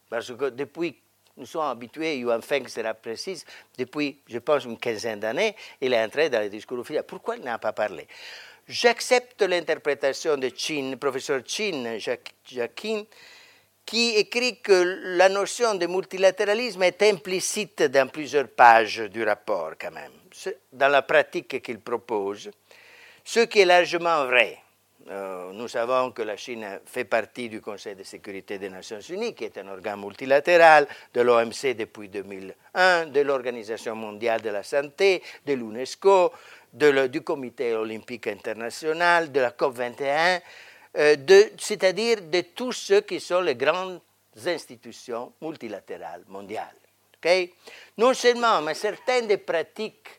Parce 0.08 0.32
que 0.32 0.48
depuis, 0.48 0.96
nous 1.36 1.44
sommes 1.44 1.66
habitués, 1.66 2.16
Yuan 2.16 2.40
Feng 2.40 2.66
sera 2.68 2.94
précise, 2.94 3.44
depuis, 3.76 4.18
je 4.26 4.38
pense, 4.38 4.64
une 4.64 4.78
quinzaine 4.78 5.20
d'années, 5.20 5.54
il 5.78 5.92
est 5.92 6.02
entré 6.02 6.30
dans 6.30 6.40
le 6.40 6.48
discours 6.48 6.78
officiel. 6.78 7.02
Pourquoi 7.02 7.36
il 7.36 7.44
n'a 7.44 7.58
pas 7.58 7.74
parlé? 7.74 8.08
J'accepte 8.66 9.42
l'interprétation 9.42 10.38
de 10.38 10.50
Chin, 10.56 10.96
professeur 10.98 11.42
Chin, 11.44 11.98
Jacquin, 11.98 13.04
qui 13.84 14.16
écrit 14.16 14.62
que 14.62 15.16
la 15.18 15.28
notion 15.28 15.74
de 15.74 15.86
multilatéralisme 15.86 16.82
est 16.82 17.02
implicite 17.02 17.82
dans 17.82 18.08
plusieurs 18.08 18.48
pages 18.48 19.00
du 19.00 19.22
rapport 19.22 19.72
quand 19.78 19.90
même, 19.90 20.12
dans 20.72 20.88
la 20.88 21.02
pratique 21.02 21.62
qu'il 21.62 21.80
propose, 21.80 22.50
ce 23.24 23.40
qui 23.40 23.60
est 23.60 23.64
largement 23.64 24.24
vrai. 24.26 24.58
Euh, 25.10 25.52
nous 25.52 25.68
savons 25.68 26.10
que 26.10 26.22
la 26.22 26.36
Chine 26.36 26.80
fait 26.84 27.04
partie 27.04 27.48
du 27.48 27.60
Conseil 27.60 27.94
de 27.94 28.02
sécurité 28.02 28.58
des 28.58 28.68
Nations 28.68 29.00
Unies, 29.00 29.34
qui 29.34 29.44
est 29.44 29.56
un 29.56 29.68
organe 29.68 30.00
multilatéral, 30.00 30.86
de 31.14 31.20
l'OMC 31.22 31.74
depuis 31.76 32.08
2001, 32.08 33.06
de 33.06 33.20
l'Organisation 33.20 33.94
mondiale 33.94 34.42
de 34.42 34.50
la 34.50 34.62
santé, 34.62 35.22
de 35.46 35.54
l'UNESCO, 35.54 36.32
du 36.72 37.22
Comité 37.22 37.74
olympique 37.74 38.26
international, 38.26 39.32
de 39.32 39.40
la 39.40 39.50
COP21, 39.50 40.40
euh, 40.98 41.16
c'est-à-dire 41.58 42.22
de 42.22 42.40
tous 42.54 42.72
ceux 42.72 43.00
qui 43.00 43.20
sont 43.20 43.40
les 43.40 43.54
grandes 43.54 44.00
institutions 44.46 45.32
multilatérales 45.40 46.24
mondiales. 46.28 46.76
Non 47.96 48.14
seulement, 48.14 48.62
mais 48.62 48.74
certaines 48.74 49.26
des 49.26 49.38
pratiques 49.38 50.17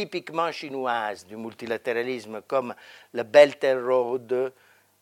typiquement 0.00 0.50
chinoises 0.50 1.26
du 1.26 1.36
multilatéralisme, 1.36 2.40
comme 2.46 2.74
la 3.12 3.22
Belt 3.24 3.62
and 3.64 3.84
Road, 3.84 4.52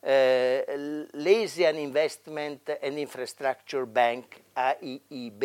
euh, 0.04 1.06
l'Asian 1.14 1.76
Investment 1.76 2.58
and 2.82 2.96
Infrastructure 2.96 3.86
Bank, 3.86 4.42
AIIB, 4.56 5.44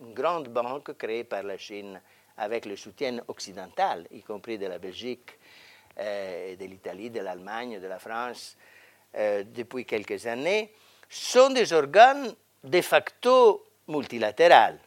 une 0.00 0.14
grande 0.14 0.48
banque 0.48 0.96
créée 0.96 1.24
par 1.24 1.42
la 1.42 1.58
Chine 1.58 2.00
avec 2.38 2.64
le 2.64 2.76
soutien 2.76 3.18
occidental, 3.28 4.06
y 4.10 4.22
compris 4.22 4.56
de 4.56 4.66
la 4.66 4.78
Belgique, 4.78 5.38
euh, 5.98 6.56
de 6.56 6.64
l'Italie, 6.64 7.10
de 7.10 7.20
l'Allemagne, 7.20 7.80
de 7.80 7.86
la 7.86 7.98
France, 7.98 8.56
euh, 9.16 9.44
depuis 9.44 9.84
quelques 9.84 10.26
années, 10.26 10.72
sont 11.10 11.50
des 11.50 11.74
organes 11.74 12.32
de 12.64 12.80
facto 12.80 13.66
multilatérales 13.86 14.78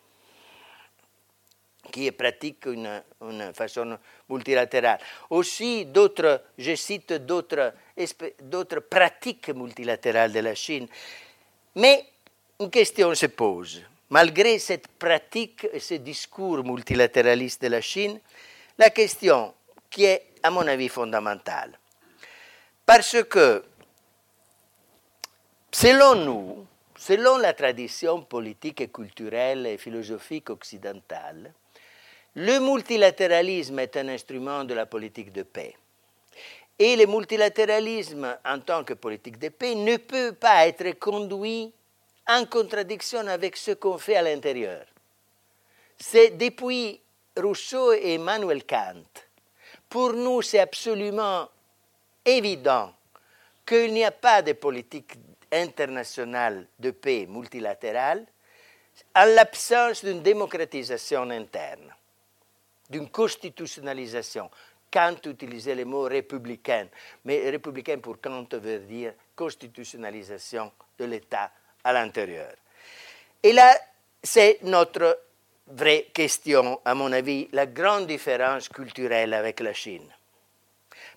qui 1.91 2.11
pratiquent 2.11 2.65
une, 2.67 3.03
une 3.21 3.53
façon 3.53 3.97
multilatérale. 4.29 4.99
Aussi, 5.29 5.85
d'autres, 5.85 6.43
je 6.57 6.75
cite 6.75 7.13
d'autres, 7.13 7.73
d'autres 8.41 8.79
pratiques 8.79 9.49
multilatérales 9.49 10.31
de 10.31 10.39
la 10.39 10.55
Chine. 10.55 10.87
Mais 11.75 12.05
une 12.59 12.69
question 12.69 13.13
se 13.13 13.27
pose. 13.27 13.81
Malgré 14.09 14.59
cette 14.59 14.87
pratique 14.87 15.67
et 15.71 15.79
ce 15.79 15.95
discours 15.95 16.63
multilatéraliste 16.63 17.61
de 17.61 17.67
la 17.67 17.81
Chine, 17.81 18.19
la 18.77 18.89
question 18.89 19.53
qui 19.89 20.05
est, 20.05 20.23
à 20.43 20.49
mon 20.49 20.67
avis, 20.67 20.89
fondamentale. 20.89 21.77
Parce 22.85 23.23
que 23.29 23.63
Selon 25.73 26.15
nous, 26.15 26.67
selon 26.97 27.37
la 27.37 27.53
tradition 27.53 28.21
politique 28.23 28.81
et 28.81 28.89
culturelle 28.89 29.65
et 29.65 29.77
philosophique 29.77 30.49
occidentale, 30.49 31.53
le 32.35 32.59
multilatéralisme 32.59 33.79
est 33.79 33.97
un 33.97 34.07
instrument 34.07 34.63
de 34.63 34.73
la 34.73 34.85
politique 34.85 35.31
de 35.31 35.43
paix. 35.43 35.75
Et 36.79 36.95
le 36.95 37.05
multilatéralisme 37.05 38.37
en 38.45 38.59
tant 38.59 38.83
que 38.83 38.93
politique 38.93 39.37
de 39.37 39.49
paix 39.49 39.75
ne 39.75 39.97
peut 39.97 40.33
pas 40.33 40.67
être 40.67 40.97
conduit 40.97 41.71
en 42.27 42.45
contradiction 42.45 43.27
avec 43.27 43.57
ce 43.57 43.71
qu'on 43.71 43.97
fait 43.97 44.15
à 44.15 44.21
l'intérieur. 44.21 44.85
C'est 45.97 46.31
depuis 46.31 46.99
Rousseau 47.37 47.93
et 47.93 48.13
Emmanuel 48.13 48.65
Kant. 48.65 49.03
Pour 49.89 50.13
nous, 50.13 50.41
c'est 50.41 50.59
absolument 50.59 51.49
évident 52.25 52.93
qu'il 53.65 53.93
n'y 53.93 54.03
a 54.03 54.11
pas 54.11 54.41
de 54.41 54.53
politique 54.53 55.13
internationale 55.51 56.65
de 56.79 56.91
paix 56.91 57.25
multilatérale 57.27 58.25
en 59.15 59.25
l'absence 59.25 60.03
d'une 60.03 60.21
démocratisation 60.21 61.29
interne, 61.29 61.93
d'une 62.91 63.09
constitutionnalisation. 63.09 64.51
Kant 64.91 65.15
utilisait 65.25 65.75
le 65.75 65.85
mot 65.85 66.01
républicain, 66.03 66.87
mais 67.23 67.49
républicain 67.49 67.99
pour 67.99 68.19
Kant 68.19 68.45
veut 68.51 68.79
dire 68.79 69.13
constitutionnalisation 69.35 70.71
de 70.99 71.05
l'État 71.05 71.49
à 71.83 71.93
l'intérieur. 71.93 72.53
Et 73.41 73.53
là, 73.53 73.73
c'est 74.21 74.59
notre 74.63 75.17
vraie 75.67 76.07
question, 76.13 76.81
à 76.83 76.93
mon 76.93 77.11
avis, 77.13 77.47
la 77.53 77.65
grande 77.65 78.07
différence 78.07 78.67
culturelle 78.67 79.33
avec 79.33 79.61
la 79.61 79.73
Chine. 79.73 80.13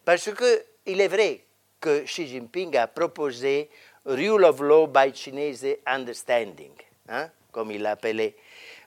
Parce 0.04 0.30
qu'il 0.32 1.00
est 1.00 1.08
vrai 1.08 1.40
que 1.80 2.04
Xi 2.04 2.28
Jinping 2.28 2.76
a 2.76 2.86
proposé 2.86 3.68
rule 4.06 4.44
of 4.44 4.60
law 4.60 4.86
by 4.86 5.12
Chinese 5.12 5.66
understanding, 5.84 6.72
hein, 7.08 7.28
comme 7.50 7.72
il 7.72 7.82
l'appelait. 7.82 8.36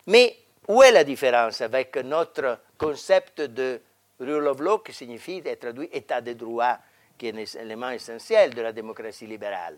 Mais 0.07 0.37
où 0.67 0.83
est 0.83 0.91
la 0.91 1.03
différence 1.03 1.61
avec 1.61 1.95
notre 1.97 2.59
concept 2.77 3.41
de 3.41 3.81
rule 4.19 4.47
of 4.47 4.59
law 4.59 4.79
qui 4.79 4.93
signifie 4.93 5.41
être 5.45 5.59
traduit 5.59 5.89
état 5.93 6.21
de 6.21 6.33
droit, 6.33 6.77
qui 7.17 7.27
est 7.27 7.57
un 7.57 7.61
élément 7.61 7.89
essentiel 7.89 8.53
de 8.53 8.61
la 8.61 8.71
démocratie 8.71 9.27
libérale? 9.27 9.77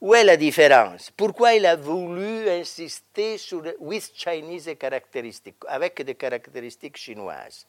Où 0.00 0.14
est 0.14 0.24
la 0.24 0.36
différence? 0.36 1.10
Pourquoi 1.10 1.54
il 1.54 1.64
a 1.64 1.76
voulu 1.76 2.48
insister 2.50 3.38
sur 3.38 3.62
with 3.78 4.12
Chinese 4.14 4.70
caractéristiques, 4.78 5.56
avec 5.68 6.02
des 6.02 6.14
caractéristiques 6.14 6.98
chinoises? 6.98 7.66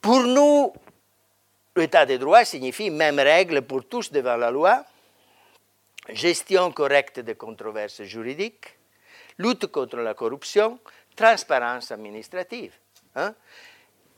Pour 0.00 0.20
nous, 0.20 0.72
l'état 1.76 2.04
de 2.04 2.16
droit 2.16 2.44
signifie 2.44 2.90
même 2.90 3.18
règle 3.18 3.62
pour 3.62 3.86
tous 3.86 4.10
devant 4.12 4.36
la 4.36 4.50
loi, 4.50 4.84
gestion 6.10 6.72
correcte 6.72 7.20
des 7.20 7.34
controverses 7.34 8.02
juridiques, 8.02 8.76
lutte 9.38 9.68
contre 9.68 9.96
la 9.96 10.14
corruption, 10.14 10.78
transparence 11.14 11.90
administrative. 11.92 12.72
Hein? 13.14 13.34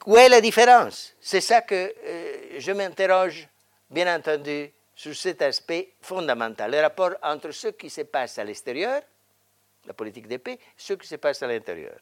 Où 0.07 0.17
est 0.17 0.29
la 0.29 0.41
différence? 0.41 1.15
C'est 1.21 1.41
ça 1.41 1.63
que 1.63 1.95
euh, 2.05 2.59
je 2.59 2.73
m'interroge, 2.73 3.49
bien 3.91 4.15
entendu, 4.15 4.71
sur 4.95 5.17
cet 5.17 5.43
aspect 5.43 5.95
fondamental, 6.01 6.71
le 6.71 6.81
rapport 6.81 7.13
entre 7.23 7.51
ce 7.51 7.69
qui 7.69 7.91
se 7.91 8.03
passe 8.03 8.39
à 8.39 8.45
l'extérieur, 8.45 9.03
la 9.87 9.95
politique 9.95 10.29
de 10.29 10.37
paix, 10.37 10.59
ce 10.77 10.93
qui 10.95 11.07
se 11.07 11.17
passe 11.17 11.43
à 11.43 11.47
l'intérieur. 11.47 11.99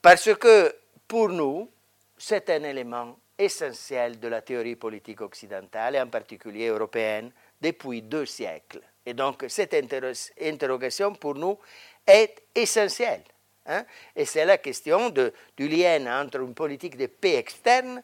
Parce 0.00 0.34
que 0.34 0.74
pour 1.08 1.28
nous, 1.28 1.70
c'est 2.16 2.48
un 2.50 2.62
élément 2.64 3.16
essentiel 3.38 4.20
de 4.20 4.28
la 4.28 4.42
théorie 4.42 4.76
politique 4.76 5.20
occidentale, 5.20 5.96
et 5.96 6.00
en 6.00 6.08
particulier 6.08 6.68
européenne, 6.68 7.32
depuis 7.60 8.02
deux 8.02 8.26
siècles. 8.26 8.82
Et 9.04 9.14
donc, 9.14 9.44
cette 9.48 9.74
interrogation 9.74 11.14
pour 11.14 11.34
nous 11.34 11.58
est 12.06 12.42
essentielle. 12.54 13.22
Hein. 13.66 13.84
Et 14.16 14.24
c'est 14.24 14.44
la 14.44 14.58
question 14.58 15.10
du 15.10 15.68
lien 15.68 16.22
entre 16.22 16.40
une 16.40 16.54
politique 16.54 16.96
de 16.96 17.06
paix 17.06 17.36
externe 17.36 18.02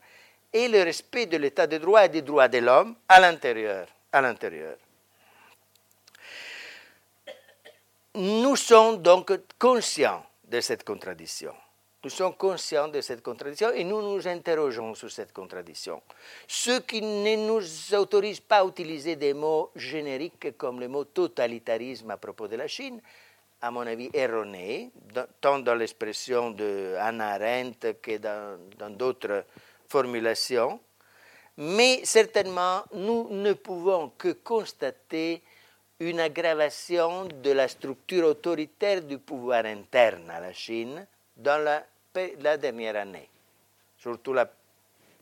et 0.52 0.68
le 0.68 0.82
respect 0.82 1.26
de 1.26 1.36
l'état 1.36 1.66
de 1.66 1.78
droit 1.78 2.04
et 2.04 2.08
des 2.08 2.22
droits 2.22 2.48
de 2.48 2.58
l'homme 2.58 2.94
à 3.08 3.20
l'intérieur. 3.20 3.88
À 4.12 4.20
l'intérieur. 4.20 4.76
Nous 8.14 8.56
sommes 8.56 9.02
donc 9.02 9.32
conscients 9.58 10.24
de 10.44 10.60
cette 10.60 10.84
contradiction. 10.84 11.54
Nous 12.02 12.10
sommes 12.10 12.34
conscients 12.34 12.88
de 12.88 13.00
cette 13.00 13.22
contradiction 13.22 13.70
et 13.72 13.84
nous 13.84 14.00
nous 14.00 14.26
interrogeons 14.26 14.94
sur 14.94 15.10
cette 15.10 15.32
contradiction. 15.32 16.00
Ce 16.46 16.80
qui 16.80 17.02
ne 17.02 17.36
nous 17.46 17.94
autorise 17.94 18.40
pas 18.40 18.60
à 18.60 18.64
utiliser 18.64 19.16
des 19.16 19.34
mots 19.34 19.70
génériques 19.74 20.56
comme 20.56 20.80
le 20.80 20.88
mot 20.88 21.04
totalitarisme 21.04 22.10
à 22.10 22.16
propos 22.16 22.48
de 22.48 22.56
la 22.56 22.68
Chine, 22.68 23.00
à 23.60 23.70
mon 23.70 23.86
avis 23.86 24.10
erroné, 24.12 24.90
tant 25.40 25.58
dans 25.58 25.74
l'expression 25.74 26.50
de 26.50 26.94
Hannah 26.98 27.34
Arendt 27.34 27.94
que 28.00 28.18
dans 28.18 28.90
d'autres 28.90 29.44
formulations, 29.88 30.80
mais 31.56 32.04
certainement 32.04 32.84
nous 32.92 33.28
ne 33.30 33.52
pouvons 33.54 34.10
que 34.16 34.32
constater 34.32 35.42
une 36.00 36.20
aggravation 36.20 37.24
de 37.24 37.50
la 37.50 37.66
structure 37.66 38.26
autoritaire 38.26 39.02
du 39.02 39.18
pouvoir 39.18 39.64
interne 39.64 40.30
à 40.30 40.38
la 40.38 40.52
Chine 40.52 41.04
dans 41.36 41.58
la, 41.58 41.84
la 42.40 42.56
dernière 42.56 42.96
année, 42.96 43.28
surtout 43.98 44.32
là 44.32 44.48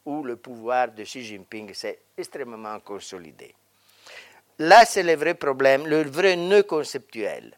où 0.04 0.22
le 0.22 0.36
pouvoir 0.36 0.92
de 0.92 1.02
Xi 1.02 1.24
Jinping 1.24 1.72
s'est 1.72 1.98
extrêmement 2.16 2.78
consolidé. 2.80 3.54
Là, 4.58 4.84
c'est 4.84 5.02
le 5.02 5.14
vrai 5.14 5.34
problème, 5.34 5.86
le 5.86 6.02
vrai 6.04 6.36
nœud 6.36 6.62
conceptuel. 6.62 7.56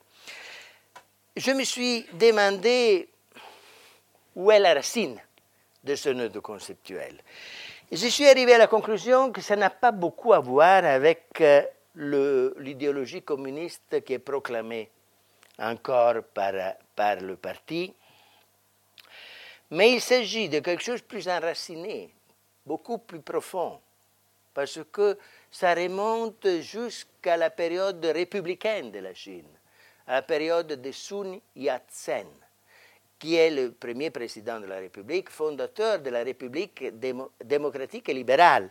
Je 1.39 1.53
me 1.53 1.63
suis 1.63 2.05
demandé 2.15 3.09
où 4.35 4.51
est 4.51 4.59
la 4.59 4.75
racine 4.75 5.21
de 5.85 5.95
ce 5.95 6.09
nœud 6.09 6.31
conceptuel. 6.41 7.17
Je 7.93 8.09
suis 8.09 8.27
arrivé 8.27 8.55
à 8.55 8.59
la 8.59 8.67
conclusion 8.67 9.31
que 9.31 9.41
ça 9.41 9.55
n'a 9.55 9.71
pas 9.71 9.93
beaucoup 9.93 10.33
à 10.33 10.41
voir 10.41 10.85
avec 10.85 11.41
euh, 11.41 11.63
l'idéologie 12.59 13.23
communiste 13.23 14.03
qui 14.05 14.15
est 14.15 14.19
proclamée 14.19 14.91
encore 15.61 16.25
par, 16.35 16.55
par 16.97 17.21
le 17.21 17.37
parti, 17.37 17.95
mais 19.71 19.93
il 19.93 20.01
s'agit 20.01 20.49
de 20.49 20.59
quelque 20.59 20.83
chose 20.83 21.03
de 21.03 21.07
plus 21.07 21.29
enraciné, 21.29 22.13
beaucoup 22.67 22.99
plus 22.99 23.21
profond, 23.21 23.79
parce 24.53 24.81
que 24.91 25.17
ça 25.53 25.73
remonte 25.73 26.49
jusqu'à 26.63 27.37
la 27.37 27.51
période 27.51 28.05
républicaine 28.05 28.91
de 28.91 28.99
la 28.99 29.15
Chine, 29.15 29.58
à 30.09 30.15
la 30.15 30.23
période 30.23 30.67
de 30.67 30.91
Sun 30.91 31.39
Yat-sen, 31.55 32.27
qui 33.19 33.35
est 33.35 33.51
le 33.51 33.73
premier 33.73 34.09
président 34.11 34.59
de 34.59 34.65
la 34.65 34.79
République, 34.79 35.29
fondateur 35.29 35.99
de 35.99 36.09
la 36.09 36.25
République 36.25 36.83
démocratique 37.45 38.09
et 38.09 38.15
libérale. 38.15 38.71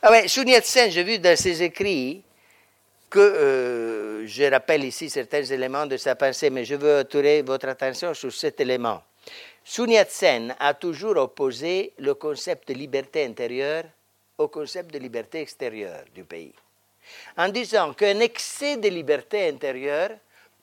Ah 0.00 0.10
ouais, 0.10 0.26
Sun 0.28 0.48
Yat-sen, 0.48 0.90
j'ai 0.90 1.04
vu 1.04 1.18
dans 1.18 1.36
ses 1.36 1.62
écrits 1.62 2.22
que 3.10 3.18
euh, 3.18 4.26
je 4.26 4.44
rappelle 4.44 4.84
ici 4.84 5.10
certains 5.10 5.44
éléments 5.44 5.86
de 5.86 5.98
sa 5.98 6.16
pensée, 6.16 6.48
mais 6.48 6.64
je 6.64 6.74
veux 6.74 6.98
attirer 6.98 7.42
votre 7.42 7.68
attention 7.68 8.14
sur 8.14 8.32
cet 8.32 8.58
élément. 8.58 9.02
Sun 9.62 9.90
Yat-sen 9.90 10.56
a 10.58 10.72
toujours 10.72 11.18
opposé 11.18 11.92
le 11.98 12.14
concept 12.14 12.68
de 12.68 12.74
liberté 12.74 13.26
intérieure 13.26 13.84
au 14.38 14.48
concept 14.48 14.92
de 14.92 14.98
liberté 14.98 15.40
extérieure 15.40 16.04
du 16.14 16.24
pays, 16.24 16.54
en 17.36 17.48
disant 17.50 17.92
qu'un 17.92 18.20
excès 18.20 18.78
de 18.78 18.88
liberté 18.88 19.48
intérieure 19.48 20.10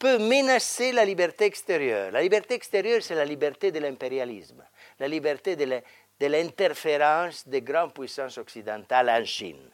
peut 0.04 0.18
menacer 0.18 0.92
la 0.92 1.06
liberté 1.06 1.46
extérieure. 1.46 2.12
La 2.12 2.22
liberté 2.22 2.56
extérieure, 2.56 3.02
c'est 3.02 3.16
la 3.16 3.24
liberté 3.24 3.72
de 3.72 3.80
l'impérialisme, 3.80 4.62
la 5.00 5.08
liberté 5.08 5.56
de 5.56 6.26
l'interférence 6.28 7.48
des 7.48 7.62
grandes 7.62 7.94
puissances 7.94 8.38
occidentales 8.38 9.10
en 9.10 9.24
Chine. 9.24 9.66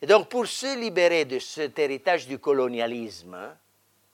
Et 0.00 0.06
donc, 0.06 0.28
pour 0.28 0.46
se 0.46 0.78
libérer 0.78 1.24
de 1.24 1.40
cet 1.40 1.76
héritage 1.80 2.28
du 2.28 2.38
colonialisme, 2.38 3.36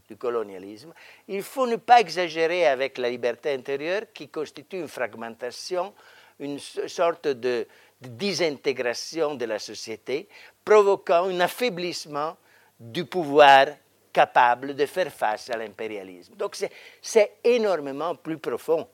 du 0.08 0.16
colonialisme, 0.16 0.94
il 1.28 1.42
faut 1.42 1.66
ne 1.66 1.76
pas 1.76 2.00
exagérer 2.00 2.66
avec 2.66 2.96
la 2.96 3.10
liberté 3.10 3.52
intérieure 3.52 4.04
qui 4.14 4.30
constitue 4.30 4.80
une 4.80 4.88
fragmentation, 4.88 5.92
une 6.38 6.58
sorte 6.58 7.28
de 7.28 7.68
désintégration 8.00 9.34
de 9.34 9.44
la 9.44 9.58
société, 9.58 10.26
provoquant 10.64 11.24
un 11.28 11.40
affaiblissement 11.40 12.34
du 12.80 13.04
pouvoir 13.04 13.66
capable 14.14 14.74
de 14.74 14.86
faire 14.86 15.12
face 15.12 15.50
à 15.50 15.56
l'impérialisme. 15.58 16.34
Donc 16.36 16.56
c'est 17.02 17.32
énormément 17.42 18.14
plus 18.14 18.38
profond 18.38 18.88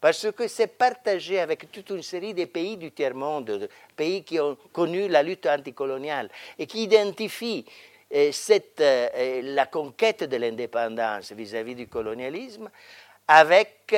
parce 0.00 0.30
que 0.30 0.46
c'est 0.46 0.68
partagé 0.68 1.40
avec 1.40 1.72
toute 1.72 1.90
une 1.90 2.02
série 2.02 2.34
de 2.34 2.44
pays 2.44 2.76
du 2.76 2.92
tiers-monde, 2.92 3.68
pays 3.96 4.22
qui 4.22 4.38
ont 4.38 4.56
connu 4.72 5.08
la 5.08 5.22
lutte 5.22 5.46
anticoloniale 5.46 6.28
et 6.58 6.66
qui 6.66 6.84
identifient 6.84 7.64
euh, 8.14 8.30
cette, 8.30 8.80
euh, 8.80 9.40
la 9.42 9.66
conquête 9.66 10.24
de 10.24 10.36
l'indépendance 10.36 11.32
vis-à-vis 11.32 11.74
du 11.74 11.88
colonialisme 11.88 12.70
avec 13.26 13.94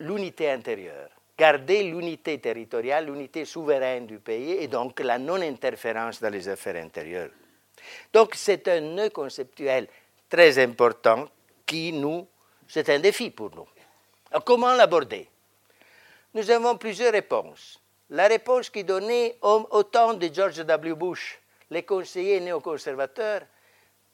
l'unité 0.00 0.50
intérieure. 0.50 1.10
Garder 1.38 1.84
l'unité 1.84 2.38
territoriale, 2.38 3.06
l'unité 3.06 3.44
souveraine 3.44 4.06
du 4.06 4.18
pays 4.18 4.52
et 4.52 4.66
donc 4.66 4.98
la 4.98 5.18
non-interférence 5.18 6.20
dans 6.20 6.30
les 6.30 6.48
affaires 6.48 6.82
intérieures. 6.82 7.30
Donc 8.12 8.34
c'est 8.34 8.66
un 8.68 8.80
nœud 8.80 9.10
conceptuel 9.10 9.88
très 10.28 10.58
important 10.62 11.28
qui 11.66 11.92
nous 11.92 12.26
c'est 12.68 12.90
un 12.90 12.98
défi 12.98 13.30
pour 13.30 13.50
nous. 13.54 13.66
comment 14.44 14.74
l'aborder? 14.74 15.26
Nous 16.34 16.50
avons 16.50 16.76
plusieurs 16.76 17.12
réponses. 17.12 17.80
La 18.10 18.28
réponse 18.28 18.68
qui 18.70 18.84
donnait 18.84 19.36
au, 19.40 19.82
temps 19.84 20.14
de 20.14 20.28
George 20.32 20.58
W. 20.58 20.94
Bush, 20.94 21.38
les 21.70 21.82
conseillers 21.82 22.40
néoconservateurs, 22.40 23.42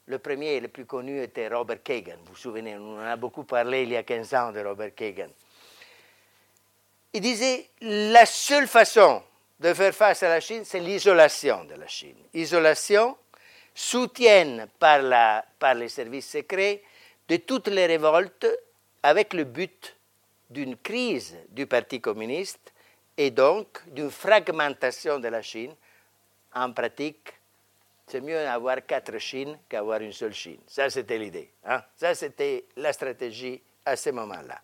le 0.07 0.19
premier 0.19 0.55
et 0.55 0.59
le 0.59 0.67
plus 0.69 0.85
connu 0.85 1.21
était 1.21 1.47
Robert 1.47 1.83
Kagan. 1.83 2.17
Vous 2.25 2.33
vous 2.33 2.35
souvenez, 2.35 2.77
on 2.77 2.97
en 2.97 3.05
a 3.05 3.15
beaucoup 3.15 3.43
parlé 3.43 3.83
il 3.83 3.89
y 3.89 3.97
a 3.97 4.03
15 4.03 4.33
ans 4.33 4.51
de 4.51 4.59
Robert 4.61 4.93
Kagan. 4.95 5.29
Il 7.13 7.21
disait 7.21 7.69
la 7.81 8.25
seule 8.25 8.67
façon 8.67 9.21
de 9.59 9.73
faire 9.73 9.95
face 9.95 10.23
à 10.23 10.29
la 10.29 10.41
Chine, 10.41 10.63
c'est 10.65 10.79
l'isolation 10.79 11.63
de 11.63 11.75
la 11.75 11.87
Chine. 11.87 12.17
Isolation, 12.33 13.17
soutien 13.75 14.67
par, 14.79 15.73
les 15.75 15.89
services 15.89 16.29
secrets, 16.29 16.81
de 17.27 17.35
toutes 17.37 17.67
les 17.67 17.85
révoltes 17.85 18.47
avec 19.03 19.33
le 19.33 19.43
but 19.43 19.95
d'une 20.49 20.77
crise 20.77 21.35
du 21.49 21.67
Parti 21.67 21.99
communiste 21.99 22.71
et 23.17 23.31
donc 23.31 23.81
d'une 23.87 24.09
fragmentation 24.09 25.19
de 25.19 25.27
la 25.27 25.41
Chine. 25.41 25.73
En 26.53 26.71
pratique, 26.71 27.33
c'est 28.07 28.21
mieux 28.21 28.47
avoir 28.47 28.85
quatre 28.85 29.17
Chines 29.17 29.57
qu'avoir 29.67 29.99
une 30.01 30.13
seule 30.13 30.33
Chine. 30.33 30.59
Ça, 30.67 30.89
c'était 30.89 31.17
l'idée. 31.17 31.49
Hein. 31.65 31.83
Ça, 31.97 32.15
c'était 32.15 32.65
la 32.77 32.93
stratégie 32.93 33.61
à 33.83 33.95
ce 33.95 34.11
moment-là. 34.11 34.61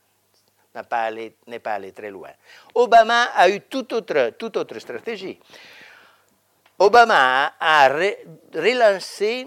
N'est 0.74 0.84
pas, 0.84 1.04
allé, 1.04 1.36
pas 1.62 1.74
allé 1.74 1.92
très 1.92 2.10
loin. 2.10 2.30
Obama 2.76 3.24
a 3.36 3.50
eu 3.50 3.60
toute 3.60 3.92
autre 3.92 4.80
stratégie. 4.80 5.38
Obama 6.82 7.54
a 7.60 7.90
relancé 8.56 9.46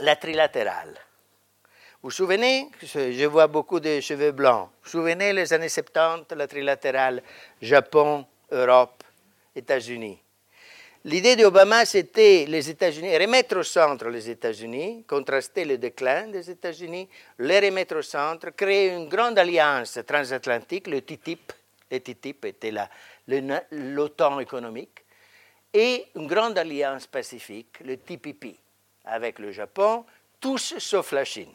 la 0.00 0.16
trilatérale. 0.16 0.94
Vous 2.00 2.08
vous 2.08 2.10
souvenez, 2.10 2.70
je 2.82 3.26
vois 3.26 3.46
beaucoup 3.46 3.78
de 3.78 4.00
cheveux 4.00 4.32
blancs, 4.32 4.70
vous 4.70 4.84
vous 4.84 4.88
souvenez 4.88 5.34
les 5.34 5.52
années 5.52 5.68
70, 5.68 6.34
la 6.34 6.46
trilatérale 6.46 7.22
Japon, 7.60 8.24
Europe, 8.50 9.04
États-Unis. 9.54 10.18
L'idée 11.04 11.36
d'Obama, 11.36 11.84
c'était 11.84 12.46
les 12.48 12.70
États-Unis, 12.70 13.18
remettre 13.18 13.58
au 13.58 13.62
centre 13.62 14.08
les 14.08 14.30
États-Unis, 14.30 15.04
contraster 15.06 15.66
le 15.66 15.76
déclin 15.76 16.28
des 16.28 16.50
États-Unis, 16.50 17.06
les 17.40 17.60
remettre 17.60 17.96
au 17.96 18.02
centre, 18.02 18.48
créer 18.56 18.94
une 18.94 19.10
grande 19.10 19.38
alliance 19.38 19.98
transatlantique, 20.06 20.86
le 20.86 21.02
TTIP, 21.02 21.52
le 21.90 22.00
TTIP 22.00 22.46
était 22.46 22.72
l'OTAN 23.72 24.40
économique, 24.40 25.03
et 25.74 26.06
une 26.14 26.26
grande 26.26 26.56
alliance 26.56 27.06
pacifique, 27.06 27.80
le 27.84 27.98
TPP, 27.98 28.56
avec 29.04 29.38
le 29.38 29.52
Japon, 29.52 30.06
tous 30.40 30.78
sauf 30.78 31.12
la 31.12 31.24
Chine 31.24 31.52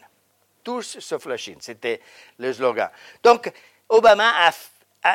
tous 0.62 0.98
sauf 1.00 1.26
la 1.26 1.36
Chine. 1.36 1.58
C'était 1.60 2.00
le 2.38 2.52
slogan. 2.52 2.90
Donc, 3.22 3.52
Obama 3.88 4.32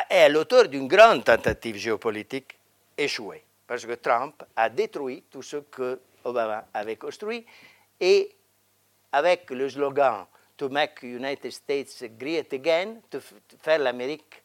est 0.08 0.28
l'auteur 0.28 0.68
d'une 0.68 0.88
grande 0.88 1.24
tentative 1.24 1.76
géopolitique 1.76 2.58
échouée, 2.96 3.42
parce 3.66 3.86
que 3.86 3.94
Trump 3.94 4.42
a 4.54 4.68
détruit 4.68 5.24
tout 5.30 5.42
ce 5.42 5.56
que 5.56 6.00
Obama 6.24 6.66
avait 6.74 6.96
construit, 6.96 7.44
et 8.00 8.34
avec 9.12 9.50
le 9.50 9.68
slogan 9.68 10.26
To 10.56 10.70
make 10.70 11.02
United 11.02 11.52
States 11.52 12.02
great 12.18 12.50
again, 12.54 12.96
de 13.10 13.20
faire 13.60 13.78
l'Amérique 13.78 14.42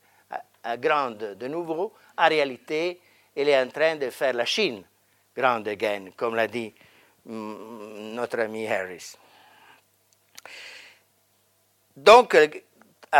grande 0.77 1.37
de 1.39 1.47
nouveau, 1.47 1.93
en 2.17 2.27
réalité, 2.27 2.99
il 3.35 3.49
est 3.49 3.59
en 3.59 3.67
train 3.69 3.95
de 3.95 4.09
faire 4.09 4.33
la 4.33 4.45
Chine 4.45 4.83
grande 5.35 5.67
again, 5.67 6.11
comme 6.15 6.35
l'a 6.35 6.47
dit 6.47 6.73
mm, 7.25 8.13
notre 8.13 8.39
ami 8.39 8.67
Harris. 8.67 9.15
Donc, 11.95 12.35
euh, 12.35 12.47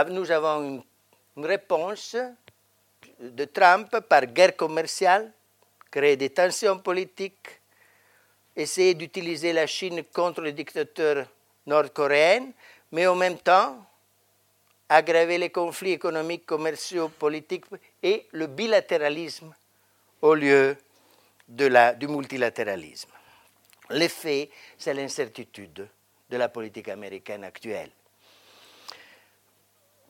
nous 0.10 0.32
avons 0.32 0.84
une, 1.36 1.46
réponse 1.46 2.16
de 3.20 3.46
Trump 3.46 4.00
par 4.08 4.26
guerre 4.26 4.56
commerciale, 4.56 5.32
créer 5.90 6.18
des 6.18 6.30
tensions 6.30 6.80
politiques, 6.80 7.62
essayer 8.56 8.94
d'utiliser 8.94 9.54
la 9.54 9.66
Chine 9.66 10.04
contre 10.14 10.42
le 10.42 10.52
dictateur 10.52 11.26
nord-coréen, 11.66 12.52
mais 12.92 13.08
en 13.08 13.16
même 13.16 13.38
temps 13.38 13.78
aggraver 14.90 15.38
les 15.38 15.50
conflits 15.50 15.94
économiques, 15.94 16.46
commerciaux, 16.46 17.08
politiques 17.08 17.66
et 18.04 18.28
le 18.34 18.48
bilatéralisme 18.48 19.54
au 20.22 20.34
lieu 20.34 20.78
de 21.48 21.66
la, 21.66 21.94
du 21.94 22.08
multilatéralisme. 22.08 23.10
L'effet, 23.90 24.50
c'est 24.78 24.94
l'incertitude 24.94 25.88
de 26.30 26.38
la 26.38 26.50
politique 26.50 26.88
américaine 26.88 27.44
actuelle. 27.44 27.90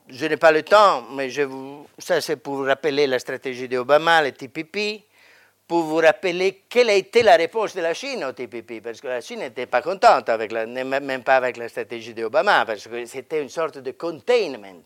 Je 0.08 0.26
n'ai 0.26 0.38
pas 0.38 0.52
le 0.52 0.64
temps, 0.64 1.04
mais 1.14 1.30
je 1.30 1.44
vous, 1.44 1.88
ça 1.98 2.22
c'est 2.22 2.36
pour 2.36 2.56
vous 2.56 2.64
rappeler 2.64 3.08
la 3.08 3.18
stratégie 3.18 3.68
d'Obama, 3.68 4.22
le 4.22 4.32
TPP, 4.32 5.06
pour 5.68 5.84
vous 5.84 5.98
rappeler 5.98 6.64
quelle 6.68 6.90
a 6.90 6.96
été 6.96 7.24
la 7.24 7.38
réponse 7.38 7.74
de 7.76 7.82
la 7.82 7.94
Chine 7.94 8.26
au 8.26 8.34
TPP, 8.34 8.82
parce 8.84 9.00
que 9.00 9.08
la 9.08 9.22
Chine 9.22 9.40
n'était 9.40 9.68
pas 9.68 9.82
contente, 9.82 10.28
avec 10.28 10.52
même 10.52 11.24
pas 11.24 11.38
avec 11.38 11.56
la 11.56 11.70
stratégie 11.70 12.14
d'Obama, 12.14 12.66
parce 12.66 12.88
que 12.88 13.06
c'était 13.06 13.42
une 13.42 13.50
sorte 13.50 13.78
de 13.78 13.92
containment 13.92 14.84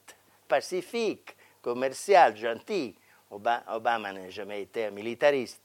pacifique, 0.47 1.36
commercial, 1.61 2.38
gentil. 2.38 2.93
Obama 3.36 4.11
n'a 4.11 4.29
jamais 4.29 4.61
été 4.61 4.86
un 4.86 4.91
militariste, 4.91 5.61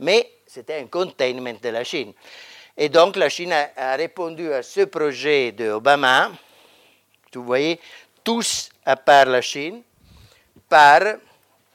mais 0.00 0.30
c'était 0.46 0.76
un 0.80 0.86
containment 0.86 1.58
de 1.60 1.68
la 1.68 1.84
Chine. 1.84 2.12
Et 2.76 2.88
donc 2.88 3.16
la 3.16 3.28
Chine 3.28 3.52
a, 3.52 3.96
répondu 3.96 4.52
à 4.52 4.62
ce 4.62 4.82
projet 4.82 5.52
d'Obama, 5.52 6.30
vous 7.34 7.44
voyez, 7.44 7.80
tous 8.22 8.70
à 8.84 8.96
part 8.96 9.26
la 9.26 9.40
Chine, 9.40 9.82
par 10.68 11.00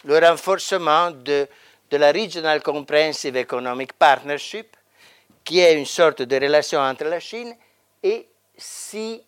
le 0.05 0.19
renforcement 0.19 1.11
de, 1.11 1.47
de 1.89 1.97
la 1.97 2.11
Regional 2.11 2.61
Comprehensive 2.61 3.35
Economic 3.35 3.93
Partnership, 3.93 4.75
qui 5.43 5.59
est 5.59 5.77
une 5.77 5.85
sorte 5.85 6.21
de 6.21 6.35
relation 6.35 6.79
entre 6.79 7.05
la 7.05 7.19
Chine 7.19 7.53
et 8.01 8.27
six 8.57 9.21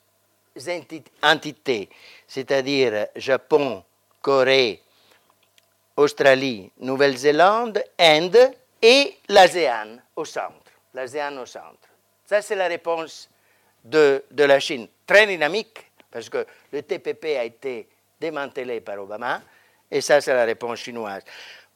entités, 1.22 1.90
c'est-à-dire 2.28 3.08
Japon, 3.16 3.84
Corée, 4.22 4.82
Australie, 5.98 6.72
Nouvelle-Zélande, 6.80 7.84
Inde 7.98 8.52
et 8.82 9.18
l'ASEAN 9.30 9.98
au 10.16 10.26
centre. 10.26 10.54
Au 10.96 11.46
centre. 11.46 11.90
Ça, 12.26 12.42
c'est 12.42 12.56
la 12.56 12.68
réponse 12.68 13.30
de, 13.84 14.24
de, 14.32 14.44
la 14.44 14.60
Chine. 14.60 14.88
Très 15.06 15.28
dynamique, 15.28 15.92
parce 16.10 16.30
que 16.30 16.46
le 16.72 16.82
TPP 16.82 17.38
a 17.38 17.44
été 17.44 17.88
démantelé 18.20 18.82
par 18.82 19.00
Obama, 19.00 19.42
et 19.92 20.02
ça, 20.02 20.22
c'est 20.22 20.34
la 20.34 20.46
réponse 20.46 20.80
chinoise. 20.80 21.24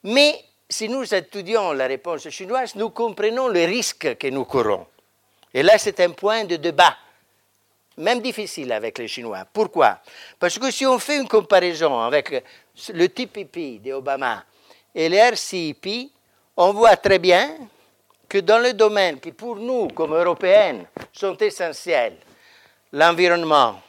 Mais 0.03 0.43
si 0.70 0.88
nous 0.88 1.13
étudions 1.13 1.74
la 1.74 1.88
réponse 1.88 2.30
chinoise, 2.30 2.76
nous 2.76 2.89
comprenons 2.91 3.47
le 3.49 3.65
risque 3.65 4.17
que 4.17 4.28
nous 4.28 4.45
courons. 4.45 4.88
Et 5.53 5.63
là, 5.63 5.78
c'est 5.78 5.99
un 5.99 6.11
point 6.11 6.45
de 6.45 6.55
débat 6.55 6.95
même 7.99 8.22
difficile 8.22 8.72
avec 8.72 8.97
les 8.97 9.07
Chinois. 9.07 9.45
Pourquoi? 9.51 9.99
Parce 10.39 10.57
que 10.57 10.72
si 10.72 10.86
on 10.86 10.97
fait 10.99 11.17
une 11.17 11.28
comparaison 11.28 11.99
avec 11.99 12.43
le 12.93 13.07
TPP 13.09 13.82
d'Obama 13.82 14.43
et 14.93 15.09
le 15.09 15.17
RCEP, 15.17 16.11
on 16.57 16.73
voit 16.73 16.97
très 16.97 17.19
bien 17.19 17.57
que 18.27 18.39
dans 18.39 18.59
les 18.59 18.73
domaines 18.73 19.19
qui 19.19 19.32
pour 19.32 19.55
nous, 19.55 19.88
comme 19.89 20.13
Européens, 20.13 20.86
sont 21.11 21.38
essentiels, 21.38 22.17
l'environnement, 22.91 23.82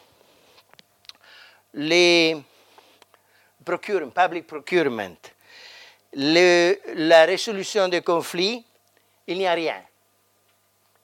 les 1.74 2.36
procurement, 3.64 4.11
public 4.11 4.47
procurement, 4.47 5.16
la 6.14 7.24
résolution 7.24 7.88
des 7.88 8.01
conflits, 8.03 8.64
il 9.26 9.38
n'y 9.38 9.47
a 9.47 9.53
rien. 9.53 9.82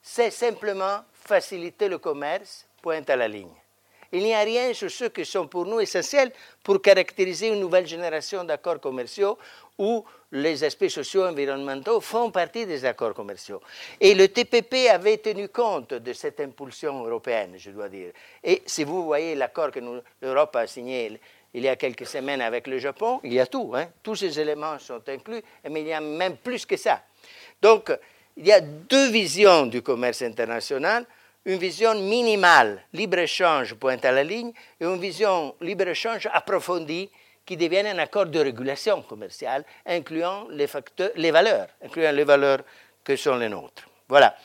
C'est 0.01 0.31
simplement 0.31 1.03
faciliter 1.13 1.87
le 1.87 1.97
commerce 1.97 2.65
pointe 2.81 3.09
à 3.09 3.15
la 3.15 3.27
ligne. 3.27 3.53
Il 4.11 4.23
n'y 4.23 4.33
a 4.33 4.41
rien 4.41 4.73
sur 4.73 4.89
ceux 4.89 5.09
qui 5.09 5.25
sont 5.25 5.47
pour 5.47 5.65
nous 5.65 5.79
essentiels 5.79 6.31
pour 6.63 6.81
caractériser 6.81 7.47
une 7.49 7.59
nouvelle 7.59 7.87
génération 7.87 8.43
d'accords 8.43 8.79
commerciaux 8.79 9.37
où 9.77 10.03
les 10.31 10.63
aspects 10.63 10.87
sociaux 10.87 11.25
et 11.25 11.29
environnementaux 11.29 12.01
font 12.01 12.31
partie 12.31 12.65
des 12.65 12.83
accords 12.85 13.13
commerciaux. 13.13 13.61
Et 13.99 14.13
le 14.15 14.27
TPP 14.27 14.89
avait 14.89 15.17
tenu 15.17 15.49
compte 15.49 15.93
de 15.93 16.13
cette 16.13 16.39
impulsion 16.39 17.05
européenne, 17.05 17.55
je 17.57 17.71
dois 17.71 17.89
dire. 17.89 18.11
Et 18.43 18.63
si 18.65 18.83
vous 18.83 19.05
voyez 19.05 19.35
l'accord 19.35 19.71
que 19.71 19.79
l'Europe 20.21 20.55
a 20.55 20.67
signé 20.67 21.19
il 21.53 21.63
y 21.63 21.67
a 21.67 21.75
quelques 21.75 22.05
semaines 22.05 22.41
avec 22.41 22.67
le 22.67 22.77
Japon, 22.77 23.19
il 23.23 23.33
y 23.33 23.39
a 23.39 23.47
tout. 23.47 23.71
Hein. 23.75 23.87
Tous 24.03 24.15
ces 24.15 24.39
éléments 24.39 24.77
sont 24.79 25.01
inclus, 25.07 25.41
mais 25.69 25.81
il 25.81 25.87
y 25.87 25.93
a 25.93 26.01
même 26.01 26.37
plus 26.37 26.65
que 26.65 26.75
ça. 26.75 27.01
Donc, 27.61 27.91
il 28.35 28.45
y 28.45 28.51
a 28.51 28.61
deux 28.61 29.09
visions 29.09 29.65
du 29.65 29.81
commerce 29.81 30.21
international 30.21 31.05
une 31.47 31.57
vision 31.57 31.95
minimale, 31.95 32.83
libre-échange 32.91 33.73
pointe 33.75 34.03
à 34.03 34.11
la 34.11 34.23
ligne, 34.23 34.51
et 34.81 34.83
une 34.83 34.99
vision 34.99 35.55
libre-échange 35.61 36.27
approfondie 36.33 37.09
qui 37.45 37.55
devienne 37.55 37.87
un 37.87 37.97
accord 37.99 38.25
de 38.25 38.39
régulation 38.39 39.01
commerciale, 39.01 39.63
incluant 39.85 40.47
les, 40.49 40.67
facteurs, 40.67 41.11
les 41.15 41.31
valeurs, 41.31 41.67
incluant 41.81 42.11
les 42.11 42.25
valeurs 42.25 42.59
que 43.01 43.15
sont 43.15 43.37
les 43.37 43.47
nôtres. 43.47 43.87
Voilà. 44.09 44.35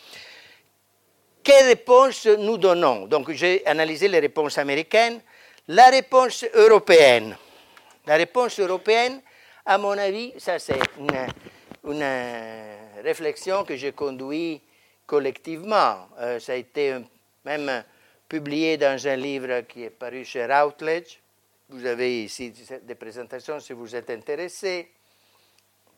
Quelle 1.42 1.66
réponse 1.66 2.24
nous 2.26 2.57
donnons? 2.57 3.09
Donc 3.09 3.32
j'ai 3.32 3.66
analysé 3.66 4.07
les 4.07 4.20
réponses 4.20 4.57
américaines. 4.59 5.20
La 5.66 5.86
réponse 5.86 6.44
européenne. 6.55 7.36
La 8.07 8.14
réponse 8.14 8.61
européenne, 8.61 9.20
à 9.66 9.76
mon 9.76 9.98
avis, 9.98 10.32
ça 10.38 10.61
c'est 10.61 10.78
une, 11.00 11.92
une 11.92 12.05
réflexion 13.03 13.64
que 13.64 13.74
j'ai 13.74 13.90
conduite 13.90 14.62
collectivement. 15.13 16.09
Euh, 16.21 16.41
ça 16.41 16.53
a 16.53 16.55
été 16.55 16.97
même 17.45 17.85
publié 18.27 18.79
dans 18.79 19.07
un 19.07 19.17
livre 19.17 19.61
qui 19.69 19.83
est 19.83 19.91
paru 19.91 20.25
chez 20.25 20.47
Routledge. 20.47 21.19
Vous 21.69 21.85
avez 21.85 22.25
ici 22.25 22.51
des 22.83 22.95
présentations 22.95 23.61
si 23.61 23.75
vous 23.75 23.95
êtes 23.95 24.09
intéressé. 24.09 24.91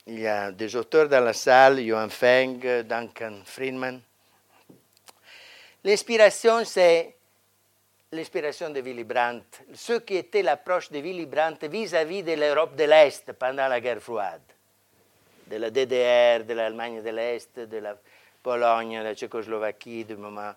Il 0.09 0.19
y 0.19 0.27
a 0.27 0.51
des 0.51 0.75
auteurs 0.75 1.09
dans 1.09 1.23
la 1.23 1.33
salle, 1.33 1.81
Johan 1.87 2.09
Feng, 2.09 2.83
Duncan 2.83 3.43
Friedman. 3.45 4.01
L'inspiration, 5.85 6.65
c'est 6.65 7.15
l'inspiration 8.11 8.71
de 8.71 8.81
Willy 8.81 9.05
Brandt, 9.05 9.47
ce 9.75 10.01
qui 10.01 10.17
était 10.17 10.43
l'approche 10.43 10.91
de 10.91 10.99
Willy 10.99 11.27
Brandt 11.27 11.69
vis-à-vis 11.69 12.25
de 12.25 12.33
l'Europe 12.33 12.75
de 12.75 12.83
l'Est 12.83 13.33
pendant 13.35 13.69
la 13.69 13.81
guerre 13.81 14.03
froide, 14.03 14.43
de 15.47 15.57
la 15.57 15.71
DDR, 15.71 16.45
de 16.45 16.55
l'Allemagne 16.55 17.01
de 17.01 17.11
l'Est, 17.11 17.61
de 17.61 17.79
la 17.79 17.97
Pologne, 18.45 19.03
la 19.03 19.15
Tchécoslovaquie 19.15 20.05
du 20.05 20.17
moment. 20.17 20.55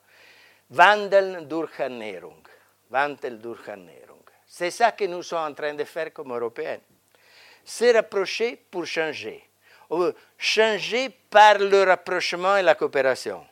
Wandeln 0.70 1.48
durch 1.48 1.80
Ernährung. 1.80 2.44
Durch 2.90 3.68
Ernährung. 3.68 4.24
C'est 4.46 4.72
ça 4.72 4.92
que 4.92 5.06
nous 5.06 5.24
sommes 5.24 5.52
en 5.52 5.54
train 5.54 5.74
de 5.74 5.86
faire 5.86 6.12
comme 6.12 6.34
Européens. 6.34 6.82
Se 7.64 7.94
rapprocher 7.94 8.58
pour 8.70 8.86
changer. 8.86 9.42
Changer 10.38 11.10
par 11.30 11.60
le 11.60 11.84
rapprochement 11.84 12.58
et 12.58 12.62
la 12.62 12.76
coopération. 12.76 13.46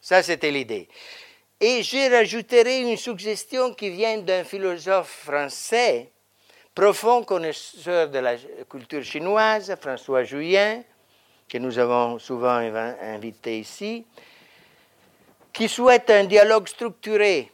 Ça, 0.00 0.22
c'était 0.22 0.52
l'idée. 0.52 0.88
Et 1.60 1.82
je 1.82 2.10
rajouterai 2.10 2.82
une 2.82 2.96
suggestion 2.96 3.74
qui 3.74 3.90
vient 3.90 4.18
d'un 4.18 4.44
philosophe 4.44 5.24
français, 5.24 6.10
profond 6.72 7.24
connaisseur 7.24 8.08
de 8.10 8.18
la 8.20 8.36
culture 8.68 9.02
chinoise, 9.02 9.74
François 9.80 10.22
Juyen, 10.22 10.84
que 11.48 11.58
nous 11.58 11.78
avons 11.78 12.18
souvent 12.18 12.58
invité 13.02 13.60
ici, 13.60 14.04
qui 15.52 15.68
souhaite 15.68 16.10
un 16.10 16.24
dialogue 16.24 16.68
structuré 16.68 17.50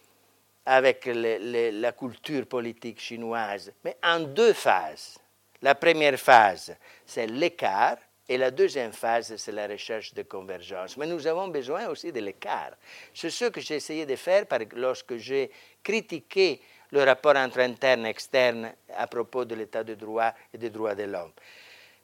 avec 0.67 1.07
la 1.07 1.93
culture 1.93 2.47
politique 2.47 3.01
chinoise, 3.01 3.73
mais 3.85 3.97
en 4.03 4.21
deux 4.21 4.53
phases. 4.53 5.19
La 5.61 5.75
première 5.75 6.19
phase, 6.19 6.77
c'est 7.07 7.27
l'écart, 7.27 7.97
et 8.29 8.39
la 8.39 8.51
deuxième 8.51 8.93
phase, 8.93 9.37
c'est 9.37 9.53
la 9.53 9.67
recherche 9.67 10.15
de 10.15 10.23
convergence. 10.23 10.97
Mais 10.97 11.07
nous 11.07 11.27
avons 11.27 11.49
besoin 11.49 11.89
aussi 11.89 12.13
de 12.13 12.21
l'écart. 12.21 12.73
C'est 13.13 13.31
ce 13.31 13.47
que 13.47 13.61
j'ai 13.61 13.77
essayé 13.77 14.07
de 14.07 14.17
faire 14.17 14.45
lorsque 14.75 15.17
j'ai 15.17 15.51
critiqué 15.83 16.61
le 16.93 17.03
rapport 17.03 17.37
entre 17.37 17.59
interne 17.59 18.07
et 18.07 18.11
externe 18.11 18.73
à 18.97 19.07
propos 19.07 19.45
de 19.45 19.55
l'état 19.55 19.85
de 19.85 19.95
droit 19.95 20.33
et 20.55 20.59
des 20.59 20.71
droits 20.71 20.95
de 20.95 21.05
l'homme 21.05 21.33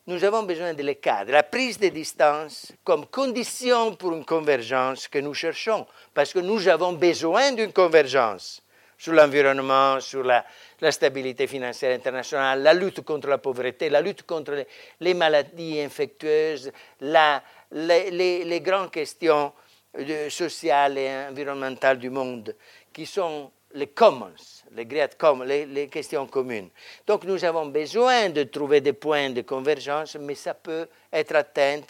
nous 0.09 0.25
avons 0.25 0.43
besoin 0.45 0.73
de 0.73 0.83
l'écart, 0.83 1.27
de 1.27 1.33
la 1.33 1.43
prise 1.43 1.79
de 1.79 1.89
distance 1.89 2.73
comme 2.83 3.05
condition 3.07 3.95
pour 3.95 4.15
une 4.15 4.25
convergence 4.25 5.07
que 5.07 5.19
nous 5.19 5.35
cherchons, 5.35 5.87
parce 6.15 6.33
que 6.33 6.39
nous 6.39 6.67
avons 6.67 6.95
besoin 6.95 7.53
d'une 7.53 7.75
convergence 7.75 8.63
sur 8.97 9.13
l'environnement, 9.13 10.01
sur 10.01 10.25
la, 10.25 10.47
stabilité 10.91 11.47
financière 11.47 11.95
internationale, 11.95 12.63
la 12.63 12.73
lutte 12.73 13.03
contre 13.03 13.29
la 13.29 13.37
pauvreté, 13.37 13.91
la 13.91 14.01
lutte 14.01 14.23
contre 14.23 14.65
les, 14.99 15.13
maladies 15.13 15.79
infectieuses, 15.83 16.73
les, 17.03 18.61
grandes 18.65 18.91
questions 18.91 19.53
euh, 19.99 20.31
sociales 20.31 20.97
et 20.97 21.11
environnementales 21.29 21.99
du 21.99 22.09
monde 22.09 22.57
qui 22.95 23.05
sont 23.05 23.51
les 23.75 23.89
commons, 23.89 24.33
les, 24.75 25.89
questions 25.89 26.27
communes. 26.27 26.71
Donc 27.07 27.25
nous 27.25 27.45
avons 27.45 27.67
besoin 27.67 28.31
de 28.31 28.45
trouver 28.45 28.81
des 28.81 28.93
points 28.93 29.31
de 29.31 29.43
convergence, 29.43 30.17
mais 30.17 30.35
ça 30.35 30.55
peut 30.55 30.89
être 31.13 31.35
atteint 31.37 31.81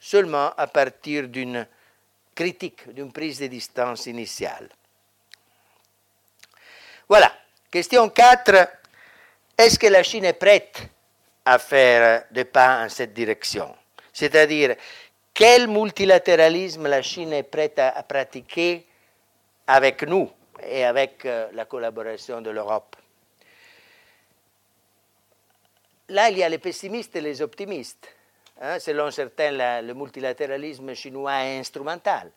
seulement 0.00 0.52
à 0.56 0.66
partir 0.66 1.28
d'une 1.28 1.66
critique, 2.34 2.92
d'une 2.92 3.12
prise 3.12 3.40
de 3.40 3.46
distance 3.46 4.06
initiale. 4.06 4.68
Voilà, 7.08 7.32
Question 7.70 8.08
4. 8.08 8.68
Est-ce 9.58 9.78
que 9.78 9.88
la 9.88 10.02
Chine 10.02 10.24
est 10.24 10.32
prête 10.32 10.82
à 11.44 11.58
faire 11.58 12.24
des 12.30 12.44
pas 12.44 12.84
en 12.84 12.88
cette 12.88 13.12
direction? 13.12 13.74
C'est-à-dire, 14.12 14.76
quel 15.34 15.68
multilatéralisme 15.68 16.86
la 16.88 17.02
Chine 17.02 17.34
est 17.34 17.42
prête 17.42 17.78
à, 17.78 18.02
pratiquer 18.02 18.86
avec 19.66 20.04
nous? 20.04 20.30
Et 20.62 20.84
avec 20.84 21.24
euh, 21.24 21.48
la 21.52 21.64
collaboration 21.64 22.40
de 22.40 22.50
l'Europe 22.50 22.96
Là, 26.08 26.30
il 26.30 26.38
y 26.38 26.44
a 26.44 26.48
les 26.48 26.58
pessimistes 26.58 27.16
et 27.16 27.20
les 27.20 27.42
optimistes. 27.42 28.08
Hein. 28.60 28.78
selon 28.78 29.10
certains, 29.10 29.82
le 29.82 29.92
multilatéralisme 29.92 30.94
chinois 30.94 31.42
est 31.44 31.58
instrumental. 31.58 32.30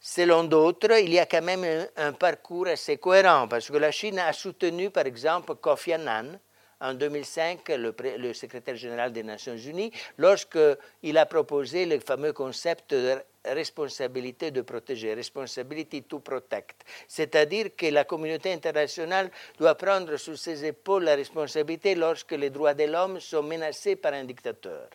Selon 0.00 0.44
d'autres, 0.44 0.98
il 0.98 1.12
y 1.12 1.18
a 1.18 1.26
quand 1.26 1.42
même 1.42 1.86
un, 1.96 2.12
parcours 2.12 2.66
assez 2.66 2.96
cohérent, 2.96 3.46
parce 3.48 3.70
que 3.70 3.76
la 3.76 3.90
Chine 3.90 4.18
a 4.18 4.32
soutenu, 4.32 4.90
par 4.90 5.06
exemple, 5.06 5.54
Kofi 5.56 5.92
Annan, 5.92 6.38
en 6.80 6.94
2005, 6.94 7.68
le, 7.68 8.32
secrétaire 8.32 8.76
général 8.76 9.12
des 9.12 9.22
Nations 9.22 9.56
Unies, 9.56 9.92
lorsqu'il 10.16 11.18
a 11.18 11.26
proposé 11.26 11.86
le 11.86 12.00
fameux 12.00 12.32
concept 12.32 12.92
de 12.94 13.22
responsabilité 13.44 14.50
de 14.50 14.62
protéger, 14.62 15.14
responsibility 15.14 16.02
to 16.02 16.20
protect. 16.20 16.82
C'est-à-dire 17.08 17.76
que 17.76 17.86
la 17.86 18.04
communauté 18.04 18.52
internationale 18.52 19.30
doit 19.58 19.74
prendre 19.74 20.16
sur 20.16 20.38
ses 20.38 20.64
épaules 20.64 21.04
la 21.04 21.14
responsabilité 21.14 21.94
lorsque 21.94 22.32
les 22.32 22.50
droits 22.50 22.74
de 22.74 22.84
l'homme 22.84 23.20
sont 23.20 23.42
menacés 23.42 23.96
par 23.96 24.12
un 24.12 24.24
dictateur. 24.24 24.88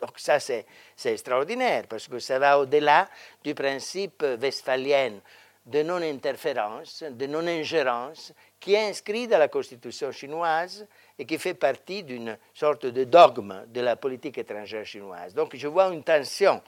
Donc 0.00 0.18
ça, 0.18 0.40
c'est 0.40 0.64
extraordinaire, 1.04 1.84
parce 1.88 2.08
que 2.08 2.18
ça 2.18 2.38
va 2.38 2.58
au-delà 2.58 3.08
du 3.44 3.54
principe 3.54 4.24
westphalien 4.40 5.20
de 5.66 5.82
non-interférence, 5.82 7.02
de 7.02 7.26
non-ingérence, 7.26 8.32
qui 8.58 8.74
est 8.74 8.88
inscrit 8.88 9.28
dans 9.28 9.38
la 9.38 9.48
constitution 9.48 10.10
chinoise 10.10 10.86
et 11.18 11.26
qui 11.26 11.38
fait 11.38 11.54
partie 11.54 12.02
d'une 12.02 12.36
sorte 12.54 12.86
de 12.86 13.04
dogme 13.04 13.66
de 13.66 13.80
la 13.82 13.96
politique 13.96 14.38
étrangère 14.38 14.86
chinoise. 14.86 15.34
Donc 15.34 15.54
je 15.54 15.68
vois 15.68 15.92
une 15.92 16.02
tension 16.02 16.62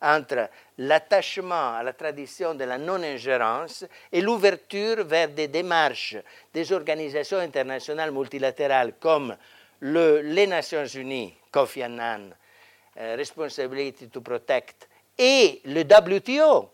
entre 0.00 0.48
l'attachement 0.78 1.74
à 1.74 1.82
la 1.82 1.92
tradition 1.92 2.54
de 2.54 2.64
la 2.64 2.78
non-ingérence 2.78 3.84
et 4.12 4.20
l'ouverture 4.20 5.04
vers 5.04 5.28
des 5.28 5.48
démarches 5.48 6.16
des 6.52 6.72
organisations 6.72 7.38
internationales 7.38 8.12
multilatérales 8.12 8.94
comme 9.00 9.36
le, 9.80 10.20
les 10.20 10.46
Nations 10.46 10.86
Unies, 10.86 11.34
Kofi 11.50 11.82
Annan, 11.82 12.30
euh, 12.98 13.16
responsibility 13.16 14.08
to 14.08 14.20
Protect, 14.20 14.88
et 15.16 15.60
le 15.64 15.82
WTO. 15.82 16.70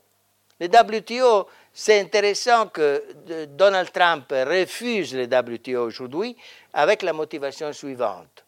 Le 0.60 0.66
WTO, 0.68 1.48
c'est 1.72 2.00
intéressant 2.00 2.68
que 2.68 3.46
Donald 3.46 3.90
Trump 3.90 4.26
refuse 4.30 5.14
le 5.14 5.24
WTO 5.24 5.86
aujourd'hui 5.86 6.36
avec 6.72 7.02
la 7.02 7.12
motivation 7.12 7.72
suivante. 7.72 8.43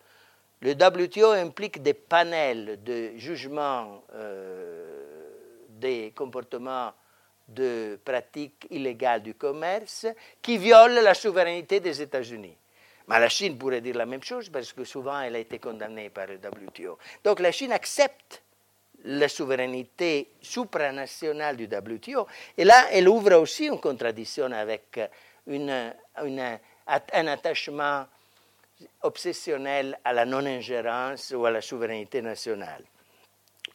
Le 0.61 0.73
WTO 0.73 1.33
implique 1.33 1.83
des 1.83 1.95
panels 1.95 2.83
de 2.83 3.17
jugement 3.17 4.03
euh, 4.15 4.97
des 5.69 6.13
comportements 6.17 6.93
de 7.49 7.99
pratiques 8.05 8.67
illégales 8.71 9.23
du 9.23 9.35
commerce 9.35 10.07
qui 10.41 10.59
violent 10.59 11.01
la 11.01 11.15
souveraineté 11.15 11.81
des 11.81 12.01
États-Unis. 12.03 12.57
Mais 13.09 13.21
la 13.21 13.29
Chine 13.29 13.57
pourrait 13.57 13.81
dire 13.81 13.97
la 13.97 14.07
même 14.07 14.23
chose 14.23 14.49
parce 14.49 14.73
que 14.73 14.85
souvent 14.85 15.21
elle 15.21 15.37
a 15.37 15.39
été 15.39 15.59
condamnée 15.59 16.11
par 16.11 16.27
le 16.27 16.37
WTO. 16.37 16.99
Donc 17.23 17.41
la 17.41 17.53
Chine 17.53 17.73
accepte 17.73 18.43
la 19.05 19.29
souveraineté 19.29 20.31
supranationale 20.41 21.57
du 21.57 21.65
WTO 21.67 22.27
et 22.59 22.65
là 22.65 22.89
elle 22.91 23.09
ouvre 23.09 23.35
aussi 23.37 23.67
une 23.67 23.79
contradiction 23.79 24.51
avec 24.51 24.99
un 25.47 27.27
attachement 27.29 28.07
obsessionnel 29.03 29.99
à 30.05 30.12
la 30.12 30.24
non-ingérence 30.24 31.33
ou 31.37 31.47
à 31.47 31.51
la 31.51 31.61
souveraineté 31.61 32.22
nationale. 32.22 32.83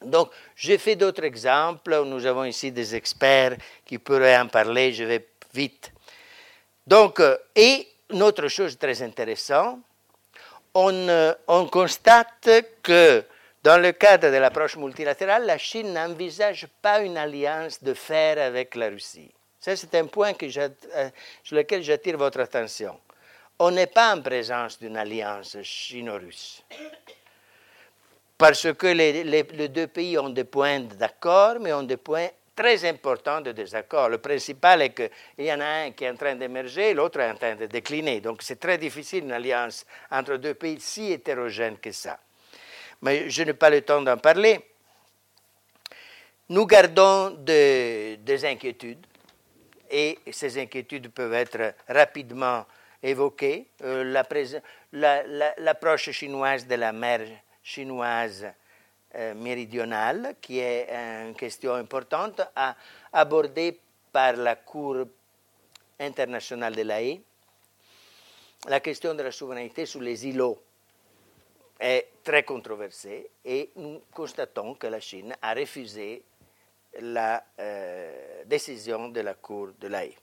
Donc, 0.02 0.32
j'ai 0.56 0.78
fait 0.78 0.96
d'autres 0.96 1.24
exemples. 1.24 2.04
Nous 2.06 2.26
avons 2.26 2.46
ici 2.46 2.72
des 2.72 2.96
experts 2.96 3.58
qui 3.86 3.98
pourraient 4.00 4.38
en 4.38 4.48
parler. 4.48 4.94
Je 4.94 5.04
vais 5.04 5.28
vite. 5.54 5.92
Donc, 6.86 7.20
euh, 7.20 7.38
et 7.56 7.88
une 8.10 8.24
autre 8.24 8.48
chose 8.48 8.78
très 8.78 9.02
intéressante, 9.02 9.80
on, 10.74 10.94
euh, 10.94 11.34
on 11.48 11.68
constate 11.68 12.50
que 12.82 13.24
dans 13.64 13.80
le 13.80 13.92
cadre 13.92 14.32
de 14.32 14.38
l'approche 14.38 14.76
multilatérale, 14.76 15.46
la 15.46 15.58
Chine 15.58 15.94
n'envisage 15.94 16.68
pas 16.82 17.02
une 17.02 17.18
alliance 17.18 17.82
de 17.84 17.94
fer 17.94 18.40
avec 18.40 18.76
la 18.76 18.90
Russie. 18.90 19.32
Ça, 19.60 19.76
c'est 19.76 19.94
un 19.96 20.08
point 20.08 20.34
euh, 20.42 21.10
sur 21.44 21.56
lequel 21.56 21.84
j'attire 21.84 22.18
votre 22.18 22.40
attention. 22.40 23.00
On 23.64 23.70
n'est 23.70 23.86
pas 23.86 24.16
en 24.16 24.22
présence 24.24 24.80
d'une 24.80 24.98
alliance 24.98 25.62
chino-russe. 25.62 26.64
Parce 28.36 28.74
que 28.74 28.88
les, 28.88 29.44
deux 29.70 29.86
pays 29.86 30.18
ont 30.18 30.30
des 30.30 30.46
points 30.46 30.80
d'accord, 30.80 31.58
mais 31.60 31.72
ont 31.72 31.84
des 31.84 31.98
points 31.98 32.30
très 32.56 32.84
important 32.90 33.40
de 33.40 33.52
désaccord. 33.52 34.10
Le 34.10 34.18
principal 34.18 34.82
est 34.82 34.96
qu'il 34.96 35.46
y 35.46 35.54
en 35.54 35.60
a 35.60 35.84
un 35.84 35.92
qui 35.92 36.06
est 36.06 36.10
en 36.10 36.16
train 36.16 36.34
d'émerger, 36.34 36.96
l'autre 36.96 37.20
est 37.20 37.30
en 37.30 37.36
train 37.36 37.54
de 37.54 37.68
décliner. 37.68 38.20
Donc 38.20 38.42
c'est 38.42 38.60
très 38.60 38.80
difficile 38.80 39.26
une 39.26 39.32
alliance 39.32 39.86
entre 40.10 40.38
deux 40.38 40.56
pays 40.56 40.80
si 40.80 41.12
hétérogènes 41.12 41.78
que 41.78 41.92
ça. 41.92 42.18
Mais 43.04 43.30
je 43.30 43.44
n'ai 43.44 43.54
pas 43.54 43.70
le 43.70 43.82
temps 43.84 44.02
d'en 44.02 44.18
parler. 44.18 44.60
Nous 46.50 46.66
gardons 46.66 47.30
des 47.30 48.18
inquiétudes 48.44 49.06
et 49.92 50.18
ces 50.32 50.60
inquiétudes 50.60 51.12
peuvent 51.12 51.36
être 51.36 51.76
rapidement 51.88 52.66
évoquées. 53.02 53.68
Euh, 53.84 54.04
l'approche 55.58 56.12
chinoise 56.12 56.68
de 56.68 56.76
la 56.76 56.92
mer 56.92 57.22
chinoise 57.64 58.48
euh, 59.16 59.34
méridionale, 59.34 60.36
qui 60.42 60.60
est 60.60 60.90
une 60.90 61.36
question 61.36 61.74
importante, 61.74 62.42
à, 62.56 62.76
abordée 63.14 63.80
par 64.12 64.34
la 64.34 64.56
Cour 64.56 65.06
internationale 66.00 66.76
de 66.76 66.82
la 66.84 67.02
haie. 67.02 67.22
La 68.68 68.80
question 68.80 69.14
de 69.14 69.24
la 69.24 69.32
souveraineté 69.32 69.86
sur 69.86 70.02
les 70.02 70.28
îlots 70.28 70.62
est 71.80 72.08
très 72.24 72.44
controversée 72.44 73.30
et 73.44 73.72
nous 73.76 74.02
constatons 74.14 74.76
que 74.76 74.88
la 74.88 75.00
Chine 75.00 75.36
a 75.42 75.54
refusé 75.54 76.24
la 77.00 77.44
euh, 77.60 78.44
décision 78.46 79.10
de 79.10 79.22
la 79.22 79.34
Cour 79.34 79.70
de 79.80 79.88
la 79.88 80.06
haie. 80.06 80.16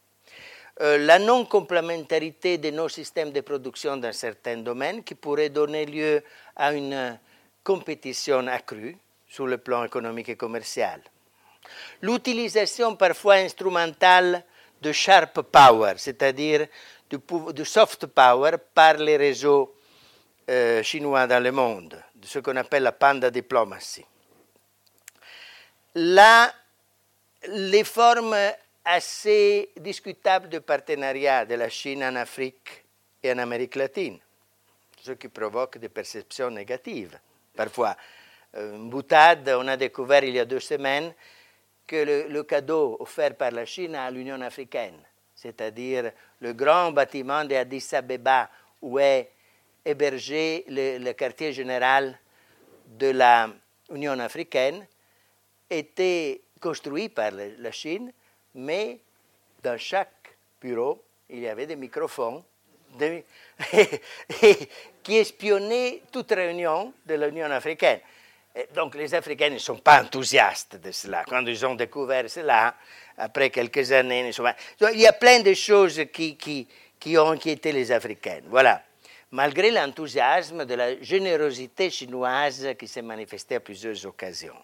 Euh, 0.80 0.96
la 0.98 1.18
non-complémentarité 1.18 2.56
de 2.58 2.70
nos 2.70 2.88
systèmes 2.88 3.32
de 3.32 3.40
production 3.40 3.96
dans 3.96 4.12
certains 4.12 4.58
domaines 4.58 5.02
qui 5.02 5.16
pourrait 5.16 5.48
donner 5.48 5.84
lieu 5.84 6.22
à 6.54 6.72
une 6.72 7.18
compétition 7.64 8.46
accrue 8.46 8.96
sur 9.28 9.46
le 9.46 9.58
plan 9.58 9.84
économique 9.84 10.28
et 10.28 10.36
commercial. 10.36 11.00
L'utilisation 12.00 12.94
parfois 12.94 13.34
instrumentale 13.34 14.44
de 14.80 14.92
sharp 14.92 15.42
power, 15.42 15.94
c'est-à-dire 15.96 16.68
du, 17.10 17.64
soft 17.64 18.06
power 18.06 18.52
par 18.72 18.94
les 18.94 19.16
réseaux 19.16 19.74
euh, 20.48 20.82
chinois 20.84 21.26
dans 21.26 21.42
le 21.42 21.50
monde, 21.50 22.00
de 22.14 22.26
ce 22.26 22.38
qu'on 22.38 22.54
appelle 22.54 22.84
la 22.84 22.92
panda 22.92 23.30
diplomacy. 23.30 24.04
Là, 25.96 26.52
les 27.48 27.82
formes 27.82 28.36
assez 28.90 29.70
discutables 29.76 30.48
de 30.48 30.60
partenariat 30.60 31.44
de 31.44 31.54
la 31.56 31.68
Chine 31.68 32.02
en 32.04 32.16
Afrique 32.16 32.84
et 33.22 33.30
en 33.30 33.36
Amérique 33.38 33.76
latine, 33.76 34.18
ce 35.02 35.12
qui 35.12 35.28
provoque 35.28 35.76
des 35.76 35.90
perceptions 35.90 36.50
négatives 36.50 37.18
parfois. 37.54 37.94
Euh, 38.54 38.76
une 38.76 38.88
boutade, 38.88 39.46
on 39.50 39.68
a 39.68 39.76
découvert 39.76 40.24
il 40.24 40.34
y 40.34 40.38
a 40.38 40.46
deux 40.46 40.60
semaines 40.60 41.12
que 41.86 42.28
le, 42.30 42.42
cadeau 42.44 42.96
offert 43.00 43.34
par 43.36 43.50
la 43.50 43.66
Chine 43.66 43.94
à 43.94 44.10
l'Union 44.10 44.40
africaine, 44.40 44.98
c'est-à-dire 45.34 46.10
le 46.40 46.54
grand 46.54 46.90
bâtiment 46.90 47.44
d'Addis 47.44 47.90
Abeba 47.92 48.48
où 48.80 48.98
est 48.98 49.30
hébergé 49.84 50.64
le, 50.66 51.12
quartier 51.12 51.52
général 51.52 52.18
de 52.86 53.12
l'Union 53.90 54.18
africaine, 54.18 54.86
était 55.68 56.40
construit 56.58 57.10
par 57.10 57.32
la 57.32 57.70
Chine, 57.70 58.12
mais 58.54 58.98
dans 59.62 59.78
chaque 59.78 60.36
bureau, 60.60 61.02
il 61.28 61.40
y 61.40 61.48
avait 61.48 61.66
des 61.66 61.76
microphones 61.76 62.42
qui 65.02 65.16
espionnaient 65.16 66.02
toute 66.10 66.30
réunion 66.32 66.92
de 67.06 67.14
l'Union 67.14 67.50
africaine. 67.50 68.00
donc 68.74 68.94
les 68.94 69.14
Africains 69.14 69.50
ne 69.50 69.58
sont 69.58 69.76
pas 69.78 70.02
enthousiastes 70.02 70.76
de 70.76 70.90
cela. 70.90 71.24
Quand 71.26 71.44
ils 71.44 71.66
ont 71.66 71.74
découvert 71.74 72.28
cela, 72.30 72.74
après 73.16 73.50
quelques 73.50 73.92
années, 73.92 74.30
il 74.92 75.00
y 75.00 75.06
a 75.06 75.12
plein 75.12 75.40
de 75.40 75.54
choses 75.54 76.02
qui, 76.12 76.36
qui, 76.36 77.18
ont 77.18 77.30
inquiété 77.30 77.72
les 77.72 77.92
Africains. 77.92 78.40
Voilà. 78.46 78.82
Malgré 79.30 79.70
l'enthousiasme 79.70 80.64
de 80.64 80.74
la 80.74 81.02
générosité 81.02 81.90
chinoise 81.90 82.68
qui 82.78 82.88
s'est 82.88 83.02
manifestée 83.02 83.56
à 83.56 83.60
plusieurs 83.60 84.06
occasions. 84.06 84.56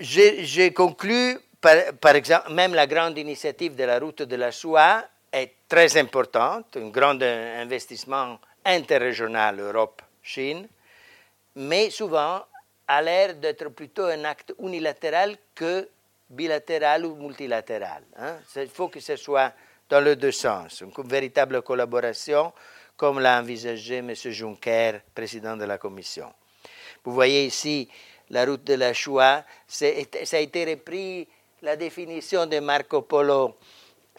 J'ai 0.00 0.72
conclu 0.72 1.38
par, 1.60 2.16
exemple, 2.16 2.52
même 2.52 2.74
la 2.74 2.86
grande 2.86 3.18
initiative 3.18 3.74
de 3.76 3.84
la 3.84 3.98
route 3.98 4.22
de 4.22 4.36
la 4.36 4.50
soie 4.50 5.04
est 5.30 5.52
très 5.68 5.96
importante, 5.98 6.76
un 6.76 6.88
grand 6.88 7.20
investissement 7.22 8.38
interrégional 8.64 9.60
Europe-Chine, 9.60 10.66
mais 11.56 11.90
souvent 11.90 12.42
a 12.88 13.02
l'air 13.02 13.34
d'être 13.34 13.68
plutôt 13.68 14.04
un 14.04 14.24
acte 14.24 14.54
unilatéral 14.58 15.36
que 15.54 15.88
bilatéral 16.30 17.04
ou 17.04 17.14
multilatéral. 17.16 18.04
Hein. 18.16 18.36
Il 18.56 18.68
faut 18.68 18.88
que 18.88 19.00
ce 19.00 19.16
soit 19.16 19.52
dans 19.88 20.00
les 20.00 20.16
deux 20.16 20.32
sens, 20.32 20.80
une 20.80 20.92
véritable 21.06 21.60
collaboration, 21.62 22.52
comme 22.96 23.20
l'a 23.20 23.38
envisagé 23.38 23.96
M. 23.96 24.14
Juncker, 24.14 25.00
président 25.14 25.56
de 25.56 25.64
la 25.64 25.78
Commission. 25.78 26.32
Vous 27.04 27.12
voyez 27.12 27.46
ici 27.46 27.88
la 28.30 28.44
route 28.44 28.64
de 28.64 28.74
la 28.74 28.92
Shoah, 28.92 29.44
ça 29.66 29.86
a 29.86 30.38
été 30.38 30.64
repris 30.64 31.28
la 31.62 31.76
définition 31.76 32.46
de 32.46 32.58
Marco 32.60 33.02
Polo 33.02 33.56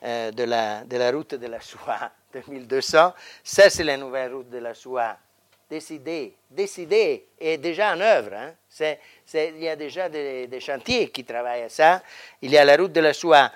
euh, 0.04 0.32
de, 0.32 0.44
la, 0.44 1.12
route 1.12 1.36
de 1.36 1.48
la 1.48 1.60
Shoah 1.60 2.12
de 2.34 2.42
1200. 2.48 3.14
Ça, 3.44 3.70
c'est 3.70 3.84
la 3.84 3.98
nouvelle 3.98 4.34
route 4.34 4.50
de 4.50 4.58
la 4.58 4.74
Shoah 4.74 5.18
décidée, 5.70 6.36
décidée 6.50 7.28
et 7.40 7.58
déjà 7.58 7.94
en 7.96 8.02
œuvre. 8.02 8.34
Hein. 8.34 8.54
il 9.34 9.64
y 9.64 9.70
a 9.70 9.76
déjà 9.76 10.10
des, 10.10 10.48
des, 10.48 10.60
chantiers 10.60 11.10
qui 11.10 11.24
travaillent 11.24 11.64
à 11.64 11.70
ça. 11.70 12.04
Il 12.42 12.52
y 12.52 12.58
a 12.58 12.66
la 12.66 12.76
route 12.76 12.92
de 12.92 13.00
la 13.00 13.14
Shoah 13.14 13.52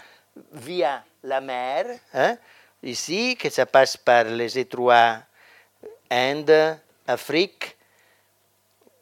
via 0.53 1.03
la 1.24 1.41
mer, 1.41 1.86
hein, 2.14 2.38
ici, 2.84 3.36
que 3.36 3.49
ça 3.49 3.66
passe 3.66 3.97
par 3.97 4.26
les 4.26 4.58
étroits 4.58 5.18
Inde, 6.10 6.78
Afrique, 7.08 7.76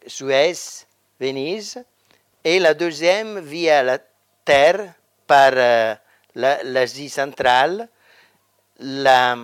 Suez, 0.06 0.86
Venise, 1.18 1.82
et 2.42 2.58
la 2.58 2.74
deuxième 2.74 3.40
via 3.40 3.82
la 3.82 3.98
terre 4.44 4.94
par 5.26 5.52
euh, 5.54 5.94
l'Asie 6.34 7.08
centrale, 7.08 7.88
la, 8.80 9.38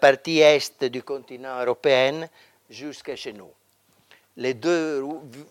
partie 0.00 0.40
est 0.40 0.84
du 0.84 1.02
continent 1.02 1.60
européen 1.60 2.28
jusqu'à 2.68 3.16
chez 3.16 3.32
nous. 3.32 3.50
Les 4.36 4.54
deux 4.54 5.02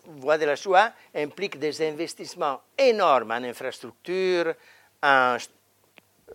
voies 0.06 0.38
de 0.38 0.44
la 0.44 0.56
soie 0.56 0.92
impliquent 1.14 1.58
des 1.58 1.88
investissements 1.88 2.60
énormes 2.76 3.30
en 3.30 3.42
infrastructures, 3.42 4.54
en 5.02 5.36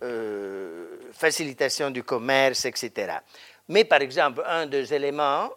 euh, 0.02 0.98
facilitation 1.12 1.90
du 1.90 2.02
commerce, 2.02 2.64
etc. 2.66 3.18
Mais 3.68 3.84
par 3.84 4.00
exemple, 4.00 4.42
un 4.46 4.66
des 4.66 4.92
éléments 4.92 5.50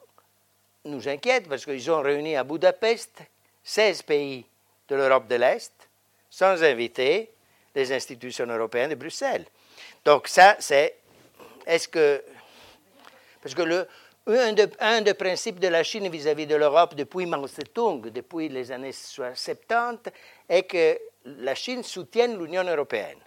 nous 0.85 1.07
inquiète 1.07 1.47
parce 1.47 1.65
qu'ils 1.65 1.89
ont 1.91 2.01
réuni 2.01 2.35
à 2.35 2.43
Budapest 2.43 3.21
16 3.63 4.01
pays 4.03 4.45
de 4.87 4.95
l'Europe 4.95 5.27
de 5.27 5.35
l'Est 5.35 5.73
sans 6.29 6.63
inviter 6.63 7.31
les 7.75 7.91
institutions 7.91 8.45
européennes 8.45 8.91
de 8.91 8.95
Bruxelles. 8.95 9.45
Donc 10.05 10.27
ça, 10.27 10.55
c'est... 10.59 10.95
Est-ce 11.65 11.87
que... 11.87 12.23
Parce 13.41 13.55
que 13.55 13.61
le, 13.61 13.87
un, 14.27 15.01
des 15.01 15.13
principes 15.13 15.59
de 15.59 15.67
la 15.67 15.83
Chine 15.83 16.07
vis-à-vis 16.09 16.45
de 16.45 16.55
l'Europe 16.55 16.95
depuis 16.95 17.25
Mao 17.25 17.47
Zedong, 17.47 18.09
depuis 18.09 18.49
les 18.49 18.71
années 18.71 18.91
70, 18.91 20.11
est 20.47 20.63
que 20.63 20.99
la 21.25 21.55
Chine 21.55 21.83
soutienne 21.83 22.37
l'Union 22.37 22.63
européenne. 22.63 23.19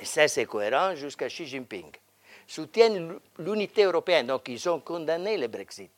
Et 0.00 0.04
ça, 0.04 0.26
c'est 0.28 0.44
cohérent 0.44 0.94
jusqu'à 0.94 1.28
Xi 1.28 1.46
Jinping. 1.46 1.90
Soutiennent 2.46 3.18
l'unité 3.38 3.84
européenne, 3.84 4.26
donc 4.26 4.48
ils 4.48 4.68
ont 4.68 4.80
condamné 4.80 5.36
le 5.36 5.48
Brexit. 5.48 5.90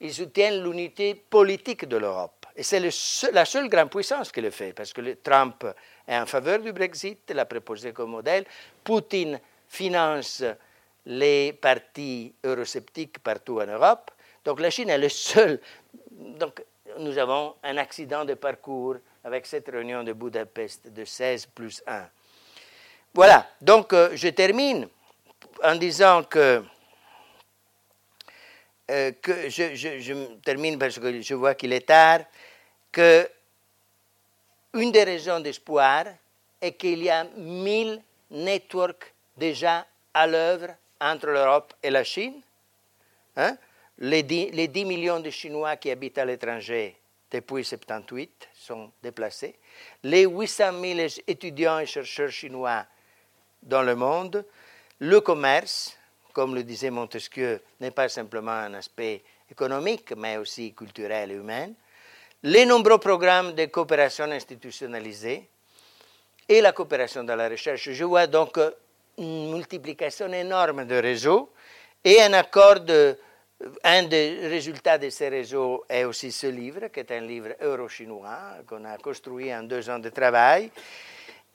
Ils 0.00 0.12
soutiennent 0.12 0.62
l'unité 0.62 1.14
politique 1.14 1.86
de 1.86 1.96
l'Europe. 1.96 2.46
Et 2.56 2.62
c'est 2.62 2.80
la 3.32 3.44
seule 3.44 3.68
grande 3.68 3.90
puissance 3.90 4.30
qui 4.30 4.40
le 4.40 4.50
fait, 4.50 4.72
parce 4.72 4.92
que 4.92 5.14
Trump 5.14 5.64
est 6.06 6.16
en 6.16 6.26
faveur 6.26 6.60
du 6.60 6.72
Brexit, 6.72 7.30
l'a 7.30 7.44
proposé 7.46 7.92
comme 7.92 8.10
modèle. 8.10 8.44
Poutine 8.82 9.40
finance 9.68 10.44
les 11.06 11.52
partis 11.52 12.32
eurosceptiques 12.44 13.18
partout 13.18 13.60
en 13.60 13.66
Europe. 13.66 14.10
Donc 14.44 14.60
la 14.60 14.70
Chine 14.70 14.90
est 14.90 14.98
le 14.98 15.08
seul. 15.08 15.60
Donc 16.10 16.62
nous 16.98 17.18
avons 17.18 17.56
un 17.62 17.76
accident 17.76 18.24
de 18.24 18.34
parcours 18.34 18.96
avec 19.24 19.46
cette 19.46 19.68
réunion 19.68 20.04
de 20.04 20.12
Budapest 20.12 20.88
de 20.92 21.04
16 21.04 21.46
plus 21.46 21.82
1. 21.86 22.06
Voilà, 23.14 23.48
donc 23.60 23.92
euh, 23.92 24.10
je 24.14 24.28
termine 24.28 24.88
en 25.62 25.76
disant 25.76 26.24
que, 26.24 26.64
euh, 28.90 29.12
que 29.22 29.48
je, 29.48 29.74
je, 29.74 30.34
termine 30.42 30.78
parce 30.78 30.98
que 30.98 31.20
je 31.20 31.34
vois 31.34 31.54
qu'il 31.54 31.72
est 31.72 31.86
tard, 31.86 32.20
que 32.92 33.28
une 34.74 34.90
des 34.90 35.04
raisons 35.04 35.40
d'espoir 35.40 36.06
est 36.60 36.72
qu'il 36.72 37.02
y 37.02 37.10
a 37.10 37.24
mille 37.36 38.02
networks 38.30 39.12
déjà 39.36 39.86
à 40.12 40.26
l'œuvre 40.26 40.74
entre 41.00 41.26
l'Europe 41.26 41.74
et 41.82 41.90
la 41.90 42.04
Chine. 42.04 42.40
Hein? 43.36 43.56
Les, 43.98 44.22
10, 44.22 44.50
les 44.52 44.68
10 44.68 44.84
millions 44.84 45.20
de 45.20 45.30
Chinois 45.30 45.76
qui 45.76 45.90
habitent 45.90 46.18
à 46.18 46.24
l'étranger 46.24 46.96
depuis 47.30 47.62
1978 47.62 48.48
sont 48.54 48.90
déplacés. 49.02 49.56
Les 50.02 50.24
800 50.24 50.80
000 50.80 51.00
étudiants 51.26 51.78
et 51.78 51.86
chercheurs 51.86 52.30
chinois 52.30 52.86
dans 53.62 53.82
le 53.82 53.94
monde. 53.94 54.44
Le 55.00 55.20
commerce, 55.20 55.96
comme 56.32 56.54
le 56.54 56.62
disait 56.62 56.90
Montesquieu, 56.90 57.60
n'est 57.80 57.90
pas 57.90 58.08
simplement 58.08 58.52
un 58.52 58.74
aspect 58.74 59.22
économique, 59.50 60.12
mais 60.16 60.36
aussi 60.36 60.72
culturel 60.72 61.32
et 61.32 61.34
humain. 61.34 61.70
Les 62.44 62.64
nombreux 62.64 62.98
programmes 62.98 63.54
de 63.54 63.64
coopération 63.66 64.30
institutionnalisée 64.30 65.48
et 66.48 66.60
la 66.60 66.72
coopération 66.72 67.24
dans 67.24 67.36
la 67.36 67.48
recherche. 67.48 67.90
Je 67.90 68.04
vois 68.04 68.26
donc 68.26 68.58
une 69.18 69.52
multiplication 69.52 70.32
énorme 70.32 70.84
de 70.84 70.96
réseaux 70.96 71.50
et 72.04 72.20
un 72.22 72.32
accord 72.34 72.80
de, 72.80 73.18
un 73.82 74.02
des 74.04 74.46
résultats 74.48 74.98
de 74.98 75.08
ces 75.10 75.28
réseaux 75.28 75.84
est 75.88 76.04
aussi 76.04 76.30
ce 76.30 76.46
livre, 76.46 76.88
qui 76.88 77.00
est 77.00 77.10
un 77.10 77.20
livre 77.20 77.54
euro-chinois 77.60 78.58
qu'on 78.68 78.84
a 78.84 78.98
construit 78.98 79.54
en 79.54 79.62
deux 79.62 79.88
ans 79.88 79.98
de 79.98 80.10
travail 80.10 80.70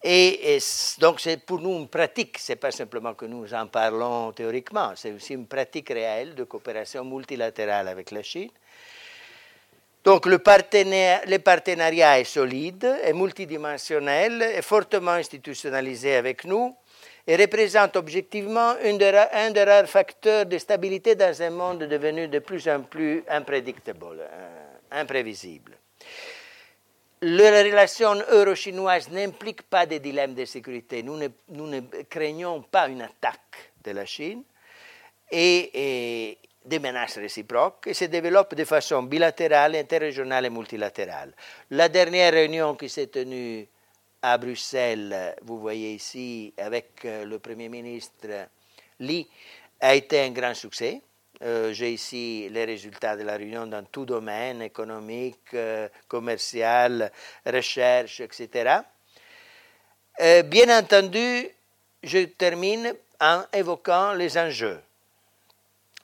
et, 0.02 0.58
donc 1.00 1.20
c'est 1.20 1.44
pour 1.46 1.60
nous 1.60 1.76
une 1.78 1.88
pratique, 1.90 2.38
ce 2.38 2.54
n'est 2.54 2.56
pas 2.56 2.72
simplement 2.72 3.14
que 3.14 3.26
nous 3.26 3.54
en 3.54 3.68
parlons 3.68 4.32
théoriquement, 4.32 4.94
c'est 4.96 5.12
aussi 5.12 5.34
une 5.34 5.48
pratique 5.48 5.90
réelle 5.90 6.36
de 6.36 6.46
coopération 6.46 7.04
multilatérale 7.04 7.88
avec 7.90 8.12
la 8.12 8.24
Chine. 8.24 8.50
Donc 10.06 10.26
le, 10.26 10.40
partenariat 10.40 12.20
est 12.20 12.24
solide, 12.24 12.86
est 13.04 13.12
multidimensionnel, 13.12 14.42
est 14.42 14.62
fortement 14.62 15.12
institutionnalisé 15.12 16.16
avec 16.16 16.46
nous 16.46 16.74
et 17.28 17.36
représente 17.36 17.98
objectivement 17.98 18.76
un 18.82 19.52
des 19.52 19.64
rares 19.64 19.88
facteurs 19.88 20.46
de 20.46 20.58
stabilité 20.58 21.16
dans 21.16 21.42
un 21.42 21.50
monde 21.50 21.80
devenu 21.80 22.30
de 22.30 22.40
plus 22.40 22.70
en 22.70 22.82
plus 22.82 23.24
imprédictable, 23.28 24.22
euh, 24.22 25.02
imprévisible 25.02 25.78
la 27.22 27.64
relation 27.64 28.16
euro-chinoise 28.32 29.10
n'implique 29.10 29.64
pas 29.64 29.86
de 29.86 29.98
dilemme 29.98 30.34
de 30.34 30.46
sécurité. 30.46 31.04
Nous 31.04 31.18
ne, 31.18 31.80
craignons 32.10 32.62
pas 32.62 32.88
une 32.88 33.02
attaque 33.02 33.74
de 33.84 33.92
la 33.92 34.06
Chine 34.06 34.44
et, 35.32 36.38
des 36.66 36.80
menaces 36.80 37.18
réciproques 37.18 37.88
et 37.88 37.94
se 37.94 38.06
développe 38.06 38.54
de 38.54 38.64
façon 38.64 39.04
bilatérale, 39.04 39.76
interrégionale 39.76 40.46
et 40.46 40.50
multilatérale. 40.50 41.34
La 41.72 41.90
dernière 41.90 42.34
réunion 42.34 42.76
qui 42.76 42.90
s'est 42.90 43.08
tenue 43.08 43.68
à 44.22 44.38
Bruxelles, 44.38 45.36
vous 45.44 45.60
voyez 45.60 45.94
ici, 45.94 46.54
avec 46.58 47.06
euh, 47.06 47.24
le 47.24 47.40
Premier 47.40 47.70
ministre 47.70 48.50
Li, 49.00 49.28
a 49.80 49.96
été 49.96 50.20
un 50.20 50.32
grand 50.32 50.54
succès. 50.54 51.02
Euh, 51.42 51.72
j'ai 51.72 51.94
ici 51.94 52.50
les 52.52 52.66
résultats 52.66 53.16
de 53.16 53.24
la 53.24 53.38
réunion 53.38 53.66
dans 53.66 53.86
tout 53.86 54.06
domaine, 54.06 54.62
économique, 54.62 55.54
euh, 55.54 55.88
commercial, 56.08 57.12
recherche, 57.46 58.20
etc. 58.20 58.80
Euh, 60.20 60.44
bien 60.44 60.78
entendu, 60.78 61.48
je 62.04 62.26
termine 62.26 62.94
en 63.22 63.44
évoquant 63.54 64.14
les 64.14 64.38
enjeux, 64.38 64.82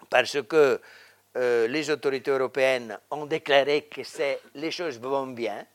parce 0.09 0.41
que 0.43 0.79
les 1.37 1.89
autorités 1.89 2.31
européennes 2.31 2.97
ont 3.11 3.25
déclaré 3.25 3.89
que 3.91 3.99
les 4.53 4.71
choses 4.71 4.97
vont 5.01 5.27
bien, 5.27 5.65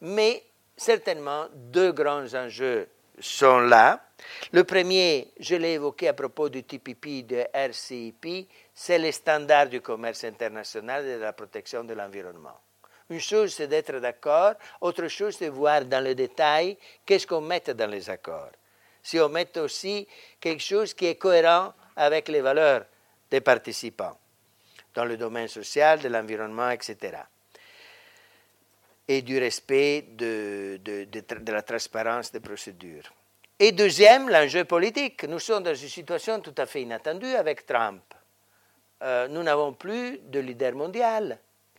mais 0.00 0.42
certainement 0.76 1.46
deux 1.54 1.92
grands 1.92 2.34
enjeux 2.34 2.88
sont 3.20 3.60
là. 3.60 4.00
Le 4.52 4.64
premier, 4.64 5.28
je 5.38 5.54
l'ai 5.54 5.74
évoqué 5.74 6.08
à 6.08 6.14
propos 6.14 6.48
du 6.48 6.64
TPP, 6.64 7.24
de 7.26 7.44
RCIP, 7.52 8.48
c'est 8.74 8.98
les 8.98 9.12
standards 9.12 9.68
du 9.68 9.80
commerce 9.80 10.24
international 10.24 11.06
et 11.06 11.16
de 11.16 11.20
la 11.20 11.32
protection 11.32 11.84
de 11.84 11.94
l'environnement. 11.94 12.58
Une 13.10 13.20
chose, 13.20 13.52
c'est 13.54 13.68
d'être 13.68 13.98
d'accord. 13.98 14.54
Autre 14.80 15.08
chose, 15.08 15.36
c'est 15.36 15.46
de 15.46 15.50
voir 15.50 15.84
dans 15.84 16.02
le 16.02 16.14
détail 16.14 16.78
qu'est-ce 17.04 17.26
qu'on 17.26 17.40
met 17.40 17.60
dans 17.60 17.90
les 17.90 18.08
accords. 18.08 18.52
Si 19.02 19.18
on 19.18 19.28
met 19.28 19.58
aussi 19.58 20.06
quelque 20.40 20.62
chose 20.62 20.94
qui 20.94 21.06
est 21.06 21.16
cohérent 21.16 21.74
avec 21.96 22.28
les 22.28 22.40
valeurs 22.40 22.84
des 23.30 23.40
participants, 23.40 24.16
dans 24.94 25.04
le 25.04 25.16
domaine 25.16 25.48
social, 25.48 26.00
de 26.00 26.08
l'environnement, 26.08 26.70
etc. 26.70 27.18
Et 29.08 29.22
du 29.22 29.38
respect 29.38 30.02
de, 30.12 30.78
la 31.48 31.62
transparence 31.62 32.30
des 32.30 32.40
procédures. 32.40 33.12
Et 33.58 33.72
deuxième, 33.72 34.28
l'enjeu 34.28 34.64
politique. 34.64 35.24
Nous 35.24 35.38
sommes 35.38 35.62
dans 35.62 35.74
une 35.74 35.88
situation 35.88 36.40
tout 36.40 36.54
à 36.56 36.66
fait 36.66 36.82
inattendue 36.82 37.34
avec 37.34 37.66
Trump. 37.66 38.02
Euh, 39.02 39.28
nous 39.28 39.42
n'avons 39.42 39.72
plus 39.72 40.18
de 40.18 40.38
leader 40.38 40.74
mondial. 40.74 41.38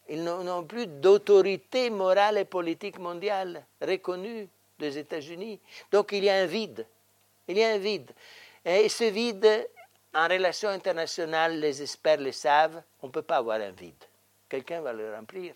Ils 0.09 0.23
n'ont 0.23 0.63
plus 0.65 0.87
d'autorité 0.87 1.89
morale 1.89 2.37
et 2.37 2.45
politique 2.45 2.99
mondiale 2.99 3.63
reconnue 3.81 4.49
des 4.77 4.97
États-Unis. 4.97 5.59
Donc 5.91 6.11
il 6.11 6.25
y 6.25 6.29
a 6.29 6.35
un 6.35 6.45
vide. 6.45 6.85
Il 7.47 7.57
y 7.57 7.63
a 7.63 7.69
un 7.69 7.77
vide. 7.77 8.11
Et 8.65 8.89
ce 8.89 9.05
vide, 9.05 9.69
en 10.13 10.27
relation 10.27 10.69
internationale, 10.69 11.59
les 11.59 11.81
experts 11.81 12.19
le 12.19 12.31
savent, 12.33 12.81
on 13.01 13.07
ne 13.07 13.11
peut 13.11 13.21
pas 13.21 13.37
avoir 13.37 13.61
un 13.61 13.71
vide. 13.71 14.03
Quelqu'un 14.49 14.81
va 14.81 14.91
le 14.91 15.13
remplir. 15.15 15.53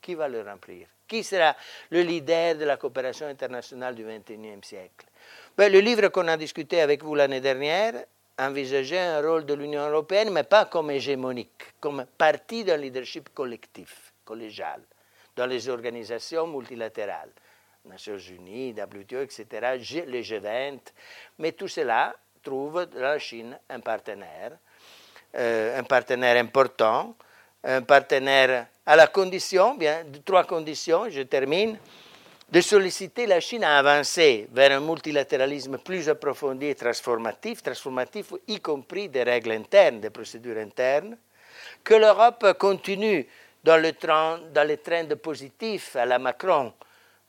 Qui 0.00 0.14
va 0.14 0.28
le 0.28 0.42
remplir? 0.42 0.86
Qui 1.08 1.24
sera 1.24 1.56
le 1.90 2.02
leader 2.02 2.56
de 2.56 2.64
la 2.64 2.76
coopération 2.76 3.26
internationale 3.26 3.94
du 3.94 4.04
XXIe 4.04 4.60
siècle? 4.62 5.06
Ben, 5.56 5.72
Le 5.72 5.80
livre 5.80 6.08
qu'on 6.08 6.28
a 6.28 6.36
discuté 6.36 6.80
avec 6.80 7.02
vous 7.02 7.14
l'année 7.14 7.40
dernière 7.40 8.04
envisageait 8.46 8.98
un 8.98 9.20
rôle 9.20 9.44
de 9.44 9.54
l'Union 9.54 9.88
européenne, 9.88 10.30
mais 10.30 10.44
pas 10.44 10.64
comme 10.66 10.90
hégémonique, 10.90 11.74
comme 11.78 12.06
partie 12.16 12.64
d'un 12.64 12.76
leadership 12.76 13.28
collectif, 13.34 14.12
collégial, 14.24 14.80
dans 15.36 15.46
les 15.46 15.68
organisations 15.68 16.46
multilatérales. 16.46 17.32
Nations 17.84 18.18
Unies, 18.18 18.72
WTO, 18.72 19.22
etc., 19.22 19.46
les 20.06 20.22
G20, 20.22 20.78
mais 21.38 21.52
tout 21.52 21.68
cela 21.68 22.14
trouve 22.42 22.86
dans 22.86 23.00
la 23.00 23.18
Chine 23.18 23.58
un 23.68 23.80
partenaire, 23.80 24.52
euh, 25.34 25.78
un 25.78 25.82
partenaire 25.84 26.36
important, 26.36 27.14
un 27.64 27.82
partenaire 27.82 28.66
à 28.84 28.96
la 28.96 29.06
condition, 29.06 29.74
bien, 29.74 30.04
trois 30.24 30.44
conditions, 30.44 31.08
je 31.08 31.22
termine, 31.22 31.78
de 32.50 32.60
solliciter 32.60 33.26
la 33.26 33.40
Chine 33.40 33.62
à 33.62 33.78
avancer 33.78 34.48
vers 34.52 34.72
un 34.72 34.80
multilatéralisme 34.80 35.78
plus 35.78 36.08
approfondi 36.08 36.66
et 36.66 36.74
transformatif, 36.74 37.62
transformatif 37.62 38.32
y 38.48 38.60
compris 38.60 39.08
des 39.08 39.22
règles 39.22 39.52
internes, 39.52 40.00
des 40.00 40.10
procédures 40.10 40.58
internes, 40.58 41.16
que 41.84 41.94
l'Europe 41.94 42.58
continue 42.58 43.26
dans 43.62 43.76
le, 43.76 43.92
train, 43.92 44.40
dans 44.52 44.66
les 44.66 44.78
trends 44.78 45.16
positifs 45.22 45.94
à 45.94 46.06
la 46.06 46.18
Macron, 46.18 46.72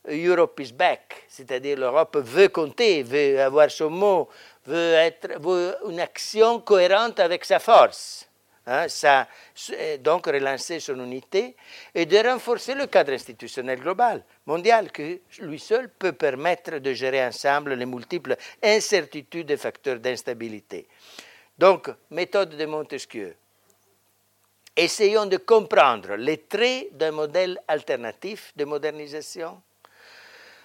Europe 0.07 0.59
is 0.59 0.73
back, 0.73 1.25
c'est-à-dire 1.27 1.77
l'Europe 1.77 2.17
veut 2.17 2.49
compter, 2.49 3.03
veut 3.03 3.39
avoir 3.39 3.69
son 3.69 3.91
mot, 3.91 4.29
veut 4.65 4.93
être 4.93 5.39
veut 5.39 5.75
une 5.87 5.99
action 5.99 6.59
cohérente 6.59 7.19
avec 7.19 7.45
sa 7.45 7.59
force. 7.59 8.27
Hein, 8.67 8.87
ça, 8.89 9.27
donc 10.01 10.27
relancer 10.27 10.79
son 10.79 11.03
unité 11.03 11.55
et 11.95 12.05
de 12.05 12.17
renforcer 12.17 12.75
le 12.75 12.85
cadre 12.85 13.13
institutionnel 13.13 13.79
global, 13.79 14.23
mondial, 14.45 14.91
que 14.91 15.21
lui 15.39 15.57
seul 15.57 15.89
peut 15.89 16.13
permettre 16.13 16.77
de 16.77 16.93
gérer 16.93 17.25
ensemble 17.25 17.73
les 17.73 17.87
multiples 17.87 18.37
incertitudes 18.61 19.49
et 19.49 19.57
facteurs 19.57 19.99
d'instabilité. 19.99 20.87
Donc, 21.57 21.89
méthode 22.11 22.55
de 22.55 22.65
Montesquieu. 22.65 23.35
Essayons 24.75 25.25
de 25.25 25.37
comprendre 25.37 26.15
les 26.15 26.43
traits 26.43 26.95
d'un 26.95 27.11
modèle 27.11 27.59
alternatif 27.67 28.53
de 28.55 28.65
modernisation 28.65 29.61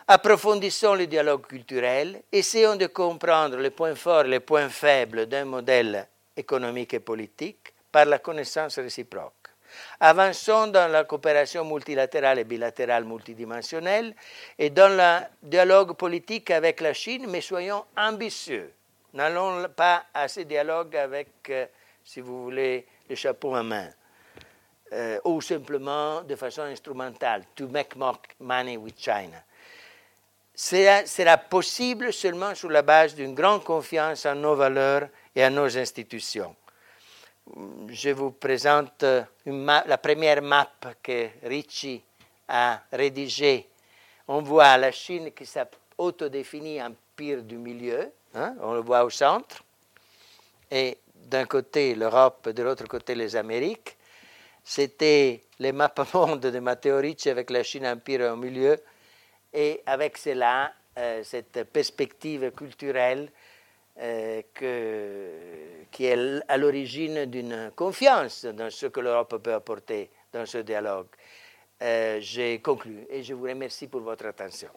Approfondissons 0.09 0.94
le 0.94 1.09
dialogue 1.09 1.48
culturel, 1.48 2.23
essayons 2.31 2.77
de 2.77 2.86
comprendre 2.86 3.56
les 3.56 3.70
points 3.70 3.97
forts 3.97 4.24
et 4.24 4.28
les 4.28 4.40
points 4.40 4.68
faibles 4.68 5.27
d'un 5.27 5.44
modèle 5.44 6.06
économique 6.36 6.94
et 6.94 7.01
politique 7.01 7.74
par 7.90 8.04
la 8.04 8.18
connaissance 8.18 8.78
réciproque. 8.78 9.32
Avançons 10.00 10.68
dans 10.68 10.90
la 10.90 11.04
coopération 11.04 11.64
multilatérale 11.64 12.38
et 12.38 12.44
bilatérale 12.44 13.04
multidimensionnelle 13.04 14.14
et 14.58 14.70
dans 14.70 14.88
le 14.88 15.26
dialogue 15.42 15.94
politique 15.96 16.50
avec 16.50 16.80
la 16.80 16.92
Chine, 16.92 17.26
mais 17.28 17.40
soyons 17.40 17.84
ambitieux. 17.96 18.72
N'allons 19.12 19.68
pas 19.74 20.04
à 20.14 20.28
ce 20.28 20.40
dialogue 20.40 20.96
avec, 20.96 21.28
euh, 21.50 21.66
si 22.04 22.20
vous 22.20 22.44
voulez, 22.44 22.86
le 23.08 23.14
chapeau 23.14 23.56
en 23.56 23.64
main. 23.64 23.88
Euh, 24.92 25.18
ou 25.24 25.40
simplement 25.40 26.22
de 26.22 26.36
façon 26.36 26.62
instrumentale, 26.62 27.42
to 27.56 27.66
make 27.68 27.96
more 27.96 28.20
money 28.38 28.76
with 28.76 28.96
China 28.96 29.42
sera, 30.56 31.36
possible 31.36 32.12
seulement 32.12 32.54
sur 32.54 32.70
la 32.70 32.82
base 32.82 33.14
d'une 33.14 33.34
grande 33.34 33.62
confiance 33.62 34.26
en 34.26 34.34
nos 34.34 34.56
valeurs 34.56 35.08
et 35.34 35.44
en 35.44 35.50
nos 35.50 35.76
institutions. 35.76 36.56
Je 37.89 38.10
vous 38.10 38.32
présente 38.32 39.05
la 39.44 39.98
première 39.98 40.43
map 40.43 40.68
que 41.02 41.28
Ricci 41.44 42.02
a 42.48 42.81
rédigée. 42.93 43.68
On 44.27 44.43
voit 44.43 44.77
la 44.77 44.90
Chine 44.90 45.31
qui 45.32 45.47
s'autodéfinit 45.47 46.82
empire 46.82 47.43
du 47.43 47.56
milieu, 47.56 48.10
hein, 48.35 48.56
on 48.60 48.74
le 48.74 48.81
voit 48.81 49.05
au 49.05 49.10
centre, 49.10 49.62
et 50.70 50.98
d'un 51.14 51.47
côté 51.47 51.94
l'Europe, 51.94 52.48
de 52.48 52.62
l'autre 52.62 52.86
côté 52.89 53.14
les 53.14 53.36
Amériques. 53.36 53.97
C'était 54.64 55.43
maps 55.60 55.94
monde 56.14 56.40
de 56.40 56.59
Matteo 56.59 56.98
Ricci 56.98 57.31
avec 57.31 57.51
la 57.51 57.62
Chine 57.62 57.86
empire 57.86 58.32
au 58.32 58.36
milieu 58.36 58.77
et 59.52 59.82
avec 59.86 60.18
cela, 60.18 60.73
euh, 60.98 61.23
cette 61.23 61.62
perspective 61.70 62.51
culturelle 62.51 63.31
euh, 63.98 64.43
qui 65.90 66.05
est 66.05 66.43
à 66.48 66.56
l'origine 66.56 67.24
d'une 67.27 67.70
confiance 67.74 68.44
dans 68.44 68.70
ce 68.70 68.86
que 68.86 69.01
l'Europe 69.01 69.43
peut 69.43 69.55
apporter 69.55 70.10
dans 70.32 70.44
ce 70.44 70.59
dialogue. 70.59 71.06
Euh, 71.82 72.18
j'ai 72.20 72.59
conclu 72.60 73.06
et 73.10 73.23
je 73.23 73.35
vous 73.35 73.44
remercie 73.44 73.86
pour 73.86 74.01
votre 74.01 74.27
attention. 74.27 74.68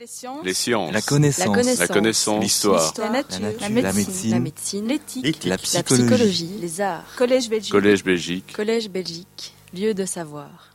Les 0.00 0.06
sciences. 0.54 0.92
La 0.92 1.02
connaissance. 1.02 1.78
La 1.78 1.88
connaissance. 1.88 2.42
L'histoire. 2.42 2.94
La, 2.96 3.10
nature. 3.10 3.38
La, 3.60 3.68
médecine. 3.68 4.30
La 4.30 4.40
médecine. 4.40 4.88
L'éthique. 4.88 5.44
La, 5.44 5.58
psychologie. 5.58 6.56
Les 6.58 6.80
arts. 6.80 7.04
Collège 7.18 7.50
Belgique. 7.50 7.72
Collège 7.72 8.02
Belgique. 8.02 8.52
Collège 8.56 8.88
Belgique. 8.88 9.54
Lieu 9.74 9.92
de 9.92 10.06
savoir. 10.06 10.70